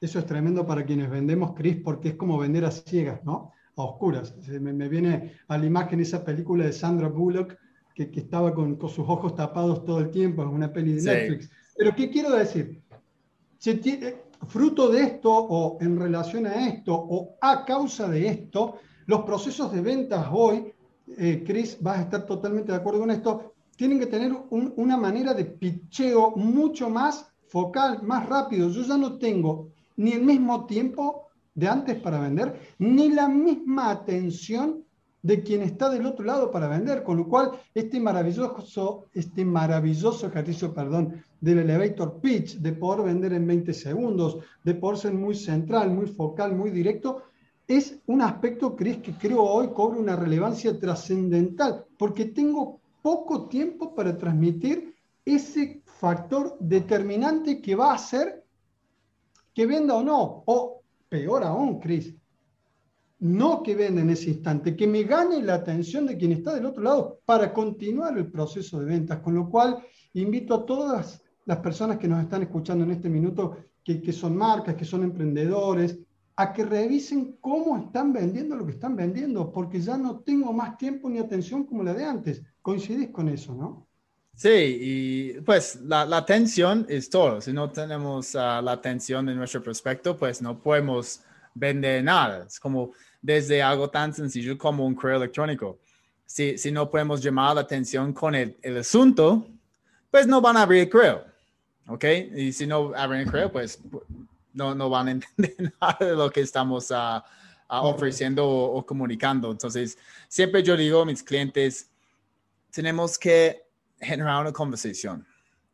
eso 0.00 0.18
es 0.18 0.26
tremendo 0.26 0.66
para 0.66 0.84
quienes 0.84 1.08
vendemos, 1.08 1.54
Chris, 1.54 1.78
porque 1.82 2.10
es 2.10 2.14
como 2.14 2.38
vender 2.38 2.64
a 2.64 2.70
ciegas, 2.70 3.24
¿no? 3.24 3.52
A 3.76 3.82
oscuras. 3.84 4.34
Me, 4.48 4.72
me 4.72 4.88
viene 4.88 5.32
a 5.48 5.56
la 5.56 5.64
imagen 5.64 6.00
esa 6.00 6.24
película 6.24 6.64
de 6.64 6.72
Sandra 6.72 7.08
Bullock, 7.08 7.56
que, 7.94 8.10
que 8.10 8.20
estaba 8.20 8.54
con, 8.54 8.76
con, 8.76 8.90
sus 8.90 9.08
ojos 9.08 9.34
tapados 9.34 9.84
todo 9.84 10.00
el 10.00 10.10
tiempo, 10.10 10.42
en 10.42 10.48
una 10.48 10.72
peli 10.72 10.94
de 10.94 11.02
Netflix. 11.02 11.50
Pero, 11.76 11.94
¿qué 11.94 12.10
quiero 12.10 12.30
decir? 12.30 12.82
Se 13.58 13.74
tiene, 13.74 14.16
fruto 14.48 14.90
de 14.90 15.02
esto, 15.02 15.30
o 15.32 15.78
en 15.80 15.98
relación 15.98 16.46
a 16.46 16.68
esto, 16.68 16.94
o 16.94 17.36
a 17.40 17.64
causa 17.64 18.08
de 18.08 18.28
esto, 18.28 18.76
los 19.06 19.22
procesos 19.22 19.72
de 19.72 19.80
ventas 19.80 20.26
hoy, 20.30 20.72
eh, 21.18 21.42
Chris, 21.46 21.78
vas 21.80 21.98
a 21.98 22.02
estar 22.02 22.26
totalmente 22.26 22.72
de 22.72 22.78
acuerdo 22.78 23.00
con 23.00 23.10
esto, 23.10 23.54
tienen 23.76 23.98
que 23.98 24.06
tener 24.06 24.32
una 24.50 24.96
manera 24.96 25.34
de 25.34 25.44
picheo 25.44 26.32
mucho 26.36 26.88
más 26.88 27.26
focal, 27.48 28.02
más 28.02 28.28
rápido. 28.28 28.68
Yo 28.70 28.82
ya 28.82 28.96
no 28.96 29.18
tengo 29.18 29.70
ni 29.96 30.12
el 30.12 30.22
mismo 30.22 30.66
tiempo 30.66 31.28
de 31.54 31.68
antes 31.68 32.00
para 32.00 32.20
vender, 32.20 32.74
ni 32.78 33.08
la 33.10 33.28
misma 33.28 33.90
atención 33.90 34.84
de 35.24 35.42
quien 35.42 35.62
está 35.62 35.88
del 35.88 36.04
otro 36.04 36.22
lado 36.22 36.50
para 36.50 36.68
vender, 36.68 37.02
con 37.02 37.16
lo 37.16 37.26
cual 37.26 37.52
este 37.74 37.98
maravilloso, 37.98 39.06
este 39.14 39.42
maravilloso 39.42 40.26
ejercicio, 40.26 40.74
perdón, 40.74 41.24
del 41.40 41.60
elevator 41.60 42.20
pitch, 42.20 42.58
de 42.58 42.72
poder 42.74 43.06
vender 43.06 43.32
en 43.32 43.46
20 43.46 43.72
segundos, 43.72 44.38
de 44.62 44.74
poder 44.74 44.98
ser 44.98 45.14
muy 45.14 45.34
central, 45.34 45.90
muy 45.90 46.08
focal, 46.08 46.54
muy 46.54 46.70
directo, 46.70 47.22
es 47.66 47.98
un 48.06 48.20
aspecto, 48.20 48.76
Cris, 48.76 48.98
que 48.98 49.14
creo 49.14 49.42
hoy 49.42 49.68
cobra 49.72 49.98
una 49.98 50.14
relevancia 50.14 50.78
trascendental, 50.78 51.86
porque 51.96 52.26
tengo 52.26 52.80
poco 53.00 53.48
tiempo 53.48 53.94
para 53.94 54.18
transmitir 54.18 54.94
ese 55.24 55.80
factor 55.86 56.58
determinante 56.60 57.62
que 57.62 57.74
va 57.74 57.92
a 57.92 57.94
hacer 57.94 58.44
que 59.54 59.64
venda 59.64 59.94
o 59.94 60.02
no, 60.02 60.42
o 60.44 60.82
peor 61.08 61.44
aún, 61.44 61.80
Cris, 61.80 62.14
no 63.20 63.62
que 63.62 63.74
venda 63.74 64.02
en 64.02 64.10
ese 64.10 64.30
instante, 64.30 64.76
que 64.76 64.86
me 64.86 65.04
gane 65.04 65.42
la 65.42 65.54
atención 65.54 66.06
de 66.06 66.16
quien 66.16 66.32
está 66.32 66.54
del 66.54 66.66
otro 66.66 66.82
lado 66.82 67.20
para 67.24 67.52
continuar 67.52 68.16
el 68.18 68.30
proceso 68.30 68.80
de 68.80 68.86
ventas, 68.86 69.20
con 69.20 69.34
lo 69.34 69.48
cual 69.48 69.78
invito 70.14 70.54
a 70.54 70.66
todas 70.66 71.22
las 71.46 71.58
personas 71.58 71.98
que 71.98 72.08
nos 72.08 72.22
están 72.22 72.42
escuchando 72.42 72.84
en 72.84 72.92
este 72.92 73.08
minuto, 73.08 73.56
que, 73.82 74.12
son 74.12 74.36
marcas, 74.36 74.74
que 74.74 74.84
son 74.84 75.04
emprendedores, 75.04 75.98
a 76.36 76.52
que 76.52 76.64
revisen 76.64 77.36
cómo 77.40 77.76
están 77.76 78.12
vendiendo 78.12 78.56
lo 78.56 78.64
que 78.66 78.72
están 78.72 78.96
vendiendo, 78.96 79.52
porque 79.52 79.80
ya 79.80 79.96
no 79.96 80.20
tengo 80.20 80.52
más 80.52 80.76
tiempo 80.76 81.08
ni 81.08 81.18
atención 81.18 81.64
como 81.64 81.84
la 81.84 81.94
de 81.94 82.04
antes. 82.04 82.42
¿Coincidís 82.60 83.10
con 83.10 83.28
eso, 83.28 83.54
no? 83.54 83.86
Sí, 84.34 84.48
y 84.50 85.32
pues 85.42 85.80
la, 85.82 86.02
atención 86.16 86.86
es 86.88 87.08
todo. 87.08 87.40
Si 87.40 87.52
no 87.52 87.70
tenemos 87.70 88.34
uh, 88.34 88.60
la 88.62 88.72
atención 88.72 89.28
en 89.28 89.36
nuestro 89.36 89.62
prospecto, 89.62 90.16
pues 90.16 90.42
no 90.42 90.60
podemos 90.60 91.20
vender 91.54 92.02
nada. 92.02 92.44
Es 92.46 92.58
como 92.58 92.92
desde 93.22 93.62
algo 93.62 93.88
tan 93.88 94.12
sencillo 94.12 94.58
como 94.58 94.84
un 94.84 94.94
correo 94.94 95.16
electrónico. 95.16 95.78
Si, 96.26 96.58
si 96.58 96.72
no 96.72 96.90
podemos 96.90 97.22
llamar 97.22 97.54
la 97.54 97.62
atención 97.62 98.12
con 98.12 98.34
el, 98.34 98.56
el 98.62 98.78
asunto, 98.78 99.46
pues 100.10 100.26
no 100.26 100.40
van 100.40 100.56
a 100.56 100.62
abrir 100.62 100.82
el 100.82 100.90
correo. 100.90 101.24
¿Ok? 101.86 102.04
Y 102.36 102.52
si 102.52 102.66
no 102.66 102.92
abren 102.94 103.20
el 103.20 103.26
correo, 103.26 103.52
pues 103.52 103.78
no, 104.52 104.74
no 104.74 104.88
van 104.88 105.08
a 105.08 105.10
entender 105.12 105.74
nada 105.80 105.98
de 106.00 106.14
lo 106.14 106.30
que 106.30 106.40
estamos 106.40 106.90
uh, 106.90 107.20
ofreciendo 107.68 108.48
o, 108.48 108.84
comunicando. 108.86 109.50
Entonces, 109.50 109.98
siempre 110.28 110.62
yo 110.62 110.76
digo 110.76 111.02
a 111.02 111.04
mis 111.04 111.22
clientes, 111.22 111.90
tenemos 112.70 113.18
que 113.18 113.66
generar 114.00 114.40
una 114.40 114.52
conversación, 114.52 115.26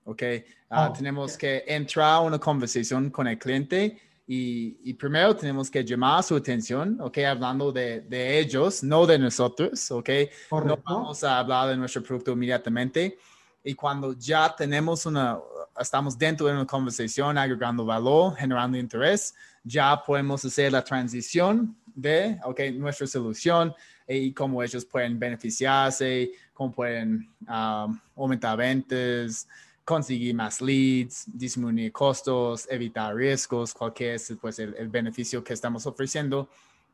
¿ok? 0.04 0.22
Uh, 0.70 0.92
tenemos 0.92 1.36
que 1.36 1.64
entrar 1.66 2.14
a 2.14 2.20
una 2.20 2.38
conversación 2.38 3.10
con 3.10 3.26
el 3.26 3.38
cliente 3.38 4.00
y, 4.32 4.78
y, 4.84 4.94
primero 4.94 5.34
tenemos 5.34 5.68
que 5.68 5.84
llamar 5.84 6.22
su 6.22 6.36
atención, 6.36 6.96
¿ok? 7.00 7.18
Hablando 7.18 7.72
de, 7.72 8.02
de 8.02 8.38
ellos, 8.38 8.80
no 8.84 9.04
de 9.04 9.18
nosotros, 9.18 9.90
¿ok? 9.90 10.08
No 10.52 10.78
vamos 10.84 11.24
a 11.24 11.40
hablar 11.40 11.70
de 11.70 11.76
nuestro 11.76 12.00
producto 12.00 12.30
inmediatamente. 12.30 13.18
Y 13.64 13.74
cuando 13.74 14.12
ya 14.12 14.54
tenemos 14.56 15.04
una, 15.04 15.36
estamos 15.80 16.16
dentro 16.16 16.46
de 16.46 16.52
una 16.52 16.64
conversación 16.64 17.36
agregando 17.38 17.84
valor, 17.84 18.36
generando 18.36 18.78
interés, 18.78 19.34
ya 19.64 20.00
podemos 20.00 20.44
hacer 20.44 20.70
la 20.70 20.84
transición 20.84 21.76
de, 21.92 22.38
ok, 22.44 22.60
nuestra 22.74 23.08
solución 23.08 23.74
y 24.06 24.32
cómo 24.32 24.62
ellos 24.62 24.84
pueden 24.84 25.18
beneficiarse, 25.18 26.30
cómo 26.52 26.70
pueden 26.70 27.28
um, 27.48 27.98
aumentar 28.14 28.56
ventas, 28.56 29.48
conseguir 29.84 30.34
más 30.34 30.60
leads, 30.60 31.24
disminuir 31.26 31.92
costos, 31.92 32.66
evitar 32.70 33.14
riesgos, 33.14 33.74
cualquier 33.74 34.14
es 34.14 34.32
pues, 34.40 34.58
el, 34.58 34.88
beneficio 34.88 35.42
que 35.42 35.52
estamos 35.52 35.86
ofreciendo. 35.86 36.48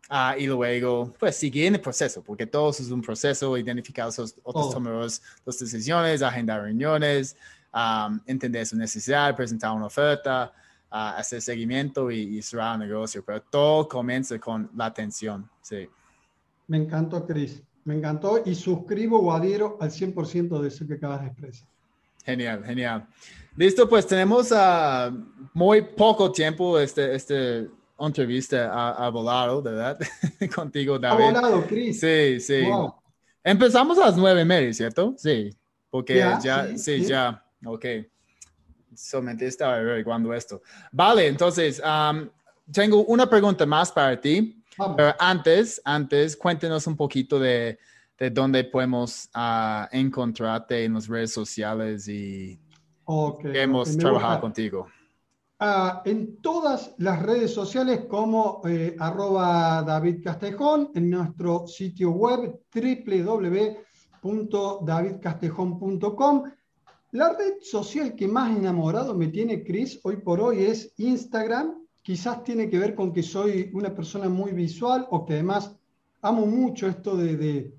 Uh, 0.09 0.39
y 0.39 0.47
luego, 0.47 1.13
pues, 1.19 1.37
seguir 1.37 1.67
en 1.67 1.75
el 1.75 1.81
proceso, 1.81 2.23
porque 2.23 2.47
todo 2.47 2.71
es 2.71 2.91
un 2.91 3.03
proceso, 3.03 3.57
identificar 3.59 4.09
esos 4.09 4.37
otros 4.45 4.67
oh. 4.67 4.73
tomadores 4.73 5.21
de 5.45 5.53
decisiones, 5.53 6.23
agendar 6.23 6.63
reuniones, 6.63 7.37
entender 8.27 8.65
su 8.65 8.77
necesidad, 8.77 9.35
presentar 9.35 9.73
una 9.73 9.87
oferta, 9.87 10.53
hacer 10.91 11.43
seguimiento 11.43 12.11
y, 12.11 12.41
cerrar 12.41 12.81
el 12.81 12.89
negocio. 12.89 13.25
Pero 13.25 13.43
todo 13.43 13.89
comienza 13.89 14.39
con 14.39 14.71
la 14.75 14.87
atención. 14.87 15.49
Sí. 15.61 15.89
Me 16.69 16.79
encantó, 16.79 17.27
Cris. 17.27 17.63
Me 17.85 17.95
encantó 17.95 18.43
y 18.45 18.55
suscribo 18.55 19.21
o 19.21 19.33
adhiero 19.33 19.77
al 19.81 19.91
100% 19.91 20.61
de 20.61 20.69
eso 20.69 20.87
que 20.87 20.95
acabas 20.95 21.21
de 21.21 21.27
expresar. 21.29 21.69
Genial, 22.27 22.65
genial. 22.65 23.07
Listo, 23.57 23.89
pues 23.89 24.05
tenemos 24.05 24.51
uh, 24.51 25.17
muy 25.55 25.81
poco 25.81 26.33
tiempo 26.33 26.77
este, 26.77 27.15
este 27.15 27.69
entrevista 27.99 28.97
a, 28.97 29.09
volado, 29.11 29.63
¿verdad? 29.63 29.97
Contigo, 30.55 30.99
David. 30.99 31.25
Ha 31.25 31.41
volado, 31.41 31.67
Cris. 31.67 32.01
Sí, 32.01 32.41
sí. 32.41 32.67
Empezamos 33.45 33.97
a 33.99 34.07
las 34.07 34.17
nueve 34.17 34.43
y 34.43 34.45
media, 34.45 34.73
¿cierto? 34.75 35.15
Sí, 35.17 35.57
porque 35.89 36.17
ya, 36.17 36.77
sí, 36.77 37.05
ya 37.05 37.45
Ok. 37.65 37.85
Solamente 38.95 39.47
estaba 39.47 39.77
averiguando 39.77 40.35
esto. 40.35 40.63
Vale, 40.91 41.29
entonces, 41.29 41.81
tengo 42.73 43.05
una 43.05 43.31
pregunta 43.31 43.65
más 43.67 43.93
para 43.93 44.21
ti. 44.21 44.61
Pero 44.97 45.15
antes, 45.19 45.81
antes, 45.85 46.37
cuéntenos 46.37 46.87
un 46.87 46.97
poquito 46.97 47.39
de, 47.39 47.79
de 48.19 48.31
dónde 48.31 48.65
podemos 48.65 49.29
uh, 49.35 49.87
encontrarte 49.93 50.85
en 50.85 50.95
las 50.95 51.07
redes 51.07 51.33
sociales 51.33 52.09
y 52.09 52.59
okay, 53.05 53.59
hemos 53.59 53.97
trabajado 53.97 54.41
contigo. 54.41 54.87
ah, 55.61 56.03
en 56.05 56.41
todas 56.41 56.95
las 56.99 57.23
redes 57.23 57.53
sociales 57.53 58.07
como 58.09 58.63
eh, 58.67 58.97
arroba 58.99 59.83
David 59.83 60.23
Castejón, 60.25 60.91
en 60.95 61.11
nuestro 61.11 61.67
sitio 61.67 62.11
web 62.11 62.59
www.davidcastejón.com. 64.23 66.43
La 67.13 67.33
red 67.33 67.55
social 67.61 68.15
que 68.15 68.29
más 68.29 68.57
enamorado 68.57 69.15
me 69.15 69.29
tiene 69.29 69.63
Chris 69.63 70.01
hoy 70.03 70.17
por 70.17 70.41
hoy 70.41 70.65
es 70.65 70.93
Instagram. 70.99 71.87
Quizás 72.03 72.45
tiene 72.45 72.69
que 72.69 72.79
ver 72.79 72.95
con 72.95 73.13
que 73.13 73.23
soy 73.23 73.71
una 73.75 73.95
persona 73.95 74.29
muy 74.29 74.53
visual 74.53 75.07
o 75.11 75.25
que 75.25 75.35
además 75.35 75.75
amo 76.23 76.47
mucho 76.47 76.89
esto 76.89 77.17
de, 77.17 77.37
de, 77.37 77.73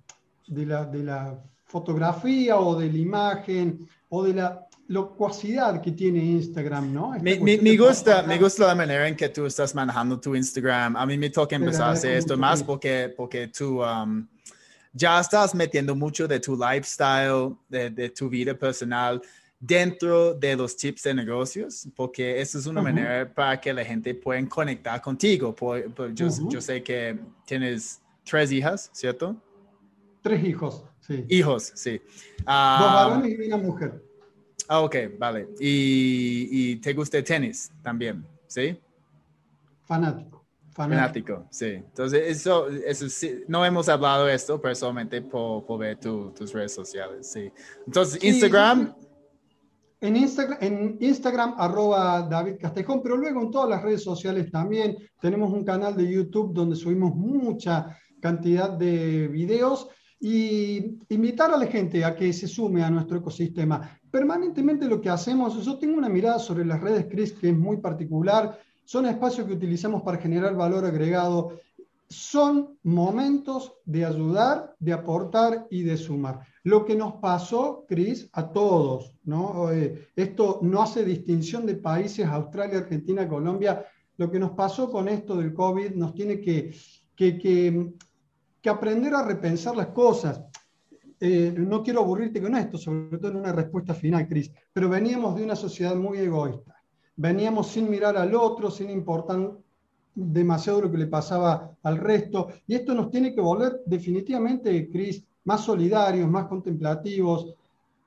de 0.47 0.65
la, 0.65 0.85
de 0.85 1.03
la 1.03 1.43
fotografía 1.65 2.57
o 2.57 2.79
de 2.79 2.91
la 2.91 2.97
imagen 2.97 3.87
o 4.09 4.23
de 4.23 4.33
la 4.33 4.67
locuacidad 4.87 5.81
que 5.81 5.91
tiene 5.91 6.19
Instagram, 6.19 6.93
¿no? 6.93 7.11
Me, 7.21 7.39
me, 7.39 7.57
me, 7.57 7.75
gusta, 7.75 8.23
me 8.23 8.37
gusta 8.37 8.67
la 8.67 8.75
manera 8.75 9.07
en 9.07 9.15
que 9.15 9.27
tú 9.27 9.45
estás 9.45 9.75
manejando 9.75 10.19
tu 10.19 10.33
Instagram. 10.33 10.95
A 10.95 11.05
mí 11.05 11.17
me 11.17 11.29
toca 11.29 11.57
empezar 11.57 11.89
a 11.89 11.91
hacer 11.91 12.13
esto 12.13 12.37
más 12.37 12.63
porque, 12.63 13.13
porque 13.15 13.49
tú 13.49 13.83
um, 13.83 14.25
ya 14.93 15.19
estás 15.19 15.53
metiendo 15.53 15.93
mucho 15.93 16.27
de 16.27 16.39
tu 16.39 16.55
lifestyle, 16.55 17.55
de, 17.67 17.89
de, 17.89 18.09
tu 18.09 18.29
vida 18.29 18.53
personal 18.53 19.21
dentro 19.59 20.33
de 20.33 20.55
los 20.55 20.77
tips 20.77 21.03
de 21.03 21.13
negocios, 21.15 21.87
porque 21.95 22.39
eso 22.39 22.57
es 22.59 22.65
una 22.65 22.79
uh 22.79 22.83
-huh. 22.83 22.93
manera 22.93 23.33
para 23.33 23.59
que 23.59 23.73
la 23.73 23.83
gente 23.83 24.13
pueda 24.15 24.47
conectar 24.47 25.01
contigo. 25.01 25.53
Por, 25.53 25.93
por, 25.93 26.13
yo, 26.13 26.27
uh 26.27 26.29
-huh. 26.29 26.51
yo 26.51 26.61
sé 26.61 26.81
que 26.81 27.19
tienes 27.45 27.99
tres 28.23 28.51
hijas, 28.51 28.89
¿cierto? 28.93 29.35
Tres 30.21 30.43
hijos, 30.43 30.83
sí. 30.99 31.25
Hijos, 31.29 31.71
sí. 31.75 32.01
Dos 32.39 32.45
varones 32.45 33.39
y 33.39 33.47
una 33.47 33.57
mujer. 33.57 34.03
Ah, 34.67 34.81
ok, 34.81 34.95
vale. 35.17 35.47
¿Y, 35.59 36.49
y 36.51 36.75
te 36.77 36.93
gusta 36.93 37.17
el 37.17 37.23
tenis 37.23 37.71
también? 37.81 38.25
¿Sí? 38.47 38.77
Fanático. 39.85 40.45
Fanático, 40.71 41.33
Fanático 41.33 41.47
sí. 41.49 41.65
Entonces, 41.65 42.21
eso, 42.27 42.67
eso 42.67 43.09
sí, 43.09 43.43
no 43.47 43.65
hemos 43.65 43.89
hablado 43.89 44.29
esto 44.29 44.61
personalmente 44.61 45.21
por, 45.23 45.65
por 45.65 45.79
ver 45.79 45.99
tu, 45.99 46.31
tus 46.31 46.53
redes 46.53 46.73
sociales, 46.73 47.31
sí. 47.31 47.51
Entonces, 47.85 48.19
sí, 48.21 48.27
Instagram. 48.27 48.93
En 49.99 50.15
Instagram, 50.15 50.57
en 50.61 50.97
Instagram, 50.99 51.55
arroba 51.57 52.21
David 52.21 52.57
Castejón, 52.59 53.01
pero 53.01 53.17
luego 53.17 53.41
en 53.41 53.49
todas 53.49 53.69
las 53.69 53.81
redes 53.81 54.03
sociales 54.03 54.51
también. 54.51 54.95
Tenemos 55.19 55.51
un 55.51 55.63
canal 55.63 55.97
de 55.97 56.11
YouTube 56.11 56.53
donde 56.53 56.75
subimos 56.75 57.15
mucha 57.15 57.97
cantidad 58.21 58.69
de 58.69 59.27
videos 59.29 59.87
y 60.19 60.97
invitar 61.09 61.51
a 61.51 61.57
la 61.57 61.67
gente 61.67 62.03
a 62.03 62.15
que 62.15 62.33
se 62.33 62.47
sume 62.47 62.83
a 62.83 62.89
nuestro 62.89 63.17
ecosistema. 63.17 63.99
Permanentemente 64.09 64.87
lo 64.87 64.99
que 64.99 65.09
hacemos, 65.09 65.63
yo 65.63 65.77
tengo 65.77 65.97
una 65.97 66.09
mirada 66.09 66.39
sobre 66.39 66.65
las 66.65 66.81
redes, 66.81 67.07
Chris, 67.09 67.33
que 67.33 67.49
es 67.49 67.57
muy 67.57 67.77
particular, 67.77 68.59
son 68.83 69.05
espacios 69.05 69.45
que 69.45 69.53
utilizamos 69.53 70.01
para 70.01 70.17
generar 70.17 70.55
valor 70.55 70.85
agregado, 70.85 71.59
son 72.09 72.77
momentos 72.83 73.73
de 73.85 74.05
ayudar, 74.05 74.75
de 74.79 74.93
aportar 74.93 75.67
y 75.69 75.83
de 75.83 75.97
sumar. 75.97 76.39
Lo 76.63 76.85
que 76.85 76.95
nos 76.95 77.15
pasó, 77.15 77.85
Chris, 77.87 78.29
a 78.31 78.51
todos, 78.51 79.13
¿no? 79.25 79.71
Eh, 79.71 80.07
esto 80.15 80.59
no 80.61 80.81
hace 80.81 81.03
distinción 81.03 81.65
de 81.65 81.75
países, 81.75 82.25
Australia, 82.25 82.79
Argentina, 82.79 83.27
Colombia, 83.27 83.85
lo 84.15 84.31
que 84.31 84.39
nos 84.39 84.51
pasó 84.51 84.89
con 84.89 85.07
esto 85.09 85.35
del 85.35 85.53
COVID 85.53 85.91
nos 85.91 86.13
tiene 86.15 86.39
que, 86.39 86.73
que, 87.15 87.37
que 87.37 87.93
que 88.61 88.69
aprender 88.69 89.13
a 89.13 89.23
repensar 89.23 89.75
las 89.75 89.87
cosas. 89.87 90.41
Eh, 91.19 91.53
no 91.57 91.81
quiero 91.81 92.01
aburrirte 92.01 92.41
con 92.41 92.55
esto, 92.55 92.77
sobre 92.77 93.17
todo 93.17 93.31
en 93.31 93.37
una 93.37 93.51
respuesta 93.51 93.93
final, 93.93 94.27
Cris, 94.27 94.51
pero 94.71 94.87
veníamos 94.87 95.35
de 95.35 95.43
una 95.43 95.55
sociedad 95.55 95.95
muy 95.95 96.19
egoísta. 96.19 96.75
Veníamos 97.15 97.67
sin 97.67 97.89
mirar 97.89 98.17
al 98.17 98.35
otro, 98.35 98.69
sin 98.69 98.91
importar 98.91 99.51
demasiado 100.13 100.81
lo 100.81 100.91
que 100.91 100.97
le 100.97 101.07
pasaba 101.07 101.75
al 101.83 101.97
resto. 101.97 102.47
Y 102.67 102.75
esto 102.75 102.93
nos 102.93 103.09
tiene 103.09 103.33
que 103.33 103.41
volver 103.41 103.81
definitivamente, 103.85 104.89
Cris, 104.89 105.23
más 105.45 105.61
solidarios, 105.61 106.29
más 106.29 106.45
contemplativos. 106.45 107.55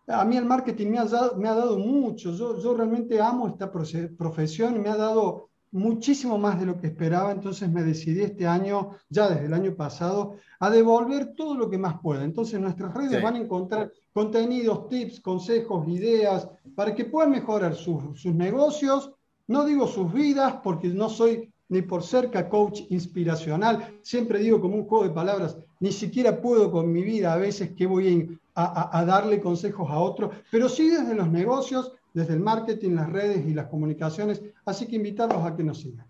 A 0.06 0.24
mí 0.24 0.36
el 0.36 0.44
marketing 0.44 0.88
me 0.88 0.98
ha 0.98 1.04
dado, 1.04 1.36
me 1.36 1.48
ha 1.48 1.54
dado 1.54 1.78
mucho. 1.78 2.32
Yo, 2.32 2.60
yo 2.60 2.74
realmente 2.74 3.20
amo 3.20 3.48
esta 3.48 3.70
profesión 3.70 4.76
y 4.76 4.78
me 4.78 4.88
ha 4.88 4.96
dado 4.96 5.49
muchísimo 5.72 6.36
más 6.38 6.58
de 6.58 6.66
lo 6.66 6.78
que 6.78 6.88
esperaba, 6.88 7.30
entonces 7.30 7.70
me 7.70 7.82
decidí 7.82 8.22
este 8.22 8.46
año, 8.46 8.90
ya 9.08 9.28
desde 9.28 9.46
el 9.46 9.54
año 9.54 9.74
pasado, 9.74 10.36
a 10.58 10.70
devolver 10.70 11.34
todo 11.34 11.54
lo 11.54 11.70
que 11.70 11.78
más 11.78 12.00
pueda. 12.00 12.24
Entonces 12.24 12.60
nuestras 12.60 12.92
redes 12.94 13.18
sí. 13.18 13.22
van 13.22 13.36
a 13.36 13.40
encontrar 13.40 13.92
contenidos, 14.12 14.88
tips, 14.88 15.20
consejos, 15.20 15.86
ideas, 15.88 16.48
para 16.74 16.94
que 16.94 17.04
puedan 17.04 17.30
mejorar 17.30 17.74
sus, 17.74 18.20
sus 18.20 18.34
negocios, 18.34 19.12
no 19.46 19.64
digo 19.64 19.86
sus 19.86 20.12
vidas, 20.12 20.56
porque 20.62 20.88
no 20.88 21.08
soy 21.08 21.52
ni 21.68 21.82
por 21.82 22.02
cerca 22.02 22.48
coach 22.48 22.80
inspiracional, 22.90 24.00
siempre 24.02 24.40
digo 24.40 24.60
como 24.60 24.74
un 24.74 24.86
juego 24.86 25.04
de 25.04 25.14
palabras, 25.14 25.56
ni 25.78 25.92
siquiera 25.92 26.40
puedo 26.40 26.70
con 26.72 26.92
mi 26.92 27.02
vida 27.02 27.32
a 27.32 27.36
veces 27.36 27.70
que 27.76 27.86
voy 27.86 28.38
a, 28.54 28.64
a, 28.64 28.98
a 28.98 29.04
darle 29.04 29.40
consejos 29.40 29.88
a 29.88 29.98
otros, 29.98 30.34
pero 30.50 30.68
sí 30.68 30.90
desde 30.90 31.14
los 31.14 31.28
negocios, 31.30 31.92
desde 32.12 32.34
el 32.34 32.40
marketing, 32.40 32.92
las 32.96 33.10
redes 33.10 33.46
y 33.46 33.54
las 33.54 33.66
comunicaciones. 33.66 34.42
Así 34.64 34.86
que 34.86 34.96
invitarlos 34.96 35.44
a 35.44 35.56
que 35.56 35.62
nos 35.62 35.80
sigan. 35.80 36.06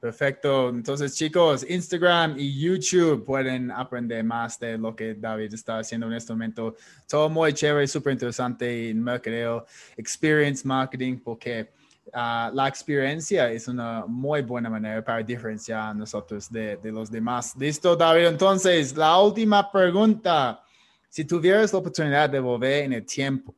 Perfecto. 0.00 0.68
Entonces, 0.68 1.16
chicos, 1.16 1.66
Instagram 1.68 2.36
y 2.38 2.56
YouTube 2.60 3.24
pueden 3.24 3.72
aprender 3.72 4.22
más 4.22 4.56
de 4.60 4.78
lo 4.78 4.94
que 4.94 5.14
David 5.14 5.52
está 5.52 5.80
haciendo 5.80 6.06
en 6.06 6.12
este 6.12 6.32
momento. 6.32 6.76
Todo 7.08 7.28
muy 7.28 7.52
chévere, 7.52 7.88
súper 7.88 8.12
interesante 8.12 8.90
en 8.90 9.02
mercadeo, 9.02 9.66
experience 9.96 10.64
marketing, 10.64 11.18
porque 11.18 11.72
uh, 12.14 12.54
la 12.54 12.68
experiencia 12.68 13.50
es 13.50 13.66
una 13.66 14.04
muy 14.06 14.42
buena 14.42 14.70
manera 14.70 15.04
para 15.04 15.20
diferenciar 15.20 15.80
a 15.80 15.94
nosotros 15.94 16.48
de, 16.48 16.76
de 16.76 16.92
los 16.92 17.10
demás. 17.10 17.56
Listo, 17.56 17.96
David. 17.96 18.26
Entonces, 18.26 18.96
la 18.96 19.18
última 19.20 19.70
pregunta. 19.70 20.62
Si 21.10 21.24
tuvieras 21.24 21.72
la 21.72 21.78
oportunidad 21.78 22.28
de 22.30 22.38
volver 22.38 22.84
en 22.84 22.92
el 22.92 23.04
tiempo, 23.04 23.54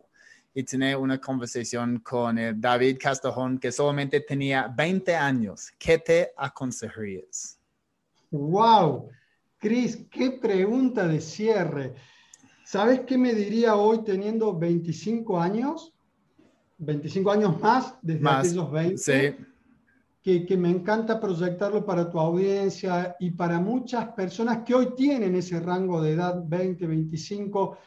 y 0.53 0.64
tener 0.64 0.96
una 0.96 1.20
conversación 1.20 2.01
con 2.01 2.38
el 2.38 2.61
David 2.61 2.98
Castejón, 3.01 3.59
que 3.59 3.70
solamente 3.70 4.20
tenía 4.20 4.72
20 4.76 5.14
años. 5.14 5.70
¿Qué 5.78 5.98
te 5.98 6.32
aconsejarías? 6.36 7.59
¡Wow! 8.30 9.09
Cris, 9.59 10.07
qué 10.11 10.32
pregunta 10.32 11.07
de 11.07 11.20
cierre. 11.20 11.94
¿Sabes 12.64 13.01
qué 13.01 13.18
me 13.18 13.34
diría 13.34 13.76
hoy 13.76 14.03
teniendo 14.05 14.59
25 14.59 15.38
años? 15.40 15.92
25 16.78 17.30
años 17.30 17.61
más 17.61 17.94
desde 18.01 18.20
más, 18.20 18.46
aquellos 18.46 18.70
20. 18.70 18.98
Sí. 18.98 19.44
Que, 20.22 20.46
que, 20.46 20.57
me 20.57 20.70
encanta 20.70 21.20
proyectarlo 21.20 21.84
para 21.84 22.11
tu 22.11 22.18
audiencia 22.18 23.16
y 23.18 23.30
para 23.30 23.59
muchas 23.59 24.09
personas 24.09 24.59
que 24.64 24.74
hoy 24.74 24.94
tienen 24.94 25.34
ese 25.34 25.61
rango 25.61 26.01
de 26.03 26.12
edad, 26.12 26.42
20, 26.46 26.86
25, 26.86 27.78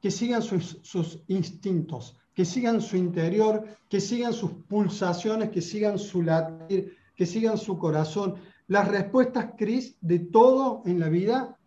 que 0.00 0.10
sigan 0.10 0.42
sus, 0.42 1.22
instintos, 1.28 2.16
que 2.34 2.44
sigan 2.44 2.80
su 2.80 2.96
interior, 2.96 3.64
que 3.88 4.00
sigan 4.00 4.32
sus 4.32 4.52
pulsaciones, 4.68 5.50
que 5.50 5.60
sigan 5.60 5.98
su 5.98 6.22
latir, 6.22 6.96
que 7.14 7.26
sigan 7.26 7.58
su 7.58 7.78
corazón. 7.78 8.36
Las 8.66 8.88
respuestas, 8.88 9.50
Cris, 9.58 9.96
de 10.00 10.20
todo 10.20 10.82
en 10.86 11.00
la 11.00 11.08
vida 11.08 11.58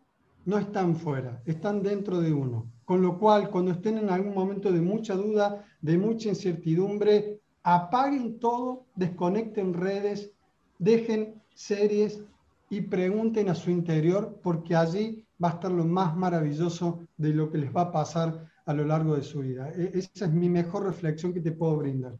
no 0.45 0.57
están 0.57 0.95
fuera, 0.95 1.41
están 1.45 1.83
dentro 1.83 2.19
de 2.19 2.33
uno. 2.33 2.71
Con 2.85 3.01
lo 3.01 3.17
cual, 3.17 3.49
cuando 3.49 3.71
estén 3.71 3.97
en 3.97 4.09
algún 4.09 4.33
momento 4.33 4.71
de 4.71 4.81
mucha 4.81 5.15
duda, 5.15 5.65
de 5.81 5.97
mucha 5.97 6.29
incertidumbre, 6.29 7.39
apaguen 7.63 8.39
todo, 8.39 8.85
desconecten 8.95 9.73
redes, 9.73 10.31
dejen 10.79 11.41
series 11.53 12.21
y 12.69 12.81
pregunten 12.81 13.49
a 13.49 13.55
su 13.55 13.69
interior, 13.69 14.39
porque 14.43 14.75
allí 14.75 15.22
va 15.41 15.49
a 15.49 15.53
estar 15.53 15.71
lo 15.71 15.85
más 15.85 16.15
maravilloso 16.15 17.07
de 17.17 17.29
lo 17.29 17.51
que 17.51 17.57
les 17.57 17.75
va 17.75 17.81
a 17.81 17.91
pasar 17.91 18.45
a 18.65 18.73
lo 18.73 18.85
largo 18.85 19.15
de 19.15 19.23
su 19.23 19.39
vida. 19.39 19.69
E, 19.69 19.91
esa 19.93 20.25
es 20.25 20.31
mi 20.31 20.49
mejor 20.49 20.85
reflexión 20.85 21.33
que 21.33 21.41
te 21.41 21.51
puedo 21.51 21.77
brindar. 21.77 22.13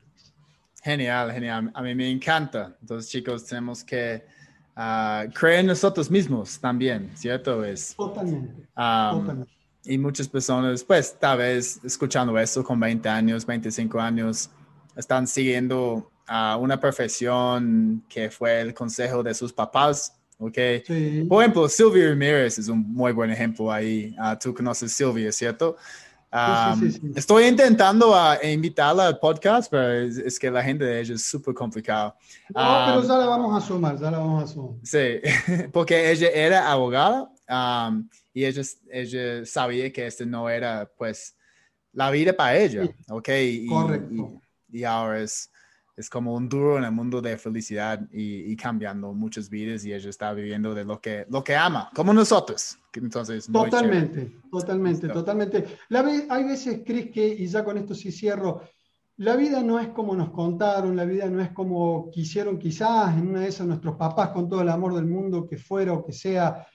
Genial, 0.84 1.32
genial. 1.32 1.72
A 1.74 1.82
mí 1.82 1.96
me 1.96 2.10
encanta. 2.10 2.76
Entonces, 2.82 3.10
chicos, 3.10 3.46
tenemos 3.46 3.84
que 3.84 4.26
uh, 4.76 5.32
creer 5.32 5.62
en 5.62 5.68
nosotros 5.68 6.12
mismos 6.12 6.60
también, 6.60 7.12
¿cierto? 7.16 7.64
Es, 7.64 7.96
totalmente, 7.96 8.68
um, 8.76 9.22
totalmente. 9.22 9.54
Y 9.86 9.98
muchas 9.98 10.28
personas, 10.28 10.84
pues, 10.84 11.18
tal 11.20 11.38
vez 11.38 11.80
escuchando 11.84 12.38
esto 12.38 12.64
con 12.64 12.80
20 12.80 13.08
años, 13.08 13.46
25 13.46 14.00
años, 14.00 14.50
están 14.96 15.28
siguiendo 15.28 16.12
uh, 16.30 16.58
una 16.58 16.80
profesión 16.80 18.04
que 18.10 18.30
fue 18.30 18.62
el 18.62 18.74
consejo 18.74 19.24
de 19.24 19.34
sus 19.34 19.54
papás 19.54 20.20
¿ok? 20.38 20.58
Sí. 20.86 21.26
Por 21.28 21.44
ejemplo, 21.44 21.68
Silvia 21.70 22.10
Ramírez 22.10 22.58
es 22.58 22.68
un 22.68 22.82
muy 22.94 23.12
buen 23.12 23.32
ejemplo 23.32 23.72
ahí. 23.72 24.16
Uh, 24.18 24.38
tú 24.38 24.54
conoces 24.54 24.92
a 24.92 24.96
Silvia, 24.96 25.32
¿cierto? 25.32 25.78
Um, 26.34 26.80
sí, 26.80 26.92
sí, 26.92 27.12
estoy 27.16 27.46
intentando 27.46 28.12
uh, 28.12 28.36
invitarla 28.44 29.06
al 29.06 29.20
podcast, 29.20 29.70
pero 29.70 29.92
es, 29.92 30.18
es, 30.18 30.40
que 30.40 30.50
la 30.50 30.64
gente 30.64 30.84
de 30.84 31.00
ella 31.00 31.14
es 31.14 31.24
súper 31.24 31.54
complicado. 31.54 32.16
No, 32.50 32.62
um, 32.62 32.86
pero 32.86 33.02
ya 33.04 33.18
la 33.20 33.26
vamos 33.28 33.64
a 33.64 33.68
sumar, 33.68 34.00
ya 34.00 34.10
la 34.10 34.18
vamos 34.18 34.44
a 34.44 34.48
sumar. 34.48 34.76
Sí, 34.82 35.22
porque 35.72 36.10
ella 36.10 36.30
era 36.34 36.72
abogada 36.72 37.30
um, 37.88 38.10
y 38.34 38.46
ella, 38.46 38.64
ella 38.90 39.46
sabía 39.46 39.94
que 39.94 40.08
este 40.08 40.26
no 40.26 40.50
era, 40.50 40.90
pues, 40.98 41.36
la 41.92 42.10
vida 42.10 42.34
para 42.34 42.58
ella, 42.58 42.90
¿ok? 43.10 43.30
Y, 43.30 43.68
Correcto. 43.68 44.42
Y, 44.72 44.80
y 44.80 44.84
ahora 44.86 45.22
es 45.22 45.52
es 45.96 46.10
como 46.10 46.34
un 46.34 46.50
duro 46.50 46.78
en 46.78 46.86
el 46.86 46.92
mundo 46.92 47.22
de 47.22 47.38
felicidad 47.38 48.02
y, 48.12 48.56
cambiando 48.56 49.14
muchas 49.14 49.50
vidas 49.50 49.86
y 49.86 49.94
ella 49.94 50.10
está 50.10 50.34
viviendo 50.34 50.74
de 50.74 50.86
lo 50.86 51.00
que, 51.00 51.26
lo 51.30 51.44
que 51.44 51.56
ama, 51.56 51.90
como 51.94 52.14
nosotros. 52.14 52.80
Entonces, 52.94 53.48
totalmente, 53.52 54.40
totalmente, 54.52 55.08
totalmente. 55.10 55.66
La, 55.90 56.06
hay 56.30 56.44
veces, 56.44 56.82
Cris, 56.86 57.12
que, 57.12 57.28
y 57.28 57.46
ya 57.48 57.64
con 57.64 57.78
esto 57.78 57.94
sí 57.94 58.12
cierro, 58.12 58.62
la 59.18 59.36
vida 59.36 59.62
no 59.62 59.80
es 59.80 59.90
como 59.90 60.16
nos 60.16 60.32
contaron, 60.32 60.96
la 60.96 61.06
vida 61.06 61.30
no 61.30 61.40
es 61.40 61.52
como 61.52 62.10
quisieron 62.10 62.58
quizás 62.58 63.16
en 63.16 63.28
una 63.28 63.42
de 63.42 63.50
esas 63.50 63.68
nuestros 63.68 63.96
papás 63.96 64.30
con 64.30 64.50
todo 64.50 64.62
el 64.62 64.70
amor 64.70 64.96
del 64.96 65.06
mundo 65.06 65.46
que 65.46 65.58
fuera 65.58 65.94
o 65.94 66.04
que 66.04 66.14
sea. 66.14 66.66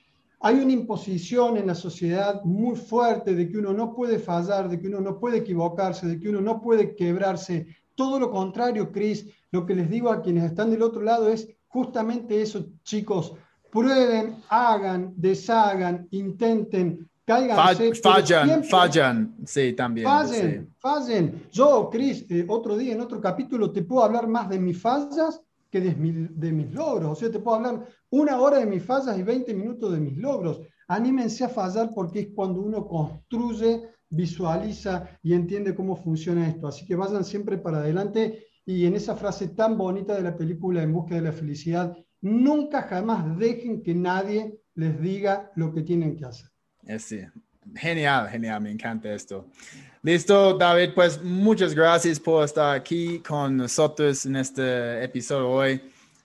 Hay 0.41 0.55
una 0.55 0.71
imposición 0.71 1.57
en 1.57 1.66
la 1.66 1.75
sociedad 1.75 2.45
muy 2.45 2.77
fuerte 2.77 3.35
de 3.35 3.49
que 3.49 3.59
uno 3.59 3.73
no 3.73 3.93
puede 3.93 4.21
fallar, 4.21 4.69
de 4.69 4.79
que 4.79 4.87
uno 4.87 5.01
no 5.01 5.19
puede 5.19 5.39
equivocarse, 5.39 6.07
de 6.07 6.21
que 6.21 6.29
uno 6.29 6.41
no 6.41 6.61
puede 6.61 6.95
quebrarse. 6.95 7.66
Todo 7.99 8.21
lo 8.21 8.31
contrario, 8.31 8.93
Cris, 8.93 9.27
lo 9.51 9.67
que 9.67 9.75
les 9.75 9.91
digo 9.91 10.09
a 10.13 10.23
quienes 10.23 10.45
están 10.45 10.71
del 10.71 10.83
otro 10.83 11.03
lado 11.03 11.29
es 11.29 11.49
justamente 11.67 12.41
eso, 12.41 12.65
chicos. 12.85 13.35
Prueben, 13.73 14.37
hagan, 14.49 15.13
deshagan, 15.17 16.07
intenten, 16.13 17.11
fallan, 17.27 18.63
fallan, 18.63 19.35
sí, 19.45 19.73
también. 19.73 20.07
Fallen, 20.07 20.73
fallen. 20.79 21.43
Yo, 21.51 21.91
Cris, 21.91 22.25
eh, 22.31 22.45
otro 22.47 22.77
día 22.77 22.93
en 22.93 23.01
otro 23.01 23.21
capítulo 23.21 23.73
te 23.73 23.83
puedo 23.83 24.05
hablar 24.05 24.29
más 24.29 24.49
de 24.49 24.61
mis 24.61 24.81
fallas 24.81 25.43
que 25.69 25.81
de, 25.81 25.97
de, 26.31 26.53
mis 26.53 26.73
logros. 26.73 27.11
O 27.11 27.15
sea, 27.17 27.33
te 27.33 27.41
puedo 27.41 27.57
hablar 27.57 27.85
una 28.11 28.41
hora 28.41 28.61
de 28.61 28.67
mis 28.67 28.85
fallas 28.85 29.19
y 29.19 29.25
20 29.25 29.53
minutos 29.55 29.91
de 29.91 29.99
mis 29.99 30.17
logros. 30.17 30.61
Anímense 30.87 31.43
a 31.43 31.49
fallar 31.49 31.93
porque 31.93 32.21
es 32.21 32.29
cuando 32.33 32.61
uno 32.61 32.87
construye, 32.87 33.83
visualiza 34.11 35.19
y 35.23 35.35
entiende 35.35 35.75
cómo 35.75 35.97
funciona 35.97 36.49
esto. 36.49 36.69
Así 36.69 36.87
que 36.87 36.97
vayan 36.97 37.25
siempre 37.25 37.59
para 37.59 37.79
adelante 37.79 38.47
y 38.65 38.87
en 38.87 38.95
esa 38.95 39.17
frase 39.17 39.49
tan 39.49 39.79
bonita 39.79 40.15
de 40.15 40.23
la 40.23 40.37
película 40.37 40.83
En 40.83 40.93
busca 40.93 41.15
de 41.15 41.23
la 41.23 41.33
felicidad, 41.33 41.97
nunca 42.21 42.83
jamás 42.83 43.39
dejen 43.39 43.83
que 43.83 43.95
nadie 43.95 44.61
les 44.75 45.01
diga 45.01 45.51
lo 45.57 45.73
que 45.73 45.83
tienen 45.83 46.17
que 46.17 46.25
hacer. 46.25 46.51
Sí, 46.99 47.21
genial, 47.75 48.29
genial, 48.29 48.61
me 48.61 48.71
encanta 48.71 49.13
esto. 49.13 49.47
Listo, 50.03 50.57
David, 50.57 50.91
pues 50.95 51.23
muchas 51.23 51.75
gracias 51.75 52.21
por 52.21 52.45
estar 52.45 52.75
aquí 52.75 53.21
con 53.21 53.57
nosotros 53.57 54.25
en 54.27 54.37
este 54.37 55.03
episodio 55.03 55.51
hoy 55.51 55.81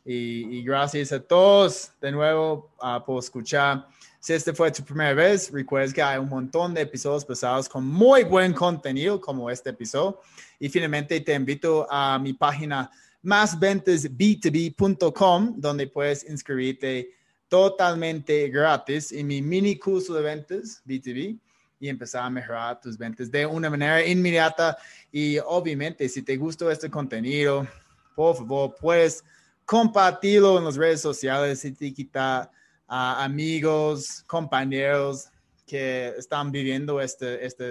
y, 0.06 0.64
gracias 0.64 1.12
a 1.12 1.20
todos 1.20 1.92
de 2.02 2.12
nuevo 2.12 2.72
uh, 2.82 3.04
por 3.06 3.24
escuchar. 3.24 3.88
Si 4.20 4.34
este 4.34 4.54
fue 4.54 4.72
tu 4.72 4.84
primera 4.84 5.14
vez, 5.14 5.52
recuerda 5.52 5.94
que 5.94 6.02
hay 6.02 6.18
un 6.18 6.30
montón 6.30 6.74
de 6.74 6.82
episodios 6.82 7.24
pasados 7.26 7.70
con 7.70 7.86
muy 7.86 8.24
buen 8.24 8.54
contenido 8.54 9.20
como 9.20 9.50
este 9.50 9.72
episodio. 9.72 10.22
Y 10.60 10.70
finalmente 10.70 11.20
te 11.22 11.34
invito 11.34 11.88
a 11.90 12.20
mi 12.20 12.34
página 12.34 12.92
másventasb2b.com 13.24 15.56
donde 15.58 15.88
puedes 15.88 16.30
inscribirte 16.30 17.10
totalmente 17.48 18.50
gratis 18.50 19.12
en 19.12 19.26
mi 19.28 19.42
mini 19.42 19.78
curso 19.78 20.14
de 20.14 20.22
ventas 20.22 20.82
B2B 20.86 21.40
y 21.80 21.90
empezar 21.90 22.24
a 22.24 22.30
mejorar 22.30 22.80
tus 22.82 22.98
ventas 22.98 23.30
de 23.30 23.46
una 23.46 23.70
manera 23.70 24.06
inmediata. 24.06 24.78
Y 25.12 25.38
obviamente, 25.40 26.08
si 26.08 26.22
te 26.22 26.38
gustó 26.38 26.72
este 26.72 26.90
contenido, 26.90 27.68
por 28.16 28.38
favor, 28.38 28.74
puedes 28.80 29.22
compartirlo 29.66 30.58
en 30.58 30.66
las 30.66 30.76
redes 30.76 31.02
sociales, 31.02 31.64
etiquetar 31.66 32.52
a 32.88 33.24
amigos, 33.24 34.24
compañeros 34.28 35.30
que 35.66 36.10
están 36.18 36.52
viviendo 36.52 37.00
este, 37.02 37.46
esta 37.46 37.66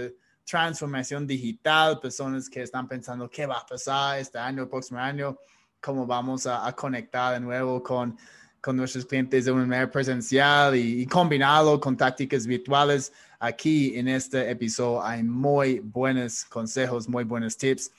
transformación 0.45 1.27
digital, 1.27 2.01
personas 2.01 2.49
que 2.49 2.63
están 2.63 2.89
pensando 2.89 3.31
qué 3.31 3.47
va 3.47 3.59
a 3.59 3.67
pasar 3.67 4.19
este 4.19 4.39
año, 4.39 4.69
próximo 4.69 4.99
año, 4.99 5.37
cómo 5.81 6.07
vamos 6.07 6.47
a, 6.47 6.73
conectar 6.73 7.35
de 7.35 7.41
nuevo 7.41 7.83
con 7.83 8.17
con 8.63 8.77
nuestros 8.77 9.05
clientes 9.05 9.45
de 9.45 9.51
una 9.51 9.67
manera 9.67 9.91
presencial 9.91 10.77
y, 10.77 11.05
combinado 11.07 11.81
con 11.81 11.97
tácticas 11.97 12.47
virtuales. 12.47 13.13
Aquí 13.41 13.99
en 13.99 14.07
este 14.07 14.49
episodio 14.49 15.03
hay 15.03 15.25
muy 15.25 15.81
buenos 15.81 16.45
consejos, 16.45 17.09
muy 17.09 17.25
buenos 17.25 17.57
tips. 17.57 17.91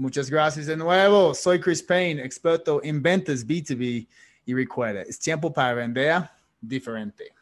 Muchas 0.00 0.30
gracias 0.30 0.64
de 0.64 0.78
nuevo. 0.78 1.34
Soy 1.34 1.60
Chris 1.60 1.82
Payne, 1.82 2.24
experto 2.24 2.80
en 2.82 3.02
ventas 3.02 3.46
B2B 3.46 4.08
y 4.46 4.54
recuerda, 4.54 5.02
es 5.02 5.18
tiempo 5.18 5.52
para 5.52 5.74
vender 5.74 6.22
diferente. 6.58 7.34